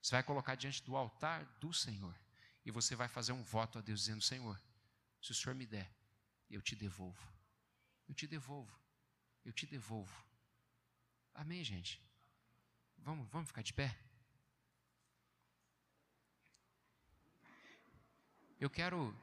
Você 0.00 0.14
vai 0.14 0.22
colocar 0.22 0.54
diante 0.54 0.82
do 0.82 0.96
altar 0.96 1.44
do 1.60 1.72
Senhor. 1.72 2.14
E 2.64 2.70
você 2.70 2.96
vai 2.96 3.08
fazer 3.08 3.32
um 3.32 3.42
voto 3.42 3.78
a 3.78 3.82
Deus 3.82 4.00
dizendo: 4.00 4.22
Senhor, 4.22 4.60
se 5.20 5.30
o 5.32 5.34
Senhor 5.34 5.54
me 5.54 5.66
der, 5.66 5.90
eu 6.50 6.62
te 6.62 6.74
devolvo. 6.74 7.32
Eu 8.08 8.14
te 8.14 8.26
devolvo. 8.26 8.78
Eu 9.44 9.52
te 9.52 9.66
devolvo. 9.66 10.24
Amém, 11.34 11.62
gente? 11.62 12.00
Vamos, 12.98 13.28
vamos 13.30 13.48
ficar 13.48 13.62
de 13.62 13.72
pé? 13.72 13.98
Eu 18.58 18.70
quero 18.70 19.14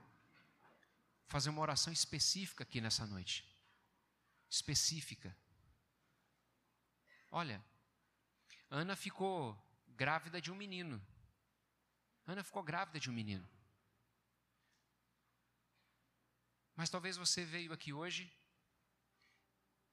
fazer 1.26 1.50
uma 1.50 1.62
oração 1.62 1.92
específica 1.92 2.64
aqui 2.64 2.82
nessa 2.82 3.08
noite. 3.08 3.48
Específica. 4.50 5.36
Olha, 7.32 7.64
Ana 8.70 8.96
ficou 8.96 9.58
grávida 9.88 10.42
de 10.42 10.52
um 10.52 10.56
menino. 10.56 11.02
Ana 12.26 12.43
ficou 12.43 12.63
grávida 12.63 12.99
de 12.99 13.09
um 13.09 13.13
menino. 13.13 13.47
Mas 16.76 16.89
talvez 16.89 17.17
você 17.17 17.43
veio 17.43 17.74
aqui 17.74 17.93
hoje, 17.93 18.32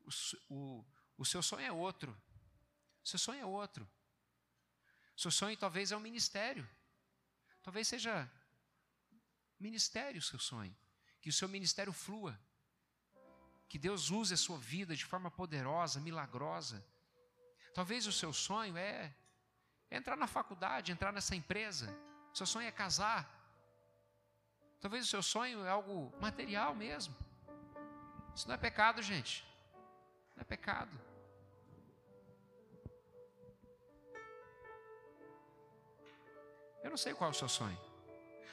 o, 0.00 0.10
o, 0.48 0.84
o 1.18 1.24
seu 1.24 1.42
sonho 1.42 1.66
é 1.66 1.72
outro. 1.72 2.16
O 3.04 3.08
seu 3.08 3.18
sonho 3.18 3.40
é 3.40 3.44
outro. 3.44 3.88
O 5.16 5.20
seu 5.20 5.30
sonho 5.30 5.56
talvez 5.56 5.92
é 5.92 5.96
um 5.96 6.00
ministério. 6.00 6.68
Talvez 7.62 7.88
seja 7.88 8.30
ministério 9.58 10.18
o 10.18 10.22
seu 10.22 10.38
sonho. 10.38 10.74
Que 11.20 11.28
o 11.28 11.32
seu 11.32 11.48
ministério 11.48 11.92
flua. 11.92 12.38
Que 13.68 13.78
Deus 13.78 14.10
use 14.10 14.32
a 14.32 14.36
sua 14.36 14.56
vida 14.56 14.96
de 14.96 15.04
forma 15.04 15.30
poderosa, 15.30 16.00
milagrosa. 16.00 16.82
Talvez 17.74 18.06
o 18.06 18.12
seu 18.12 18.32
sonho 18.32 18.76
é 18.76 19.14
entrar 19.90 20.16
na 20.16 20.26
faculdade, 20.26 20.92
entrar 20.92 21.12
nessa 21.12 21.36
empresa. 21.36 22.07
Seu 22.39 22.47
sonho 22.47 22.68
é 22.68 22.70
casar. 22.70 23.20
Talvez 24.80 25.05
o 25.05 25.09
seu 25.09 25.22
sonho 25.34 25.64
é 25.64 25.70
algo 25.70 26.12
material 26.20 26.72
mesmo. 26.72 27.12
Isso 28.32 28.47
não 28.47 28.55
é 28.55 28.59
pecado, 28.59 29.03
gente. 29.03 29.45
Não 30.36 30.43
é 30.43 30.45
pecado. 30.45 30.95
Eu 36.84 36.91
não 36.91 36.97
sei 36.97 37.12
qual 37.12 37.28
é 37.28 37.32
o 37.32 37.41
seu 37.43 37.49
sonho. 37.49 37.80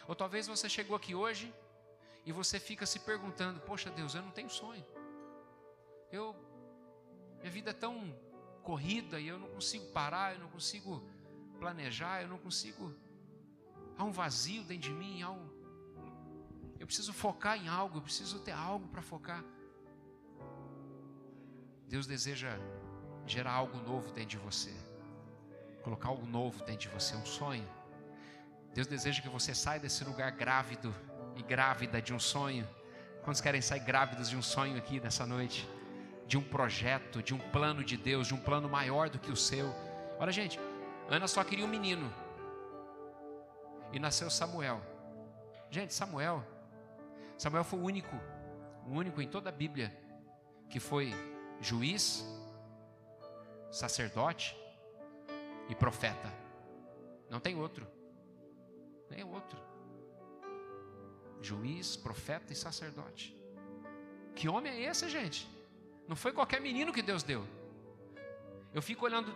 Ou 0.08 0.16
talvez 0.16 0.48
você 0.48 0.68
chegou 0.68 0.96
aqui 0.96 1.14
hoje 1.14 1.54
e 2.26 2.32
você 2.32 2.60
fica 2.60 2.88
se 2.88 3.00
perguntando: 3.02 3.60
Poxa 3.60 3.92
Deus, 3.92 4.16
eu 4.16 4.24
não 4.24 4.32
tenho 4.32 4.50
sonho. 4.50 4.84
Eu, 6.12 6.36
minha 7.38 7.52
vida 7.52 7.70
é 7.70 7.74
tão 7.86 7.96
corrida 8.64 9.20
e 9.20 9.28
eu 9.28 9.38
não 9.38 9.50
consigo 9.50 9.86
parar, 9.92 10.34
eu 10.34 10.40
não 10.40 10.50
consigo 10.50 11.08
planejar, 11.60 12.24
eu 12.24 12.30
não 12.30 12.40
consigo. 12.40 13.05
Há 13.98 14.04
um 14.04 14.12
vazio 14.12 14.64
dentro 14.64 14.90
de 14.90 14.92
mim, 14.92 15.22
há 15.22 15.32
um, 15.32 15.48
eu 16.80 16.86
preciso 16.86 17.14
focar 17.14 17.58
em 17.58 17.68
algo, 17.68 17.98
eu 17.98 18.02
preciso 18.02 18.40
ter 18.40 18.52
algo 18.52 18.88
para 18.90 19.02
focar. 19.02 19.44
Deus 21.88 22.06
deseja 22.06 22.58
gerar 23.26 23.54
algo 23.54 23.78
novo 23.78 24.12
dentro 24.12 24.32
de 24.32 24.38
você, 24.38 24.74
colocar 25.84 26.10
algo 26.10 26.26
novo 26.26 26.64
dentro 26.64 26.82
de 26.82 26.90
você, 26.90 27.16
um 27.16 27.26
sonho. 27.26 27.68
Deus 28.74 28.88
deseja 28.88 29.22
que 29.22 29.30
você 29.30 29.56
saia 29.56 29.80
desse 29.80 30.04
lugar 30.04 30.32
grávido 30.32 30.94
e 31.36 31.42
grávida 31.42 32.02
de 32.02 32.14
um 32.14 32.20
sonho. 32.20 32.68
Quantos 33.24 33.42
querem 33.42 33.62
sair 33.62 33.80
grávidos 33.80 34.30
de 34.30 34.36
um 34.36 34.42
sonho 34.42 34.78
aqui 34.78 35.00
nessa 35.00 35.26
noite? 35.26 35.68
De 36.28 36.38
um 36.38 36.44
projeto, 36.44 37.24
de 37.24 37.34
um 37.34 37.40
plano 37.40 37.84
de 37.84 37.98
Deus, 37.98 38.28
de 38.28 38.34
um 38.34 38.40
plano 38.40 38.68
maior 38.68 39.10
do 39.10 39.18
que 39.18 39.32
o 39.32 39.36
seu. 39.36 39.74
Olha, 40.20 40.32
gente, 40.32 40.60
Ana 41.10 41.28
só 41.28 41.44
queria 41.44 41.66
um 41.66 41.70
menino. 41.70 42.14
E 43.96 44.00
nasceu 44.00 44.30
Samuel. 44.30 44.80
Gente, 45.72 45.94
Samuel 45.94 46.46
Samuel 47.38 47.64
foi 47.64 47.80
o 47.80 47.84
único, 47.84 48.16
o 48.86 48.92
único 48.92 49.22
em 49.22 49.28
toda 49.28 49.50
a 49.50 49.52
Bíblia 49.52 49.96
que 50.70 50.80
foi 50.80 51.14
juiz, 51.60 52.26
sacerdote 53.72 54.56
e 55.70 55.76
profeta. 55.76 56.32
Não 57.30 57.40
tem 57.40 57.58
outro. 57.58 57.88
Nem 59.10 59.24
outro. 59.24 59.58
Juiz, 61.42 61.96
profeta 61.96 62.54
e 62.54 62.56
sacerdote. 62.56 63.38
Que 64.36 64.50
homem 64.50 64.72
é 64.72 64.90
esse, 64.90 65.08
gente? 65.10 65.48
Não 66.08 66.16
foi 66.16 66.32
qualquer 66.32 66.62
menino 66.62 66.94
que 66.94 67.02
Deus 67.02 67.24
deu. 67.24 67.46
Eu 68.74 68.82
fico 68.82 69.06
olhando 69.06 69.34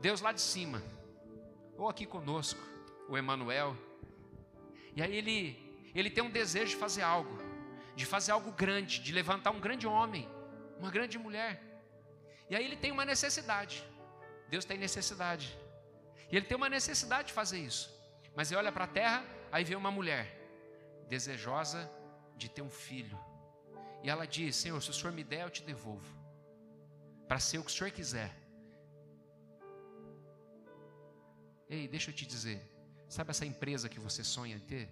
Deus 0.00 0.20
lá 0.20 0.32
de 0.32 0.40
cima, 0.40 0.82
ou 1.76 1.88
aqui 1.88 2.04
conosco, 2.04 2.60
o 3.08 3.16
Emanuel. 3.16 3.76
E 4.94 5.02
aí 5.02 5.16
ele 5.16 5.72
ele 5.94 6.10
tem 6.10 6.24
um 6.24 6.30
desejo 6.30 6.70
de 6.70 6.76
fazer 6.76 7.02
algo, 7.02 7.36
de 7.94 8.06
fazer 8.06 8.32
algo 8.32 8.50
grande, 8.52 9.00
de 9.00 9.12
levantar 9.12 9.50
um 9.50 9.60
grande 9.60 9.86
homem, 9.86 10.28
uma 10.78 10.90
grande 10.90 11.18
mulher. 11.18 11.62
E 12.48 12.56
aí 12.56 12.64
ele 12.64 12.76
tem 12.76 12.90
uma 12.90 13.04
necessidade. 13.04 13.84
Deus 14.48 14.64
tem 14.64 14.78
necessidade. 14.78 15.56
E 16.30 16.36
ele 16.36 16.46
tem 16.46 16.56
uma 16.56 16.68
necessidade 16.68 17.28
de 17.28 17.34
fazer 17.34 17.58
isso. 17.58 17.90
Mas 18.34 18.50
ele 18.50 18.58
olha 18.58 18.72
para 18.72 18.84
a 18.84 18.88
terra, 18.88 19.24
aí 19.50 19.64
vê 19.64 19.74
uma 19.74 19.90
mulher 19.90 20.24
desejosa 21.08 21.90
de 22.36 22.48
ter 22.48 22.62
um 22.62 22.70
filho. 22.70 23.18
E 24.02 24.08
ela 24.08 24.26
diz: 24.26 24.56
Senhor, 24.56 24.80
se 24.82 24.90
o 24.90 24.94
Senhor 24.94 25.12
me 25.12 25.22
der, 25.22 25.42
eu 25.42 25.50
te 25.50 25.62
devolvo. 25.62 26.16
Para 27.28 27.38
ser 27.38 27.58
o 27.58 27.64
que 27.64 27.70
o 27.70 27.74
Senhor 27.74 27.90
quiser. 27.90 28.34
Ei, 31.68 31.86
deixa 31.86 32.10
eu 32.10 32.14
te 32.14 32.26
dizer. 32.26 32.71
Sabe 33.16 33.30
essa 33.30 33.46
empresa 33.52 33.90
que 33.92 34.00
você 34.00 34.22
sonha 34.24 34.56
em 34.56 34.64
ter? 34.72 34.86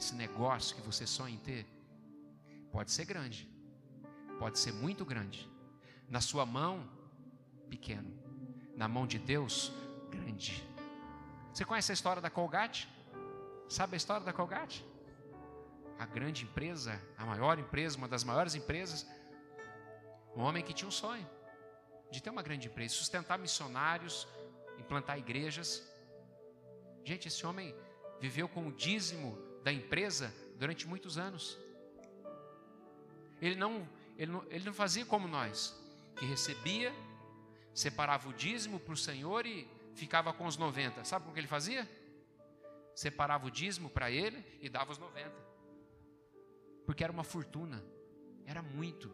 esse 0.00 0.14
negócio 0.14 0.74
que 0.76 0.82
você 0.82 1.06
sonha 1.06 1.34
em 1.34 1.38
ter, 1.38 1.66
pode 2.72 2.90
ser 2.90 3.04
grande, 3.04 3.48
pode 4.38 4.58
ser 4.58 4.72
muito 4.72 5.04
grande. 5.04 5.48
Na 6.08 6.20
sua 6.20 6.46
mão, 6.46 6.88
pequeno. 7.68 8.10
Na 8.76 8.88
mão 8.88 9.06
de 9.06 9.18
Deus, 9.18 9.72
grande. 10.10 10.66
Você 11.52 11.64
conhece 11.64 11.92
a 11.92 11.94
história 11.94 12.22
da 12.22 12.30
Colgate? 12.30 12.88
Sabe 13.68 13.94
a 13.94 13.96
história 13.98 14.24
da 14.24 14.32
Colgate? 14.32 14.84
A 15.98 16.06
grande 16.06 16.44
empresa, 16.44 16.98
a 17.18 17.26
maior 17.26 17.58
empresa, 17.58 17.98
uma 17.98 18.08
das 18.08 18.24
maiores 18.24 18.54
empresas. 18.54 19.06
Um 20.34 20.40
homem 20.40 20.62
que 20.62 20.72
tinha 20.72 20.88
um 20.88 20.92
sonho 20.92 21.28
de 22.10 22.22
ter 22.22 22.30
uma 22.30 22.42
grande 22.42 22.68
empresa, 22.68 22.94
sustentar 22.94 23.38
missionários, 23.38 24.26
implantar 24.78 25.18
igrejas. 25.18 25.89
Gente, 27.04 27.28
esse 27.28 27.44
homem 27.46 27.74
viveu 28.20 28.48
com 28.48 28.68
o 28.68 28.72
dízimo 28.72 29.38
da 29.62 29.72
empresa 29.72 30.32
durante 30.56 30.86
muitos 30.86 31.18
anos. 31.18 31.58
Ele 33.40 33.54
não, 33.54 33.88
ele 34.16 34.30
não, 34.30 34.44
ele 34.50 34.64
não 34.64 34.74
fazia 34.74 35.06
como 35.06 35.26
nós, 35.26 35.74
que 36.16 36.26
recebia, 36.26 36.92
separava 37.72 38.28
o 38.28 38.32
dízimo 38.32 38.78
para 38.78 38.92
o 38.92 38.96
Senhor 38.96 39.46
e 39.46 39.66
ficava 39.94 40.32
com 40.32 40.46
os 40.46 40.56
90. 40.56 41.04
Sabe 41.04 41.24
como 41.24 41.34
que 41.34 41.40
ele 41.40 41.46
fazia? 41.46 41.88
Separava 42.94 43.46
o 43.46 43.50
dízimo 43.50 43.88
para 43.88 44.10
ele 44.10 44.44
e 44.60 44.68
dava 44.68 44.92
os 44.92 44.98
90. 44.98 45.30
Porque 46.84 47.02
era 47.02 47.12
uma 47.12 47.24
fortuna, 47.24 47.82
era 48.44 48.62
muito. 48.62 49.10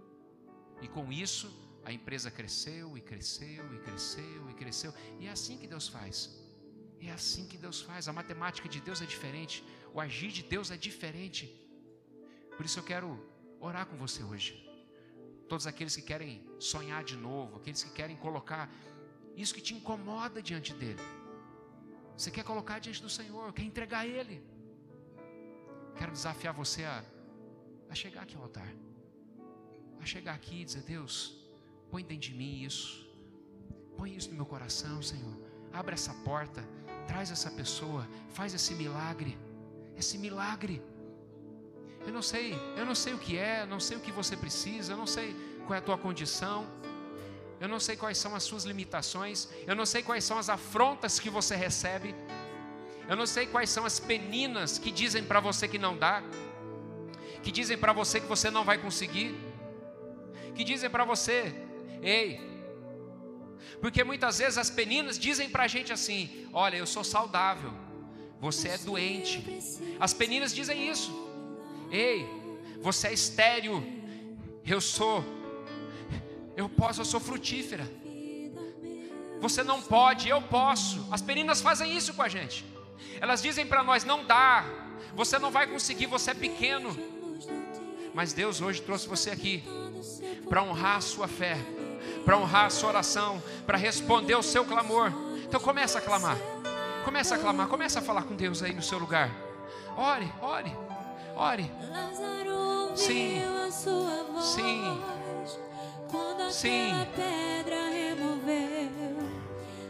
E 0.83 0.89
com 0.89 1.13
isso, 1.13 1.49
a 1.85 1.93
empresa 1.93 2.31
cresceu 2.31 2.99
e 2.99 3.01
cresceu 3.01 3.75
e 3.75 3.79
cresceu 3.79 4.51
e 4.51 4.55
cresceu. 4.55 4.93
E 5.21 5.27
é 5.27 5.31
assim 5.31 5.57
que 5.57 5.69
Deus 5.69 5.87
faz. 5.87 6.46
É 7.09 7.13
assim 7.13 7.47
que 7.51 7.59
Deus 7.65 7.81
faz. 7.89 8.09
A 8.09 8.13
matemática 8.13 8.69
de 8.69 8.81
Deus 8.81 9.01
é 9.01 9.07
diferente. 9.15 9.65
O 9.95 10.01
agir 10.01 10.31
de 10.39 10.43
Deus 10.55 10.71
é 10.71 10.77
diferente. 10.89 11.45
Por 12.57 12.65
isso 12.67 12.79
eu 12.81 12.87
quero 12.91 13.09
orar 13.61 13.87
com 13.87 13.97
você 14.05 14.23
hoje. 14.23 14.53
Todos 15.49 15.67
aqueles 15.67 15.95
que 15.97 16.03
querem 16.03 16.33
sonhar 16.59 17.03
de 17.05 17.17
novo, 17.17 17.57
aqueles 17.59 17.83
que 17.85 17.93
querem 17.99 18.17
colocar 18.17 18.65
isso 19.37 19.55
que 19.55 19.61
te 19.61 19.75
incomoda 19.75 20.43
diante 20.43 20.73
dele. 20.81 21.05
Você 22.17 22.31
quer 22.31 22.45
colocar 22.45 22.79
diante 22.79 23.01
do 23.07 23.11
Senhor, 23.11 23.53
quer 23.53 23.63
entregar 23.63 24.01
a 24.01 24.07
Ele. 24.07 24.43
Quero 25.99 26.13
desafiar 26.13 26.53
você 26.55 26.83
a, 26.85 27.05
a 27.91 27.95
chegar 27.95 28.23
aqui 28.23 28.37
ao 28.37 28.43
altar. 28.43 28.73
A 30.01 30.05
chegar 30.05 30.35
aqui 30.35 30.63
e 30.63 30.65
dizer: 30.65 30.83
Deus, 30.83 31.15
põe 31.91 32.03
dentro 32.03 32.29
de 32.31 32.35
mim 32.35 32.63
isso. 32.63 33.07
Põe 33.97 34.17
isso 34.17 34.31
no 34.31 34.37
meu 34.37 34.47
coração, 34.47 35.01
Senhor. 35.03 35.37
Abre 35.73 35.95
essa 35.95 36.13
porta 36.31 36.67
Traz 37.07 37.31
essa 37.31 37.51
pessoa, 37.51 38.07
faz 38.31 38.55
esse 38.55 38.75
milagre, 38.75 39.39
esse 39.97 40.19
milagre. 40.19 40.83
Eu 42.07 42.13
não 42.13 42.23
sei, 42.23 42.55
eu 42.77 42.87
não 42.87 42.95
sei 42.95 43.15
o 43.15 43.19
que 43.19 43.37
é, 43.37 43.67
não 43.67 43.81
sei 43.81 43.97
o 43.97 44.01
que 44.01 44.13
você 44.13 44.37
precisa, 44.37 44.93
eu 44.93 44.97
não 44.97 45.07
sei 45.07 45.35
qual 45.67 45.75
é 45.75 45.79
a 45.79 45.83
tua 45.83 45.99
condição, 45.99 46.67
eu 47.61 47.69
não 47.69 47.81
sei 47.81 47.97
quais 47.97 48.19
são 48.19 48.35
as 48.35 48.45
suas 48.45 48.65
limitações, 48.65 49.49
eu 49.67 49.75
não 49.75 49.87
sei 49.87 50.03
quais 50.03 50.23
são 50.23 50.39
as 50.39 50.49
afrontas 50.49 51.19
que 51.19 51.29
você 51.29 51.57
recebe, 51.57 52.15
eu 53.09 53.17
não 53.17 53.27
sei 53.27 53.47
quais 53.47 53.71
são 53.71 53.85
as 53.85 53.99
peninas 53.99 54.79
que 54.79 54.91
dizem 54.91 55.25
para 55.25 55.41
você 55.41 55.67
que 55.67 55.79
não 55.79 55.97
dá, 55.97 56.23
que 57.43 57.51
dizem 57.51 57.79
para 57.79 57.93
você 57.93 58.21
que 58.21 58.27
você 58.27 58.51
não 58.51 58.65
vai 58.65 58.79
conseguir, 58.79 59.35
que 60.55 60.63
dizem 60.65 60.91
para 60.91 61.05
você, 61.05 61.55
ei, 62.03 62.56
porque 63.81 64.03
muitas 64.05 64.39
vezes 64.39 64.59
as 64.59 64.71
peninas 64.71 65.19
dizem 65.19 65.49
para 65.49 65.65
a 65.65 65.69
gente 65.69 65.93
assim: 65.93 66.49
Olha, 66.53 66.77
eu 66.77 66.87
sou 66.87 67.05
saudável, 67.05 67.73
você 68.41 68.69
é 68.69 68.79
doente. 68.79 69.45
As 69.99 70.13
peninas 70.13 70.55
dizem 70.55 70.89
isso. 70.89 71.11
Ei, 71.91 72.27
você 72.81 73.09
é 73.09 73.13
estéreo, 73.13 73.85
Eu 74.65 74.81
sou, 74.81 75.25
eu 76.57 76.69
posso, 76.69 77.01
eu 77.01 77.05
sou 77.05 77.21
frutífera. 77.21 77.89
Você 79.41 79.63
não 79.63 79.81
pode, 79.81 80.29
eu 80.29 80.43
posso. 80.43 81.07
As 81.11 81.23
perinas 81.23 81.61
fazem 81.61 81.97
isso 81.97 82.15
com 82.15 82.23
a 82.23 82.29
gente. 82.29 82.65
Elas 83.21 83.43
dizem 83.43 83.67
para 83.67 83.83
nós: 83.83 84.05
não 84.05 84.25
dá, 84.25 84.65
você 85.15 85.39
não 85.39 85.51
vai 85.51 85.67
conseguir, 85.67 86.07
você 86.07 86.31
é 86.31 86.35
pequeno. 86.35 86.97
Mas 88.15 88.33
Deus 88.33 88.61
hoje 88.61 88.81
trouxe 88.81 89.07
você 89.07 89.31
aqui 89.31 89.63
para 90.49 90.63
honrar 90.63 90.97
a 90.97 91.01
sua 91.01 91.29
fé, 91.29 91.57
para 92.25 92.37
honrar 92.37 92.67
a 92.67 92.71
sua 92.71 92.91
oração, 92.91 93.43
para 93.67 93.79
responder 93.79 94.35
o 94.35 94.43
seu 94.43 94.65
clamor. 94.65 95.13
Então 95.45 95.61
começa 95.61 95.99
a 95.99 96.01
clamar. 96.01 96.37
Começa 97.05 97.37
a 97.37 97.39
clamar, 97.39 97.69
começa 97.69 98.01
a 98.01 98.03
falar 98.03 98.23
com 98.23 98.35
Deus 98.35 98.63
aí 98.63 98.75
no 98.75 98.83
seu 98.83 98.99
lugar. 98.99 99.31
Ore, 99.97 100.31
ore, 100.43 100.77
ore. 101.37 101.71
Sim. 102.97 103.41
Sim. 104.41 105.03
Sim. 106.51 106.93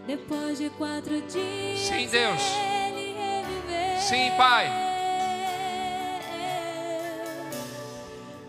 Depois 0.07 0.59
de 0.59 0.71
quatro 0.71 1.21
dias. 1.23 1.81
Sim, 1.81 2.07
Deus. 2.07 2.43
Sim, 4.01 4.31
Pai. 4.37 4.86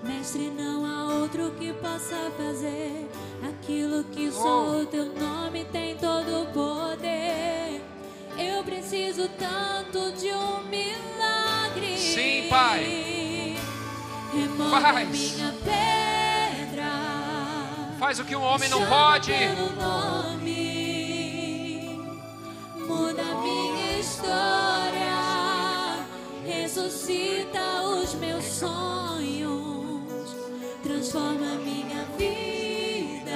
Mestre, 0.03 0.49
não 0.51 0.85
há 0.85 1.05
outro 1.15 1.51
que 1.59 1.73
possa 1.73 2.31
fazer 2.37 3.09
aquilo 3.47 4.03
que 4.05 4.31
só 4.31 4.67
Oh. 4.67 4.81
o 4.81 4.85
teu 4.85 5.05
nome 5.13 5.65
tem 5.65 5.95
todo 5.97 6.43
o 6.43 6.45
poder. 6.47 7.81
Eu 8.37 8.63
preciso 8.63 9.27
tanto 9.29 10.11
de 10.13 10.31
um 10.31 10.63
milagre. 10.69 11.97
Sim, 11.97 12.47
Pai. 12.49 13.55
Remove 14.31 14.81
Faz. 14.81 15.09
minha 15.09 15.51
pedra. 15.63 16.91
Faz 17.99 18.19
o 18.19 18.25
que 18.25 18.35
um 18.35 18.43
homem 18.43 18.69
não 18.69 18.85
pode. 18.85 19.31
nome, 19.75 20.47
muda 22.87 23.23
minha 23.41 23.99
história, 23.99 25.17
ressuscita 26.45 27.81
os 27.83 28.13
meus 28.15 28.43
sonhos, 28.45 29.06
transforma 31.07 31.55
minha 31.63 32.03
vida, 32.17 33.31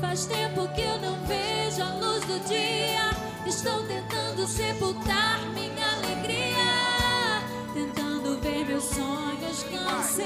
Faz 0.00 0.26
tempo 0.26 0.66
que 0.74 0.80
eu 0.80 0.98
não 0.98 1.24
vejo 1.24 1.80
a 1.80 1.94
luz 1.94 2.24
do 2.24 2.40
dia. 2.48 3.10
Estou 3.46 3.86
tentando 3.86 4.44
sepultar 4.48 5.38
minha 5.54 5.86
alegria. 5.98 7.44
Tentando 7.72 8.40
ver 8.40 8.66
meus 8.66 8.84
sonhos 8.84 9.62
cancelados. 9.62 10.18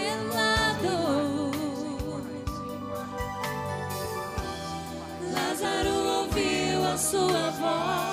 Lázaro 5.34 6.22
ouviu 6.22 6.82
a 6.82 6.96
sua 6.96 7.50
voz 7.50 8.11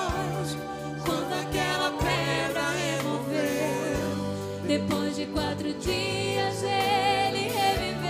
Depois 4.70 5.16
de 5.16 5.26
quatro 5.26 5.74
dias 5.74 6.62
ele 6.62 7.50
reviveu. 7.50 8.06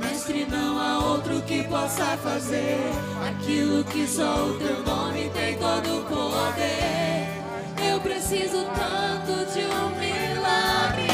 Mestre, 0.00 0.46
não 0.50 0.80
há 0.80 0.98
outro 1.10 1.42
que 1.42 1.64
possa 1.64 2.16
fazer 2.16 2.78
aquilo 3.28 3.84
que 3.84 4.06
só 4.06 4.46
o 4.46 4.54
teu 4.58 4.82
nome 4.82 5.28
tem 5.28 5.58
todo 5.58 5.98
o 5.98 6.04
poder. 6.04 7.28
Eu 7.86 8.00
preciso 8.00 8.64
tanto 8.64 9.52
de 9.52 9.66
um 9.66 9.90
milagre. 10.00 11.05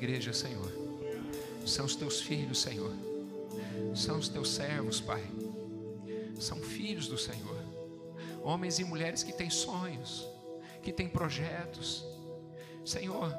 Igreja, 0.00 0.32
Senhor. 0.32 0.72
São 1.66 1.84
os 1.84 1.94
teus 1.94 2.22
filhos, 2.22 2.62
Senhor. 2.62 2.92
São 3.94 4.18
os 4.18 4.28
teus 4.30 4.50
servos, 4.50 4.98
Pai. 4.98 5.22
São 6.38 6.56
filhos 6.56 7.06
do 7.06 7.18
Senhor. 7.18 7.62
Homens 8.42 8.78
e 8.78 8.84
mulheres 8.84 9.22
que 9.22 9.32
têm 9.32 9.50
sonhos, 9.50 10.26
que 10.82 10.90
têm 10.90 11.06
projetos. 11.06 12.02
Senhor, 12.82 13.30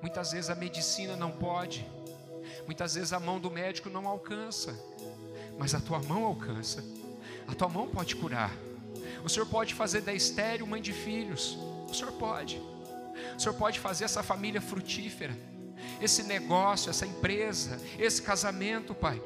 muitas 0.00 0.30
vezes 0.30 0.48
a 0.48 0.54
medicina 0.54 1.16
não 1.16 1.32
pode. 1.32 1.84
Muitas 2.66 2.94
vezes 2.94 3.12
a 3.12 3.18
mão 3.18 3.40
do 3.40 3.50
médico 3.50 3.90
não 3.90 4.06
alcança. 4.06 4.78
Mas 5.58 5.74
a 5.74 5.80
tua 5.80 5.98
mão 5.98 6.24
alcança. 6.24 6.84
A 7.48 7.54
tua 7.54 7.68
mão 7.68 7.88
pode 7.88 8.14
curar. 8.14 8.56
O 9.24 9.28
Senhor 9.28 9.46
pode 9.46 9.74
fazer 9.74 10.02
da 10.02 10.14
estéreo 10.14 10.68
mãe 10.68 10.80
de 10.80 10.92
filhos. 10.92 11.58
O 11.90 11.94
Senhor 11.94 12.12
pode. 12.12 12.62
O 13.36 13.40
Senhor 13.40 13.54
pode 13.54 13.80
fazer 13.80 14.04
essa 14.04 14.22
família 14.22 14.60
frutífera, 14.60 15.36
esse 16.00 16.22
negócio, 16.22 16.90
essa 16.90 17.06
empresa, 17.06 17.80
esse 17.98 18.22
casamento, 18.22 18.94
Pai. 18.94 19.20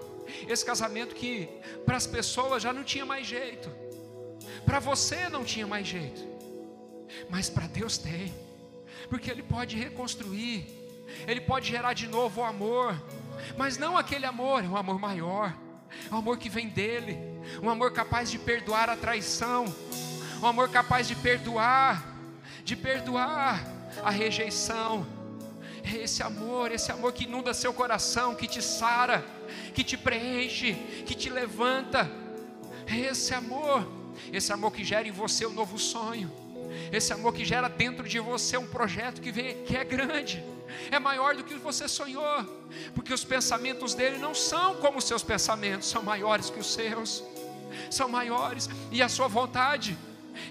Esse 0.49 0.64
casamento 0.64 1.14
que 1.14 1.49
para 1.85 1.97
as 1.97 2.07
pessoas 2.07 2.62
já 2.62 2.73
não 2.73 2.85
tinha 2.85 3.05
mais 3.05 3.27
jeito. 3.27 3.71
Para 4.64 4.79
você 4.79 5.29
não 5.29 5.45
tinha 5.45 5.66
mais 5.66 5.87
jeito, 5.87 6.21
mas 7.29 7.49
para 7.49 7.66
Deus 7.66 7.99
tem, 7.99 8.33
porque 9.09 9.31
Ele 9.31 9.43
pode 9.43 9.77
reconstruir, 9.77 10.66
Ele 11.27 11.41
pode 11.41 11.68
gerar 11.68 11.93
de 11.93 12.07
novo 12.07 12.41
o 12.41 12.45
amor, 12.45 12.95
mas 13.57 13.79
não 13.79 13.97
aquele 13.97 14.27
amor, 14.27 14.64
é 14.64 14.68
um 14.68 14.77
amor 14.77 14.99
maior, 14.99 15.57
um 16.11 16.16
amor 16.16 16.39
que 16.39 16.49
vem 16.49 16.68
dEle, 16.68 17.18
um 17.62 17.71
amor 17.71 17.93
capaz 17.93 18.31
de 18.31 18.39
perdoar 18.39 18.89
a 18.89 18.97
traição, 18.97 19.64
um 20.43 20.47
amor 20.47 20.68
capaz 20.68 21.09
de 21.09 21.14
perdoar, 21.16 22.16
de 22.62 22.77
perdoar 22.77 23.61
a 24.05 24.11
rejeição. 24.11 25.07
É 25.93 26.05
esse 26.05 26.22
amor, 26.22 26.70
esse 26.70 26.93
amor 26.93 27.12
que 27.12 27.24
inunda 27.24 27.53
seu 27.53 27.72
coração, 27.72 28.34
que 28.34 28.47
te 28.47 28.62
sara, 28.62 29.24
que 29.74 29.82
te 29.82 29.97
preenche, 29.97 30.74
que 31.05 31.14
te 31.14 31.28
levanta. 31.28 32.09
É 32.86 32.97
esse 32.97 33.34
amor, 33.34 33.88
esse 34.32 34.53
amor 34.53 34.72
que 34.72 34.84
gera 34.84 35.09
em 35.09 35.11
você 35.11 35.47
um 35.47 35.53
novo 35.53 35.78
sonho, 35.78 36.30
esse 36.93 37.12
amor 37.12 37.32
que 37.34 37.45
gera 37.45 37.68
dentro 37.68 38.09
de 38.09 38.20
você 38.20 38.57
um 38.57 38.66
projeto 38.66 39.20
que, 39.20 39.32
vem, 39.32 39.64
que 39.64 39.76
é 39.76 39.84
grande, 39.84 40.45
é 40.91 40.99
maior 40.99 41.34
do 41.34 41.43
que 41.43 41.55
você 41.55 41.88
sonhou, 41.88 42.45
porque 42.95 43.12
os 43.12 43.24
pensamentos 43.24 43.95
dele 43.95 44.18
não 44.18 44.34
são 44.34 44.76
como 44.76 44.99
os 44.99 45.05
seus 45.05 45.22
pensamentos, 45.22 45.88
são 45.88 46.03
maiores 46.03 46.51
que 46.51 46.61
os 46.61 46.72
seus, 46.72 47.24
são 47.91 48.09
maiores, 48.09 48.68
e 48.93 49.03
a 49.03 49.09
sua 49.09 49.26
vontade, 49.26 49.97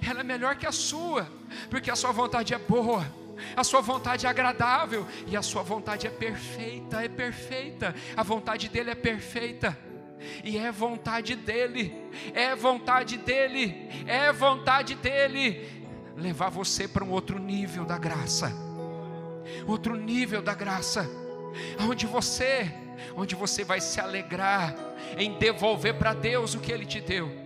ela 0.05 0.19
é 0.19 0.23
melhor 0.23 0.57
que 0.57 0.67
a 0.67 0.71
sua, 0.71 1.27
porque 1.69 1.89
a 1.89 1.95
sua 1.95 2.11
vontade 2.11 2.53
é 2.53 2.57
boa, 2.57 3.05
a 3.55 3.63
sua 3.63 3.81
vontade 3.81 4.25
é 4.25 4.29
agradável 4.29 5.07
e 5.27 5.35
a 5.35 5.41
sua 5.41 5.63
vontade 5.63 6.07
é 6.07 6.09
perfeita, 6.09 7.03
é 7.03 7.09
perfeita. 7.09 7.95
A 8.15 8.23
vontade 8.23 8.69
dele 8.69 8.91
é 8.91 8.95
perfeita. 8.95 9.77
E 10.43 10.57
é 10.57 10.69
vontade 10.71 11.33
dele, 11.35 11.95
é 12.33 12.53
vontade 12.53 13.17
dele, 13.17 13.89
é 14.05 14.31
vontade 14.33 14.95
dele 14.95 15.87
levar 16.15 16.49
você 16.49 16.89
para 16.89 17.05
um 17.05 17.11
outro 17.11 17.39
nível 17.39 17.85
da 17.85 17.97
graça. 17.97 18.51
Outro 19.65 19.95
nível 19.95 20.41
da 20.41 20.53
graça, 20.53 21.09
onde 21.79 22.05
você, 22.05 22.69
onde 23.15 23.33
você 23.33 23.63
vai 23.63 23.79
se 23.79 24.01
alegrar 24.01 24.75
em 25.17 25.37
devolver 25.37 25.97
para 25.97 26.13
Deus 26.13 26.53
o 26.53 26.59
que 26.59 26.71
ele 26.71 26.85
te 26.85 26.99
deu 26.99 27.38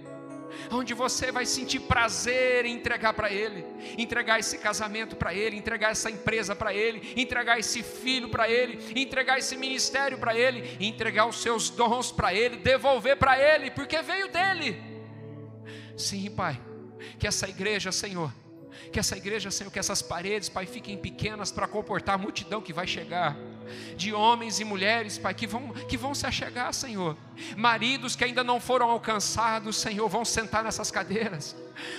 onde 0.72 0.94
você 0.94 1.32
vai 1.32 1.46
sentir 1.46 1.80
prazer 1.82 2.66
em 2.66 2.76
entregar 2.76 3.14
para 3.14 3.32
Ele, 3.32 3.66
entregar 3.98 4.40
esse 4.40 4.58
casamento 4.58 5.16
para 5.16 5.34
Ele, 5.34 5.58
entregar 5.58 5.92
essa 5.92 6.10
empresa 6.10 6.56
para 6.56 6.74
Ele, 6.74 7.14
entregar 7.16 7.60
esse 7.60 7.84
filho 7.84 8.30
para 8.30 8.50
Ele, 8.50 8.80
entregar 9.00 9.38
esse 9.38 9.56
ministério 9.56 10.18
para 10.18 10.36
Ele, 10.36 10.78
entregar 10.80 11.26
os 11.26 11.42
seus 11.42 11.70
dons 11.70 12.12
para 12.12 12.34
Ele, 12.34 12.58
devolver 12.58 13.18
para 13.18 13.38
Ele, 13.38 13.72
porque 13.72 14.02
veio 14.02 14.30
dele. 14.30 14.82
Sim, 15.96 16.30
Pai, 16.32 16.60
que 17.20 17.28
essa 17.28 17.48
igreja, 17.48 17.92
Senhor, 17.92 18.34
que 18.92 19.00
essa 19.00 19.16
igreja, 19.16 19.52
Senhor, 19.52 19.72
que 19.72 19.80
essas 19.80 20.02
paredes, 20.02 20.50
Pai, 20.50 20.66
fiquem 20.66 20.98
pequenas 20.98 21.52
para 21.52 21.68
comportar 21.68 22.16
a 22.16 22.18
multidão 22.18 22.62
que 22.62 22.74
vai 22.74 22.88
chegar 22.88 23.38
de 23.96 24.14
homens 24.14 24.60
e 24.60 24.64
mulheres, 24.64 25.18
Pai, 25.18 25.34
que 25.34 25.48
vão, 25.48 25.70
que 25.88 25.98
vão 25.98 26.14
se 26.14 26.26
achegar, 26.26 26.74
Senhor. 26.74 27.18
Maridos 27.56 28.16
que 28.16 28.24
ainda 28.24 28.44
não 28.44 28.60
foram 28.60 28.90
alcançados, 28.90 29.78
Senhor, 29.78 30.08
vão 30.08 30.24
sentar 30.24 30.64
nessas 30.64 30.92
cadeiras. 30.92 31.56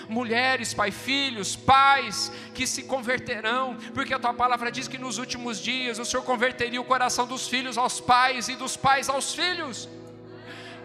Mulheres, 0.09 0.73
Pai, 0.73 0.91
filhos, 0.91 1.57
pais 1.57 2.31
que 2.55 2.67
se 2.67 2.85
converterão, 2.85 3.77
porque 3.93 4.15
a 4.15 4.19
tua 4.19 4.35
palavra 4.35 4.71
diz 4.71 4.89
que 4.89 4.99
nos 4.99 5.19
últimos 5.19 5.59
dias 5.59 5.99
o 5.99 6.05
Senhor 6.05 6.23
converteria 6.23 6.81
o 6.81 6.85
coração 6.85 7.27
dos 7.27 7.49
filhos 7.49 7.77
aos 7.77 8.01
pais 8.01 8.49
e 8.49 8.57
dos 8.57 8.77
pais 8.77 9.09
aos 9.09 9.35
filhos. 9.35 9.89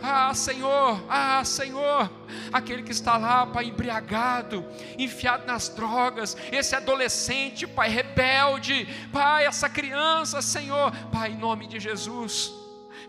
Ah, 0.02 0.34
Senhor, 0.34 1.04
ah, 1.10 1.44
Senhor, 1.44 2.10
aquele 2.54 2.84
que 2.84 2.92
está 2.92 3.18
lá, 3.18 3.46
Pai, 3.46 3.66
embriagado, 3.66 4.66
enfiado 4.98 5.46
nas 5.46 5.70
drogas, 5.70 6.38
esse 6.52 6.76
adolescente, 6.76 7.68
Pai, 7.68 7.90
rebelde, 7.90 8.88
Pai, 9.12 9.46
essa 9.46 9.70
criança, 9.70 10.42
Senhor, 10.42 10.92
Pai, 11.12 11.32
em 11.32 11.38
nome 11.38 11.68
de 11.68 11.80
Jesus, 11.80 12.54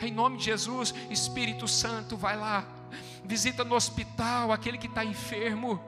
em 0.01 0.11
nome 0.11 0.39
de 0.39 0.45
Jesus, 0.45 0.95
Espírito 1.11 1.69
Santo, 1.69 2.17
vai 2.17 2.37
lá, 2.37 2.65
visita 3.25 3.65
no 3.65 3.77
hospital 3.77 4.51
aquele 4.51 4.79
que 4.79 4.89
está 4.89 5.05
enfermo, 5.05 5.83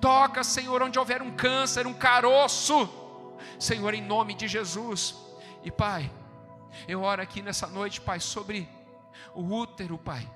toca, 0.00 0.44
Senhor, 0.44 0.82
onde 0.82 0.98
houver 0.98 1.20
um 1.20 1.32
câncer, 1.32 1.86
um 1.86 1.94
caroço, 1.94 2.88
Senhor, 3.58 3.92
em 3.92 4.02
nome 4.02 4.34
de 4.34 4.46
Jesus, 4.46 5.16
e 5.64 5.70
Pai, 5.70 6.10
eu 6.86 7.02
oro 7.02 7.20
aqui 7.20 7.42
nessa 7.42 7.66
noite, 7.66 8.00
Pai, 8.00 8.20
sobre 8.20 8.68
o 9.38 9.54
útero, 9.54 9.96
Pai, 9.96 10.28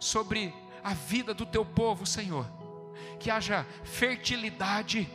sobre 0.00 0.54
a 0.82 0.94
vida 0.94 1.34
do 1.34 1.44
teu 1.44 1.66
povo, 1.66 2.06
Senhor. 2.06 2.46
Que 3.20 3.30
haja 3.30 3.66
fertilidade, 3.84 5.06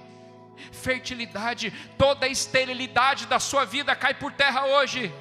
fertilidade, 0.71 1.71
toda 1.97 2.27
a 2.27 2.29
esterilidade 2.29 3.25
da 3.25 3.39
sua 3.39 3.65
vida 3.65 3.95
cai 3.95 4.13
por 4.13 4.31
terra 4.31 4.65
hoje. 4.67 5.11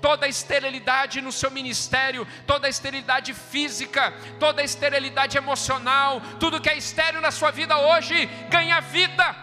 Toda 0.00 0.26
a 0.26 0.28
esterilidade 0.28 1.20
no 1.20 1.32
seu 1.32 1.50
ministério, 1.50 2.26
toda 2.46 2.68
a 2.68 2.70
esterilidade 2.70 3.34
física, 3.34 4.12
toda 4.38 4.62
a 4.62 4.64
esterilidade 4.64 5.36
emocional, 5.36 6.20
tudo 6.38 6.60
que 6.60 6.68
é 6.68 6.76
estéril 6.76 7.20
na 7.20 7.32
sua 7.32 7.50
vida 7.50 7.76
hoje, 7.76 8.26
ganha 8.48 8.80
vida, 8.80 9.36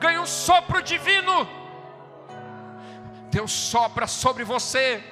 ganha 0.00 0.22
um 0.22 0.26
sopro 0.26 0.82
divino. 0.82 1.46
Deus 3.30 3.52
sopra 3.52 4.06
sobre 4.06 4.42
você, 4.42 5.02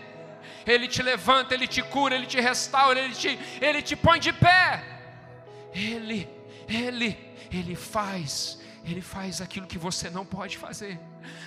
ele 0.67 0.89
te 0.89 1.03
levanta, 1.03 1.55
Ele 1.55 1.67
te 1.67 1.83
cura, 1.83 2.17
Ele 2.17 2.27
te 2.27 2.41
restaura, 2.41 2.99
Ele 2.99 3.15
te, 3.15 3.39
Ele 3.61 3.81
te 3.81 3.95
põe 3.95 4.19
de 4.19 4.33
pé. 4.33 4.85
Ele, 5.73 6.29
Ele, 6.69 7.17
Ele 7.53 7.77
faz, 7.77 8.61
Ele 8.85 9.01
faz 9.01 9.41
aquilo 9.41 9.67
que 9.67 9.79
você 9.79 10.11
não 10.11 10.27
pode 10.27 10.59
fazer, 10.59 10.99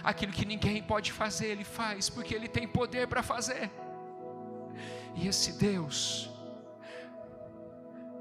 aquilo 0.04 0.32
que 0.32 0.46
ninguém 0.46 0.82
pode 0.82 1.12
fazer, 1.12 1.48
Ele 1.48 1.66
faz, 1.66 2.10
porque 2.10 2.34
Ele 2.34 2.48
tem 2.48 2.68
poder 2.68 3.08
para 3.08 3.22
fazer. 3.22 3.70
E 5.16 5.28
esse 5.28 5.52
Deus, 5.54 6.30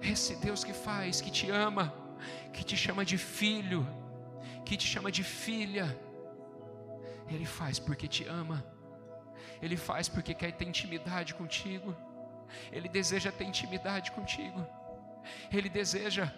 esse 0.03 0.34
Deus 0.36 0.64
que 0.64 0.72
faz, 0.72 1.20
que 1.20 1.30
te 1.30 1.49
ama, 1.49 1.94
que 2.53 2.64
te 2.64 2.76
chama 2.76 3.05
de 3.05 3.16
filho, 3.16 3.86
que 4.64 4.76
te 4.76 4.86
chama 4.86 5.12
de 5.12 5.22
filha, 5.22 5.96
Ele 7.28 7.46
faz 7.46 7.78
porque 7.78 8.09
te 8.09 8.26
ama. 8.26 8.77
Ele 9.62 9.76
faz 9.76 10.09
porque 10.09 10.34
quer 10.34 10.52
ter 10.52 10.66
intimidade 10.66 11.34
contigo. 11.34 11.96
Ele 12.72 12.88
deseja 12.88 13.30
ter 13.30 13.44
intimidade 13.44 14.11
contigo. 14.12 14.66
Ele 15.52 15.68
deseja, 15.68 16.32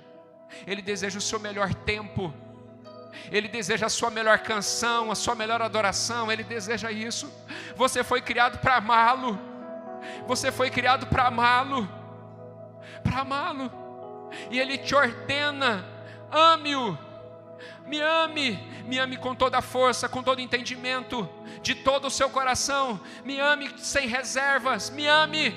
ele 0.66 0.82
deseja 0.82 1.18
o 1.18 1.22
seu 1.22 1.38
melhor 1.38 1.74
tempo. 1.74 2.32
Ele 3.30 3.48
deseja 3.48 3.86
a 3.86 3.90
sua 3.90 4.10
melhor 4.10 4.38
canção, 4.38 5.10
a 5.10 5.14
sua 5.14 5.34
melhor 5.34 5.60
adoração. 5.60 6.30
Ele 6.30 6.42
deseja 6.42 6.90
isso. 6.90 7.32
Você 7.76 8.02
foi 8.02 8.22
criado 8.22 8.58
para 8.58 8.76
amá-lo. 8.76 9.38
Você 10.26 10.50
foi 10.50 10.70
criado 10.70 11.06
para 11.06 11.26
amá-lo. 11.26 11.88
Para 13.02 13.20
amá-lo. 13.20 13.70
E 14.50 14.58
ele 14.58 14.78
te 14.78 14.94
ordena: 14.94 15.84
ame-o 16.30 17.09
me 17.86 18.00
ame, 18.00 18.56
me 18.86 18.98
ame 18.98 19.16
com 19.16 19.34
toda 19.34 19.58
a 19.58 19.62
força, 19.62 20.08
com 20.08 20.22
todo 20.22 20.40
entendimento, 20.40 21.28
de 21.62 21.74
todo 21.74 22.06
o 22.06 22.10
seu 22.10 22.30
coração, 22.30 23.00
me 23.24 23.38
ame 23.38 23.72
sem 23.78 24.06
reservas, 24.06 24.90
me 24.90 25.06
ame, 25.06 25.54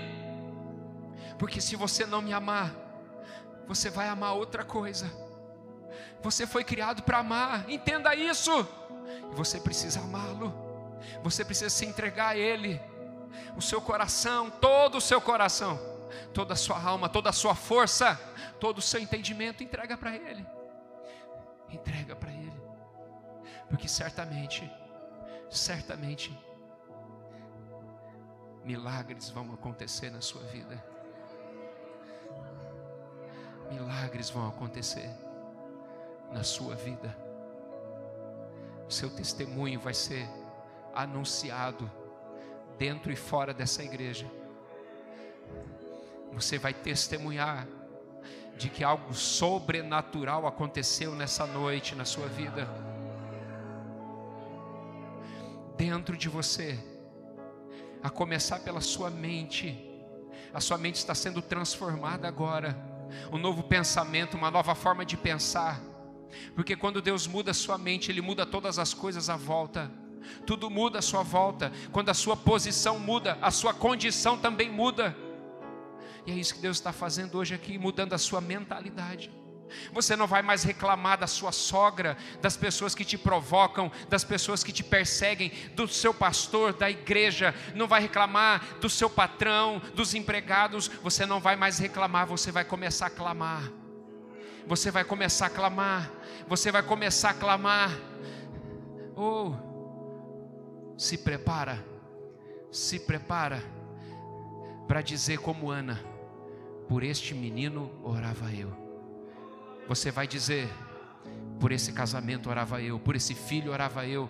porque 1.38 1.62
se 1.62 1.76
você 1.76 2.06
não 2.06 2.22
me 2.22 2.34
amar, 2.34 2.72
você 3.68 3.90
vai 3.90 4.08
amar 4.08 4.34
outra 4.34 4.64
coisa. 4.64 5.12
Você 6.22 6.48
foi 6.48 6.64
criado 6.64 7.04
para 7.04 7.18
amar, 7.20 7.70
entenda 7.70 8.16
isso. 8.16 8.68
Você 9.34 9.60
precisa 9.60 10.00
amá-lo. 10.00 10.54
Você 11.22 11.44
precisa 11.44 11.70
se 11.70 11.86
entregar 11.86 12.30
a 12.30 12.38
Ele, 12.38 12.80
o 13.58 13.62
seu 13.62 13.82
coração, 13.82 14.50
todo 14.50 15.00
o 15.00 15.02
seu 15.02 15.20
coração, 15.20 15.78
toda 16.34 16.54
a 16.54 16.56
sua 16.56 16.82
alma, 16.82 17.10
toda 17.10 17.30
a 17.30 17.34
sua 17.34 17.56
força, 17.56 18.20
todo 18.60 18.78
o 18.78 18.82
seu 18.82 19.02
entendimento, 19.02 19.64
entrega 19.64 19.98
para 19.98 20.16
Ele 20.16 20.46
entrega 21.76 22.16
para 22.16 22.32
Ele, 22.32 22.62
porque 23.70 23.88
certamente, 23.88 24.70
certamente, 25.50 26.38
milagres 28.64 29.30
vão 29.30 29.54
acontecer 29.54 30.10
na 30.10 30.22
sua 30.22 30.42
vida. 30.44 30.84
Milagres 33.72 34.30
vão 34.30 34.48
acontecer 34.48 35.10
na 36.32 36.44
sua 36.44 36.76
vida. 36.76 37.16
Seu 38.90 39.10
testemunho 39.10 39.80
vai 39.80 39.94
ser 39.94 40.28
anunciado 40.94 41.90
dentro 42.78 43.12
e 43.12 43.16
fora 43.16 43.54
dessa 43.54 43.84
igreja. 43.84 44.30
Você 46.32 46.58
vai 46.58 46.74
testemunhar 46.74 47.68
de 48.64 48.70
que 48.70 48.82
algo 48.82 49.14
sobrenatural 49.14 50.48
aconteceu 50.48 51.14
nessa 51.14 51.46
noite 51.46 51.96
na 51.96 52.06
sua 52.06 52.28
vida. 52.28 52.66
Dentro 55.76 56.16
de 56.16 56.30
você, 56.30 56.80
a 58.02 58.10
começar 58.10 58.60
pela 58.60 58.80
sua 58.80 59.10
mente, 59.10 59.78
a 60.54 60.62
sua 60.62 60.78
mente 60.78 60.96
está 60.96 61.14
sendo 61.14 61.42
transformada 61.42 62.26
agora. 62.26 62.74
um 63.34 63.38
novo 63.38 63.64
pensamento, 63.64 64.38
uma 64.38 64.50
nova 64.50 64.74
forma 64.74 65.04
de 65.06 65.18
pensar. 65.18 65.82
Porque 66.56 66.78
quando 66.78 67.02
Deus 67.02 67.28
muda 67.28 67.52
a 67.52 67.54
sua 67.54 67.78
mente, 67.78 68.10
Ele 68.10 68.22
muda 68.22 68.46
todas 68.46 68.80
as 68.80 68.94
coisas 68.94 69.30
à 69.30 69.36
volta. 69.36 69.92
Tudo 70.48 70.70
muda 70.70 71.00
à 71.00 71.02
sua 71.02 71.22
volta. 71.22 71.70
Quando 71.92 72.08
a 72.08 72.14
sua 72.14 72.38
posição 72.38 72.98
muda, 72.98 73.38
a 73.42 73.52
sua 73.52 73.74
condição 73.74 74.38
também 74.38 74.72
muda. 74.72 75.14
E 76.26 76.32
é 76.32 76.36
isso 76.36 76.56
que 76.56 76.62
Deus 76.62 76.78
está 76.78 76.94
fazendo 76.94 77.38
hoje 77.38 77.54
aqui, 77.54 77.78
mudando 77.78 78.14
a 78.14 78.18
sua 78.18 78.40
mentalidade. 78.40 79.32
Você 79.92 80.16
não 80.16 80.28
vai 80.28 80.42
mais 80.42 80.64
reclamar 80.64 81.18
da 81.18 81.28
sua 81.28 81.52
sogra, 81.52 82.18
das 82.42 82.56
pessoas 82.56 82.94
que 82.94 83.04
te 83.04 83.18
provocam, 83.18 83.92
das 84.10 84.24
pessoas 84.24 84.64
que 84.64 84.72
te 84.72 84.84
perseguem, 84.84 85.52
do 85.76 85.88
seu 85.88 86.14
pastor, 86.14 86.74
da 86.74 86.90
igreja, 86.90 87.54
não 87.74 87.88
vai 87.88 88.02
reclamar 88.02 88.78
do 88.80 88.90
seu 88.90 89.10
patrão, 89.10 89.82
dos 89.96 90.14
empregados, 90.14 90.88
você 90.88 91.26
não 91.26 91.40
vai 91.40 91.56
mais 91.56 91.80
reclamar, 91.80 92.28
você 92.28 92.52
vai 92.52 92.64
começar 92.64 93.08
a 93.08 93.10
clamar. 93.10 93.72
Você 94.66 94.92
vai 94.92 95.04
começar 95.04 95.48
a 95.48 95.50
clamar, 95.50 96.10
você 96.48 96.72
vai 96.72 96.82
começar 96.82 97.32
a 97.32 97.34
clamar. 97.34 97.92
Oh, 99.16 99.54
se 100.98 101.18
prepara, 101.18 101.86
se 102.72 103.00
prepara 103.00 103.62
para 104.88 105.02
dizer 105.02 105.40
como 105.40 105.70
Ana, 105.70 106.13
por 106.94 107.02
este 107.04 107.34
menino 107.34 107.92
orava 108.04 108.54
eu. 108.54 108.72
Você 109.88 110.12
vai 110.12 110.28
dizer: 110.28 110.70
por 111.60 111.72
esse 111.72 111.92
casamento 111.92 112.52
orava 112.52 112.80
eu, 112.84 113.00
por 113.00 113.16
esse 113.16 113.34
filho 113.34 113.72
orava 113.72 114.06
eu, 114.06 114.30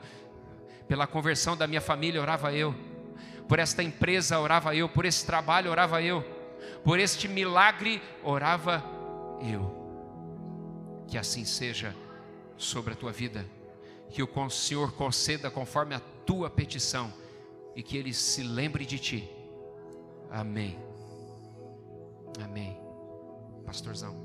pela 0.87 1.05
conversão 1.05 1.57
da 1.57 1.67
minha 1.67 1.81
família 1.81 2.21
orava 2.21 2.53
eu, 2.53 2.73
por 3.49 3.59
esta 3.59 3.83
empresa 3.83 4.39
orava 4.39 4.73
eu, 4.73 4.87
por 4.87 5.03
esse 5.03 5.25
trabalho 5.25 5.69
orava 5.69 6.01
eu, 6.01 6.21
por 6.85 6.99
este 6.99 7.27
milagre 7.27 8.01
orava 8.23 8.81
eu. 9.41 11.03
Que 11.09 11.17
assim 11.17 11.43
seja 11.43 11.93
sobre 12.55 12.93
a 12.93 12.95
tua 12.95 13.11
vida, 13.11 13.45
que 14.09 14.23
o 14.23 14.49
Senhor 14.49 14.93
conceda 14.93 15.51
conforme 15.51 15.95
a 15.95 16.01
tua 16.25 16.49
petição 16.49 17.13
e 17.75 17.83
que 17.83 17.97
Ele 17.97 18.13
se 18.13 18.41
lembre 18.41 18.85
de 18.85 18.99
ti. 18.99 19.29
Amém. 20.31 20.92
Amém. 22.41 22.79
Pastorzão. 23.65 24.22